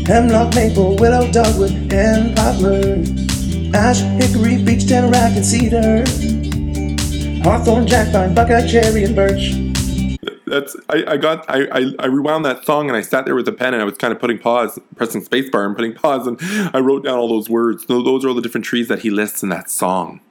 Hemlock, 0.08 0.54
maple, 0.54 0.96
willow, 0.98 1.30
dogwood, 1.32 1.72
and 1.92 2.36
poplar. 2.36 3.02
Ash, 3.74 4.00
hickory, 4.22 4.62
beech, 4.64 4.88
tamarack, 4.88 5.36
and 5.36 5.46
cedar. 5.46 6.04
Hawthorn, 7.44 7.88
jack 7.88 8.12
pine, 8.12 8.34
buckeye, 8.36 8.68
cherry, 8.68 9.04
and 9.04 9.16
birch. 9.16 9.54
That's 10.48 10.76
I, 10.90 11.04
I 11.14 11.18
got 11.18 11.44
I, 11.50 11.68
I 11.72 11.86
I 12.00 12.06
rewound 12.06 12.46
that 12.46 12.66
song 12.66 12.88
and 12.88 12.96
I 12.96 13.02
sat 13.02 13.26
there 13.26 13.34
with 13.34 13.48
a 13.48 13.52
pen 13.52 13.74
and 13.74 13.82
I 13.82 13.86
was 13.86 13.98
kind 13.98 14.14
of 14.14 14.20
putting 14.20 14.38
pause, 14.38 14.78
pressing 14.96 15.24
spacebar 15.24 15.66
and 15.66 15.76
putting 15.76 15.94
pause 15.94 16.28
and 16.28 16.38
I 16.74 16.80
wrote 16.80 17.04
down 17.04 17.18
all 17.18 17.28
those 17.28 17.50
words. 17.50 17.86
Tho- 17.88 18.04
Those 18.04 18.24
are 18.24 18.30
all 18.30 18.36
the 18.36 18.42
different 18.44 18.64
trees 18.66 18.88
that 18.90 19.00
he 19.00 19.10
lists 19.10 19.42
in 19.42 19.50
that 19.50 19.72
song. 19.72 20.22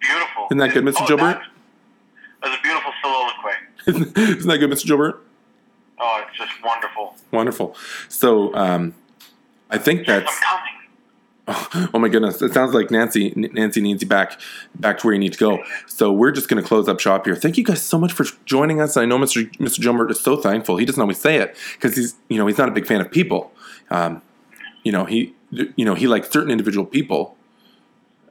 Beautiful. 0.00 0.46
Isn't 0.52 0.58
that 0.58 0.72
good, 0.72 0.84
Mr. 0.84 0.98
Oh, 1.00 1.06
Gilbert? 1.08 1.40
That, 2.42 2.42
that 2.42 2.48
was 2.48 2.58
a 2.58 2.62
beautiful 2.62 2.92
soliloquy. 3.02 4.30
Isn't 4.38 4.48
that 4.48 4.58
good, 4.58 4.70
Mr. 4.70 4.86
Gilbert? 4.86 5.24
Oh, 6.00 6.24
it's 6.26 6.38
just 6.38 6.62
wonderful. 6.64 7.16
Wonderful. 7.32 7.76
So 8.08 8.54
um, 8.54 8.94
I 9.70 9.78
think 9.78 10.06
that's. 10.06 10.30
I'm 10.30 10.58
coming. 10.58 10.74
Oh 11.94 11.98
my 11.98 12.08
goodness! 12.08 12.42
It 12.42 12.52
sounds 12.52 12.74
like 12.74 12.90
Nancy. 12.90 13.32
Nancy 13.34 13.80
needs 13.80 14.02
you 14.02 14.08
back, 14.08 14.38
back 14.74 14.98
to 14.98 15.06
where 15.06 15.14
you 15.14 15.18
need 15.18 15.32
to 15.32 15.38
go. 15.38 15.64
So 15.86 16.12
we're 16.12 16.30
just 16.30 16.46
going 16.46 16.62
to 16.62 16.66
close 16.66 16.88
up 16.88 17.00
shop 17.00 17.24
here. 17.24 17.34
Thank 17.34 17.56
you 17.56 17.64
guys 17.64 17.80
so 17.80 17.98
much 17.98 18.12
for 18.12 18.26
joining 18.44 18.82
us. 18.82 18.98
I 18.98 19.06
know 19.06 19.16
Mr. 19.16 19.50
Mr. 19.56 19.80
Gilbert 19.80 20.10
is 20.10 20.20
so 20.20 20.36
thankful. 20.36 20.76
He 20.76 20.84
doesn't 20.84 21.00
always 21.00 21.18
say 21.18 21.36
it 21.36 21.56
because 21.72 21.96
he's, 21.96 22.16
you 22.28 22.36
know, 22.36 22.46
he's 22.46 22.58
not 22.58 22.68
a 22.68 22.72
big 22.72 22.86
fan 22.86 23.00
of 23.00 23.10
people. 23.10 23.50
Um, 23.90 24.20
you 24.82 24.92
know, 24.92 25.06
he, 25.06 25.34
you 25.50 25.86
know, 25.86 25.94
he 25.94 26.06
likes 26.06 26.30
certain 26.30 26.50
individual 26.50 26.84
people. 26.84 27.34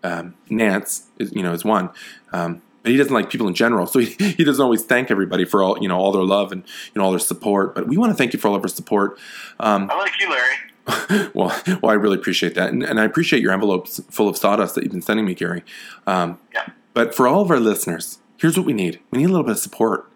Um, 0.03 0.35
Nance, 0.49 1.07
is, 1.17 1.33
you 1.33 1.41
know, 1.41 1.53
is 1.53 1.65
one, 1.65 1.89
um, 2.33 2.61
but 2.87 2.91
he 2.93 2.97
doesn't 2.97 3.13
like 3.13 3.29
people 3.29 3.49
in 3.49 3.53
general. 3.53 3.85
So 3.85 3.99
he, 3.99 4.05
he 4.37 4.45
doesn't 4.45 4.63
always 4.63 4.81
thank 4.83 5.11
everybody 5.11 5.43
for 5.43 5.61
all, 5.61 5.77
you 5.81 5.89
know, 5.89 5.97
all 5.97 6.13
their 6.13 6.23
love 6.23 6.53
and 6.53 6.63
you 6.95 6.99
know 6.99 7.03
all 7.05 7.11
their 7.11 7.19
support. 7.19 7.75
But 7.75 7.85
we 7.87 7.97
want 7.97 8.11
to 8.11 8.15
thank 8.15 8.31
you 8.31 8.39
for 8.39 8.47
all 8.47 8.55
of 8.55 8.61
our 8.63 8.69
support. 8.69 9.19
Um, 9.59 9.89
I 9.91 9.97
like 9.97 10.13
you, 10.21 10.29
Larry. 10.29 11.31
well, 11.35 11.53
well, 11.81 11.91
I 11.91 11.95
really 11.95 12.15
appreciate 12.15 12.55
that, 12.55 12.69
and, 12.71 12.81
and 12.81 12.97
I 12.97 13.03
appreciate 13.03 13.41
your 13.41 13.51
envelopes 13.51 13.99
full 14.09 14.29
of 14.29 14.37
sawdust 14.37 14.73
that 14.75 14.83
you've 14.83 14.93
been 14.93 15.01
sending 15.01 15.25
me, 15.25 15.33
Gary. 15.35 15.65
Um, 16.05 16.39
Yeah. 16.53 16.67
but 16.93 17.13
for 17.13 17.27
all 17.27 17.41
of 17.41 17.51
our 17.51 17.59
listeners, 17.59 18.19
here's 18.37 18.55
what 18.55 18.65
we 18.65 18.71
need: 18.71 19.01
we 19.11 19.17
need 19.19 19.25
a 19.25 19.27
little 19.27 19.43
bit 19.43 19.51
of 19.51 19.59
support. 19.59 20.09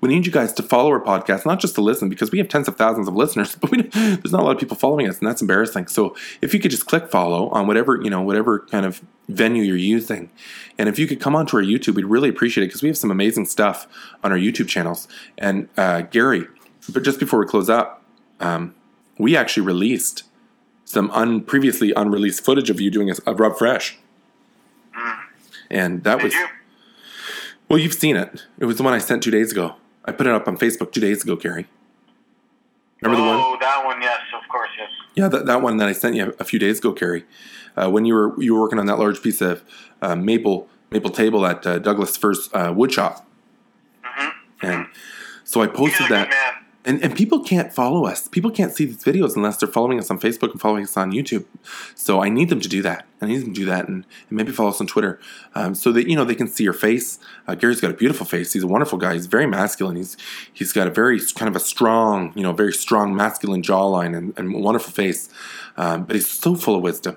We 0.00 0.08
need 0.08 0.26
you 0.26 0.32
guys 0.32 0.52
to 0.54 0.62
follow 0.62 0.90
our 0.90 1.00
podcast, 1.00 1.46
not 1.46 1.60
just 1.60 1.74
to 1.76 1.80
listen, 1.80 2.08
because 2.08 2.30
we 2.30 2.38
have 2.38 2.48
tens 2.48 2.68
of 2.68 2.76
thousands 2.76 3.08
of 3.08 3.14
listeners, 3.14 3.56
but 3.60 3.70
we, 3.70 3.82
there's 3.82 4.32
not 4.32 4.40
a 4.40 4.44
lot 4.44 4.52
of 4.52 4.58
people 4.58 4.76
following 4.76 5.08
us, 5.08 5.18
and 5.18 5.28
that's 5.28 5.40
embarrassing. 5.40 5.86
So 5.88 6.16
if 6.40 6.54
you 6.54 6.60
could 6.60 6.70
just 6.70 6.86
click 6.86 7.10
follow 7.10 7.48
on 7.50 7.66
whatever 7.66 8.00
you 8.02 8.10
know, 8.10 8.22
whatever 8.22 8.60
kind 8.60 8.86
of 8.86 9.02
venue 9.28 9.62
you're 9.62 9.76
using, 9.76 10.30
and 10.78 10.88
if 10.88 10.98
you 10.98 11.06
could 11.06 11.20
come 11.20 11.34
onto 11.36 11.56
our 11.56 11.62
YouTube, 11.62 11.94
we'd 11.94 12.06
really 12.06 12.28
appreciate 12.28 12.64
it 12.64 12.68
because 12.68 12.82
we 12.82 12.88
have 12.88 12.98
some 12.98 13.10
amazing 13.10 13.46
stuff 13.46 13.86
on 14.22 14.32
our 14.32 14.38
YouTube 14.38 14.68
channels. 14.68 15.08
And 15.38 15.68
uh, 15.76 16.02
Gary, 16.02 16.46
but 16.92 17.02
just 17.02 17.18
before 17.18 17.38
we 17.40 17.46
close 17.46 17.70
up, 17.70 18.02
um, 18.40 18.74
we 19.18 19.36
actually 19.36 19.66
released 19.66 20.24
some 20.84 21.10
un, 21.12 21.40
previously 21.40 21.92
unreleased 21.94 22.44
footage 22.44 22.70
of 22.70 22.80
you 22.80 22.90
doing 22.90 23.10
a, 23.10 23.14
a 23.26 23.34
rub 23.34 23.56
fresh, 23.56 23.98
and 25.70 26.04
that 26.04 26.16
Did 26.16 26.24
was 26.24 26.34
you? 26.34 26.46
Well, 27.68 27.78
you've 27.78 27.94
seen 27.94 28.16
it. 28.16 28.46
It 28.58 28.66
was 28.66 28.76
the 28.76 28.82
one 28.82 28.94
I 28.94 28.98
sent 28.98 29.22
two 29.22 29.30
days 29.30 29.52
ago. 29.52 29.76
I 30.04 30.12
put 30.12 30.26
it 30.26 30.32
up 30.32 30.46
on 30.46 30.56
Facebook 30.56 30.92
two 30.92 31.00
days 31.00 31.22
ago, 31.22 31.36
Gary. 31.36 31.66
Remember 33.00 33.22
the 33.22 33.28
one? 33.28 33.40
Oh, 33.40 33.56
that 33.60 33.84
one. 33.84 34.00
Yes, 34.00 34.20
of 34.34 34.48
course. 34.48 34.70
Yes. 34.78 34.90
Yeah, 35.14 35.28
that, 35.28 35.46
that 35.46 35.62
one 35.62 35.76
that 35.76 35.88
I 35.88 35.92
sent 35.92 36.16
you 36.16 36.34
a 36.38 36.44
few 36.44 36.58
days 36.58 36.78
ago, 36.78 36.92
Carrie, 36.92 37.24
uh, 37.76 37.90
when 37.90 38.04
you 38.04 38.14
were 38.14 38.42
you 38.42 38.54
were 38.54 38.60
working 38.60 38.78
on 38.78 38.86
that 38.86 38.98
large 38.98 39.22
piece 39.22 39.40
of 39.40 39.62
uh, 40.02 40.16
maple 40.16 40.68
maple 40.90 41.10
table 41.10 41.46
at 41.46 41.66
uh, 41.66 41.78
Douglas 41.78 42.16
First 42.16 42.54
uh, 42.54 42.72
Wood 42.74 42.92
Shop, 42.92 43.26
and 44.62 44.86
so 45.44 45.60
I 45.60 45.66
posted 45.66 46.08
that. 46.08 46.32
And 46.84 47.02
and 47.02 47.16
people 47.16 47.40
can't 47.40 47.72
follow 47.72 48.04
us. 48.04 48.28
People 48.28 48.50
can't 48.50 48.72
see 48.72 48.84
these 48.84 49.02
videos 49.02 49.36
unless 49.36 49.56
they're 49.56 49.68
following 49.68 49.98
us 49.98 50.10
on 50.10 50.18
Facebook 50.18 50.52
and 50.52 50.60
following 50.60 50.84
us 50.84 50.96
on 50.96 51.12
YouTube. 51.12 51.44
So 51.94 52.22
I 52.22 52.28
need 52.28 52.48
them 52.48 52.60
to 52.60 52.68
do 52.68 52.82
that. 52.82 53.06
I 53.20 53.26
need 53.26 53.38
them 53.38 53.54
to 53.54 53.60
do 53.60 53.64
that, 53.66 53.88
and, 53.88 54.04
and 54.28 54.36
maybe 54.36 54.52
follow 54.52 54.68
us 54.68 54.80
on 54.80 54.86
Twitter, 54.86 55.18
um, 55.54 55.74
so 55.74 55.92
that 55.92 56.08
you 56.08 56.16
know 56.16 56.24
they 56.24 56.34
can 56.34 56.46
see 56.48 56.64
your 56.64 56.74
face. 56.74 57.18
Uh, 57.48 57.54
Gary's 57.54 57.80
got 57.80 57.90
a 57.90 57.94
beautiful 57.94 58.26
face. 58.26 58.52
He's 58.52 58.62
a 58.62 58.66
wonderful 58.66 58.98
guy. 58.98 59.14
He's 59.14 59.26
very 59.26 59.46
masculine. 59.46 59.96
He's 59.96 60.16
he's 60.52 60.72
got 60.72 60.86
a 60.86 60.90
very 60.90 61.20
kind 61.34 61.48
of 61.48 61.56
a 61.56 61.60
strong, 61.60 62.32
you 62.34 62.42
know, 62.42 62.52
very 62.52 62.72
strong 62.72 63.14
masculine 63.14 63.62
jawline 63.62 64.16
and, 64.16 64.38
and 64.38 64.52
wonderful 64.62 64.92
face. 64.92 65.28
Um, 65.76 66.04
but 66.04 66.16
he's 66.16 66.28
so 66.28 66.54
full 66.54 66.76
of 66.76 66.82
wisdom. 66.82 67.16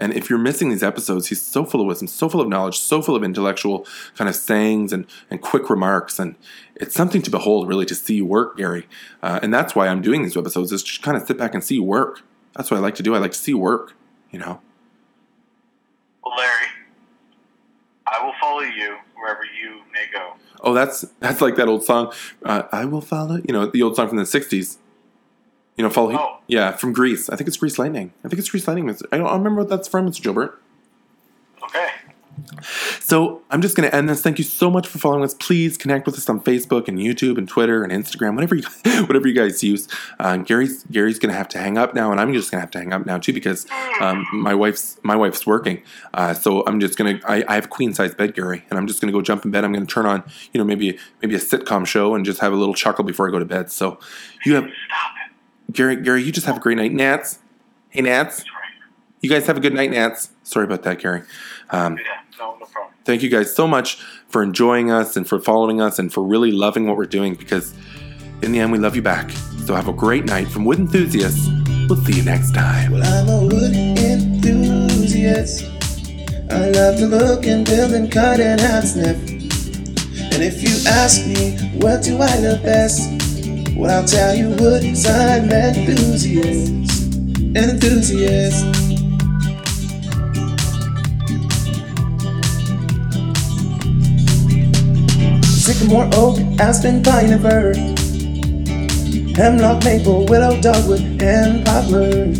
And 0.00 0.12
if 0.12 0.28
you're 0.28 0.38
missing 0.38 0.70
these 0.70 0.82
episodes, 0.82 1.28
he's 1.28 1.40
so 1.40 1.64
full 1.64 1.80
of 1.80 1.86
wisdom, 1.86 2.08
so 2.08 2.28
full 2.28 2.40
of 2.40 2.48
knowledge, 2.48 2.78
so 2.78 3.00
full 3.00 3.14
of 3.14 3.22
intellectual 3.22 3.86
kind 4.16 4.28
of 4.28 4.34
sayings 4.34 4.92
and, 4.92 5.06
and 5.30 5.40
quick 5.40 5.70
remarks. 5.70 6.18
And 6.18 6.34
it's 6.74 6.94
something 6.94 7.22
to 7.22 7.30
behold, 7.30 7.68
really, 7.68 7.86
to 7.86 7.94
see 7.94 8.16
you 8.16 8.26
work, 8.26 8.56
Gary. 8.56 8.88
Uh, 9.22 9.38
and 9.42 9.54
that's 9.54 9.76
why 9.76 9.86
I'm 9.86 10.02
doing 10.02 10.22
these 10.22 10.36
episodes, 10.36 10.72
is 10.72 10.82
just 10.82 11.02
kind 11.02 11.16
of 11.16 11.24
sit 11.24 11.38
back 11.38 11.54
and 11.54 11.62
see 11.62 11.76
you 11.76 11.84
work. 11.84 12.22
That's 12.56 12.70
what 12.70 12.78
I 12.78 12.80
like 12.80 12.96
to 12.96 13.02
do. 13.02 13.14
I 13.14 13.18
like 13.18 13.32
to 13.32 13.38
see 13.38 13.54
work, 13.54 13.94
you 14.30 14.38
know? 14.38 14.60
Well, 16.24 16.34
Larry, 16.36 16.66
I 18.06 18.24
will 18.24 18.34
follow 18.40 18.62
you 18.62 18.96
wherever 19.16 19.44
you 19.44 19.80
may 19.92 20.06
go. 20.12 20.34
Oh, 20.60 20.72
that's 20.72 21.02
that's 21.20 21.40
like 21.40 21.56
that 21.56 21.68
old 21.68 21.84
song, 21.84 22.12
uh, 22.44 22.62
I 22.72 22.84
Will 22.84 23.00
Follow, 23.00 23.36
you 23.36 23.52
know, 23.52 23.66
the 23.66 23.82
old 23.82 23.96
song 23.96 24.08
from 24.08 24.16
the 24.16 24.24
60s. 24.24 24.78
You 25.76 25.84
know, 25.84 25.90
follow. 25.90 26.16
Oh. 26.16 26.38
Yeah, 26.46 26.72
from 26.72 26.92
Grease. 26.92 27.28
I 27.28 27.36
think 27.36 27.48
it's 27.48 27.56
Grease 27.56 27.78
Lightning. 27.78 28.12
I 28.24 28.28
think 28.28 28.38
it's 28.38 28.48
Grease 28.48 28.68
Lightning. 28.68 28.88
I 28.88 28.92
don't, 28.92 29.12
I 29.12 29.16
don't 29.16 29.38
remember 29.38 29.62
what 29.62 29.70
that's 29.70 29.88
from, 29.88 30.08
Mr. 30.08 30.22
Gilbert. 30.22 30.60
Okay. 31.62 31.88
So 33.00 33.42
I'm 33.50 33.62
just 33.62 33.76
going 33.76 33.88
to 33.88 33.94
end 33.94 34.08
this. 34.08 34.20
Thank 34.20 34.38
you 34.38 34.44
so 34.44 34.70
much 34.70 34.88
for 34.88 34.98
following 34.98 35.22
us. 35.22 35.34
Please 35.34 35.76
connect 35.76 36.06
with 36.06 36.16
us 36.16 36.28
on 36.28 36.40
Facebook 36.40 36.88
and 36.88 36.98
YouTube 36.98 37.38
and 37.38 37.48
Twitter 37.48 37.84
and 37.84 37.92
Instagram, 37.92 38.34
whatever 38.34 38.54
you 38.54 38.62
whatever 39.06 39.28
you 39.28 39.34
guys 39.34 39.62
use. 39.62 39.88
Uh, 40.18 40.38
Gary's 40.38 40.84
Gary's 40.84 41.18
going 41.18 41.32
to 41.32 41.36
have 41.36 41.48
to 41.50 41.58
hang 41.58 41.78
up 41.78 41.94
now, 41.94 42.10
and 42.10 42.20
I'm 42.20 42.32
just 42.32 42.50
going 42.50 42.58
to 42.58 42.62
have 42.62 42.70
to 42.72 42.78
hang 42.78 42.92
up 42.92 43.06
now 43.06 43.18
too 43.18 43.32
because 43.32 43.66
um, 44.00 44.26
my 44.32 44.54
wife's 44.54 44.98
my 45.02 45.16
wife's 45.16 45.46
working. 45.46 45.82
Uh, 46.12 46.34
so 46.34 46.64
I'm 46.66 46.80
just 46.80 46.96
going 46.96 47.18
to 47.18 47.30
I, 47.30 47.44
I 47.46 47.54
have 47.54 47.66
a 47.66 47.68
queen 47.68 47.94
size 47.94 48.14
bed, 48.14 48.34
Gary, 48.34 48.64
and 48.70 48.78
I'm 48.78 48.86
just 48.86 49.00
going 49.00 49.12
to 49.12 49.16
go 49.16 49.22
jump 49.22 49.44
in 49.44 49.50
bed. 49.50 49.64
I'm 49.64 49.72
going 49.72 49.86
to 49.86 49.92
turn 49.92 50.06
on 50.06 50.24
you 50.52 50.58
know 50.58 50.64
maybe 50.64 50.98
maybe 51.22 51.34
a 51.34 51.40
sitcom 51.40 51.86
show 51.86 52.14
and 52.14 52.24
just 52.24 52.40
have 52.40 52.52
a 52.52 52.56
little 52.56 52.74
chuckle 52.74 53.04
before 53.04 53.28
I 53.28 53.30
go 53.30 53.38
to 53.38 53.44
bed. 53.44 53.70
So 53.70 53.98
you 54.44 54.54
have 54.54 54.64
Stop 54.64 55.12
it. 55.16 55.23
Gary 55.72 55.96
Gary, 55.96 56.22
you 56.22 56.32
just 56.32 56.46
have 56.46 56.56
a 56.56 56.60
great 56.60 56.76
night, 56.78 56.92
Nats. 56.92 57.38
Hey 57.90 58.02
Nats, 58.02 58.44
you 59.20 59.30
guys 59.30 59.46
have 59.46 59.56
a 59.56 59.60
good 59.60 59.74
night, 59.74 59.90
Nats. 59.90 60.30
Sorry 60.42 60.64
about 60.64 60.82
that, 60.82 60.98
Gary. 60.98 61.22
Um, 61.70 61.96
Yeah. 61.96 62.02
No, 62.38 62.56
no 62.58 62.66
problem. 62.66 62.92
thank 63.04 63.22
you 63.22 63.28
guys 63.30 63.54
so 63.54 63.66
much 63.68 63.96
for 64.28 64.42
enjoying 64.42 64.90
us 64.90 65.16
and 65.16 65.26
for 65.28 65.38
following 65.40 65.80
us 65.80 65.98
and 66.00 66.12
for 66.12 66.22
really 66.22 66.50
loving 66.50 66.86
what 66.88 66.96
we're 66.96 67.06
doing 67.06 67.34
because 67.36 67.72
in 68.42 68.50
the 68.52 68.58
end 68.60 68.72
we 68.72 68.78
love 68.78 68.96
you 68.96 69.02
back. 69.02 69.30
So 69.66 69.74
have 69.74 69.88
a 69.88 69.92
great 69.92 70.24
night 70.24 70.48
from 70.48 70.64
Wood 70.64 70.78
Enthusiasts. 70.80 71.48
We'll 71.88 71.96
see 72.04 72.14
you 72.18 72.24
next 72.24 72.52
time. 72.54 72.92
Well, 72.92 73.02
I'm 73.04 73.28
a 73.28 73.40
wood 73.46 73.72
enthusiast. 73.98 75.64
I 76.50 76.68
love 76.70 76.98
to 76.98 77.06
look 77.06 77.46
and 77.46 77.64
build 77.64 77.92
and 77.92 78.10
cut 78.10 78.40
and 78.40 78.60
hand 78.60 78.86
sniff. 78.88 79.16
And 80.34 80.42
if 80.42 80.62
you 80.62 80.70
ask 80.90 81.24
me, 81.26 81.56
what 81.78 82.02
do 82.02 82.16
I 82.18 82.36
love 82.40 82.62
best? 82.62 83.08
Well, 83.76 83.90
I'll 83.90 84.06
tell 84.06 84.34
you 84.36 84.50
wood, 84.50 84.82
cause 84.82 85.04
I'm 85.04 85.50
an 85.50 85.74
enthusiast. 85.74 86.70
An 87.56 87.56
enthusiast. 87.56 88.64
Sycamore, 95.44 96.08
oak, 96.14 96.38
aspen, 96.60 97.02
pine, 97.02 97.36
fir. 97.40 97.74
Hemlock, 99.34 99.82
maple, 99.82 100.24
willow, 100.26 100.60
dogwood, 100.60 101.20
and 101.20 101.66
poplar. 101.66 102.32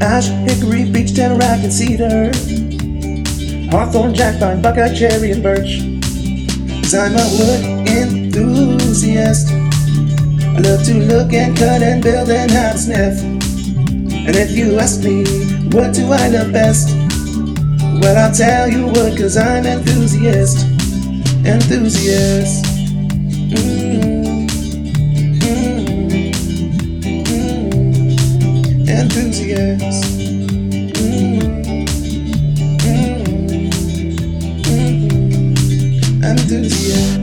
Ash, 0.00 0.28
hickory, 0.48 0.90
beech, 0.90 1.14
tamarack, 1.14 1.62
and 1.62 1.72
cedar. 1.72 2.32
Hawthorn, 3.70 4.14
jackpine, 4.14 4.62
buckeye, 4.62 4.94
cherry, 4.94 5.32
and 5.32 5.42
birch. 5.42 5.80
Cause 6.82 6.94
I'm 6.94 7.12
a 7.12 7.28
wood 7.36 7.88
enthusiast. 7.88 9.61
I 10.54 10.58
love 10.60 10.84
to 10.84 10.94
look 10.94 11.32
and 11.32 11.56
cut 11.56 11.82
and 11.82 12.02
build 12.02 12.28
and 12.28 12.50
have 12.50 12.78
sniff. 12.78 13.22
And 13.22 14.36
if 14.36 14.50
you 14.52 14.78
ask 14.78 15.02
me, 15.02 15.24
what 15.70 15.94
do 15.94 16.12
I 16.12 16.28
love 16.28 16.52
best? 16.52 16.90
Well, 18.00 18.18
I'll 18.18 18.34
tell 18.34 18.68
you 18.68 18.86
what, 18.86 19.16
cause 19.16 19.36
I'm 19.38 19.64
an 19.64 19.78
enthusiast. 19.78 20.66
Enthusiast. 21.46 22.64
Mm, 23.50 24.46
mm, 25.40 26.32
mm, 27.26 28.88
enthusiast. 28.88 30.04
Mm, 31.00 31.40
mm, 32.84 33.70
mm, 34.66 36.24
enthusiast. 36.24 37.21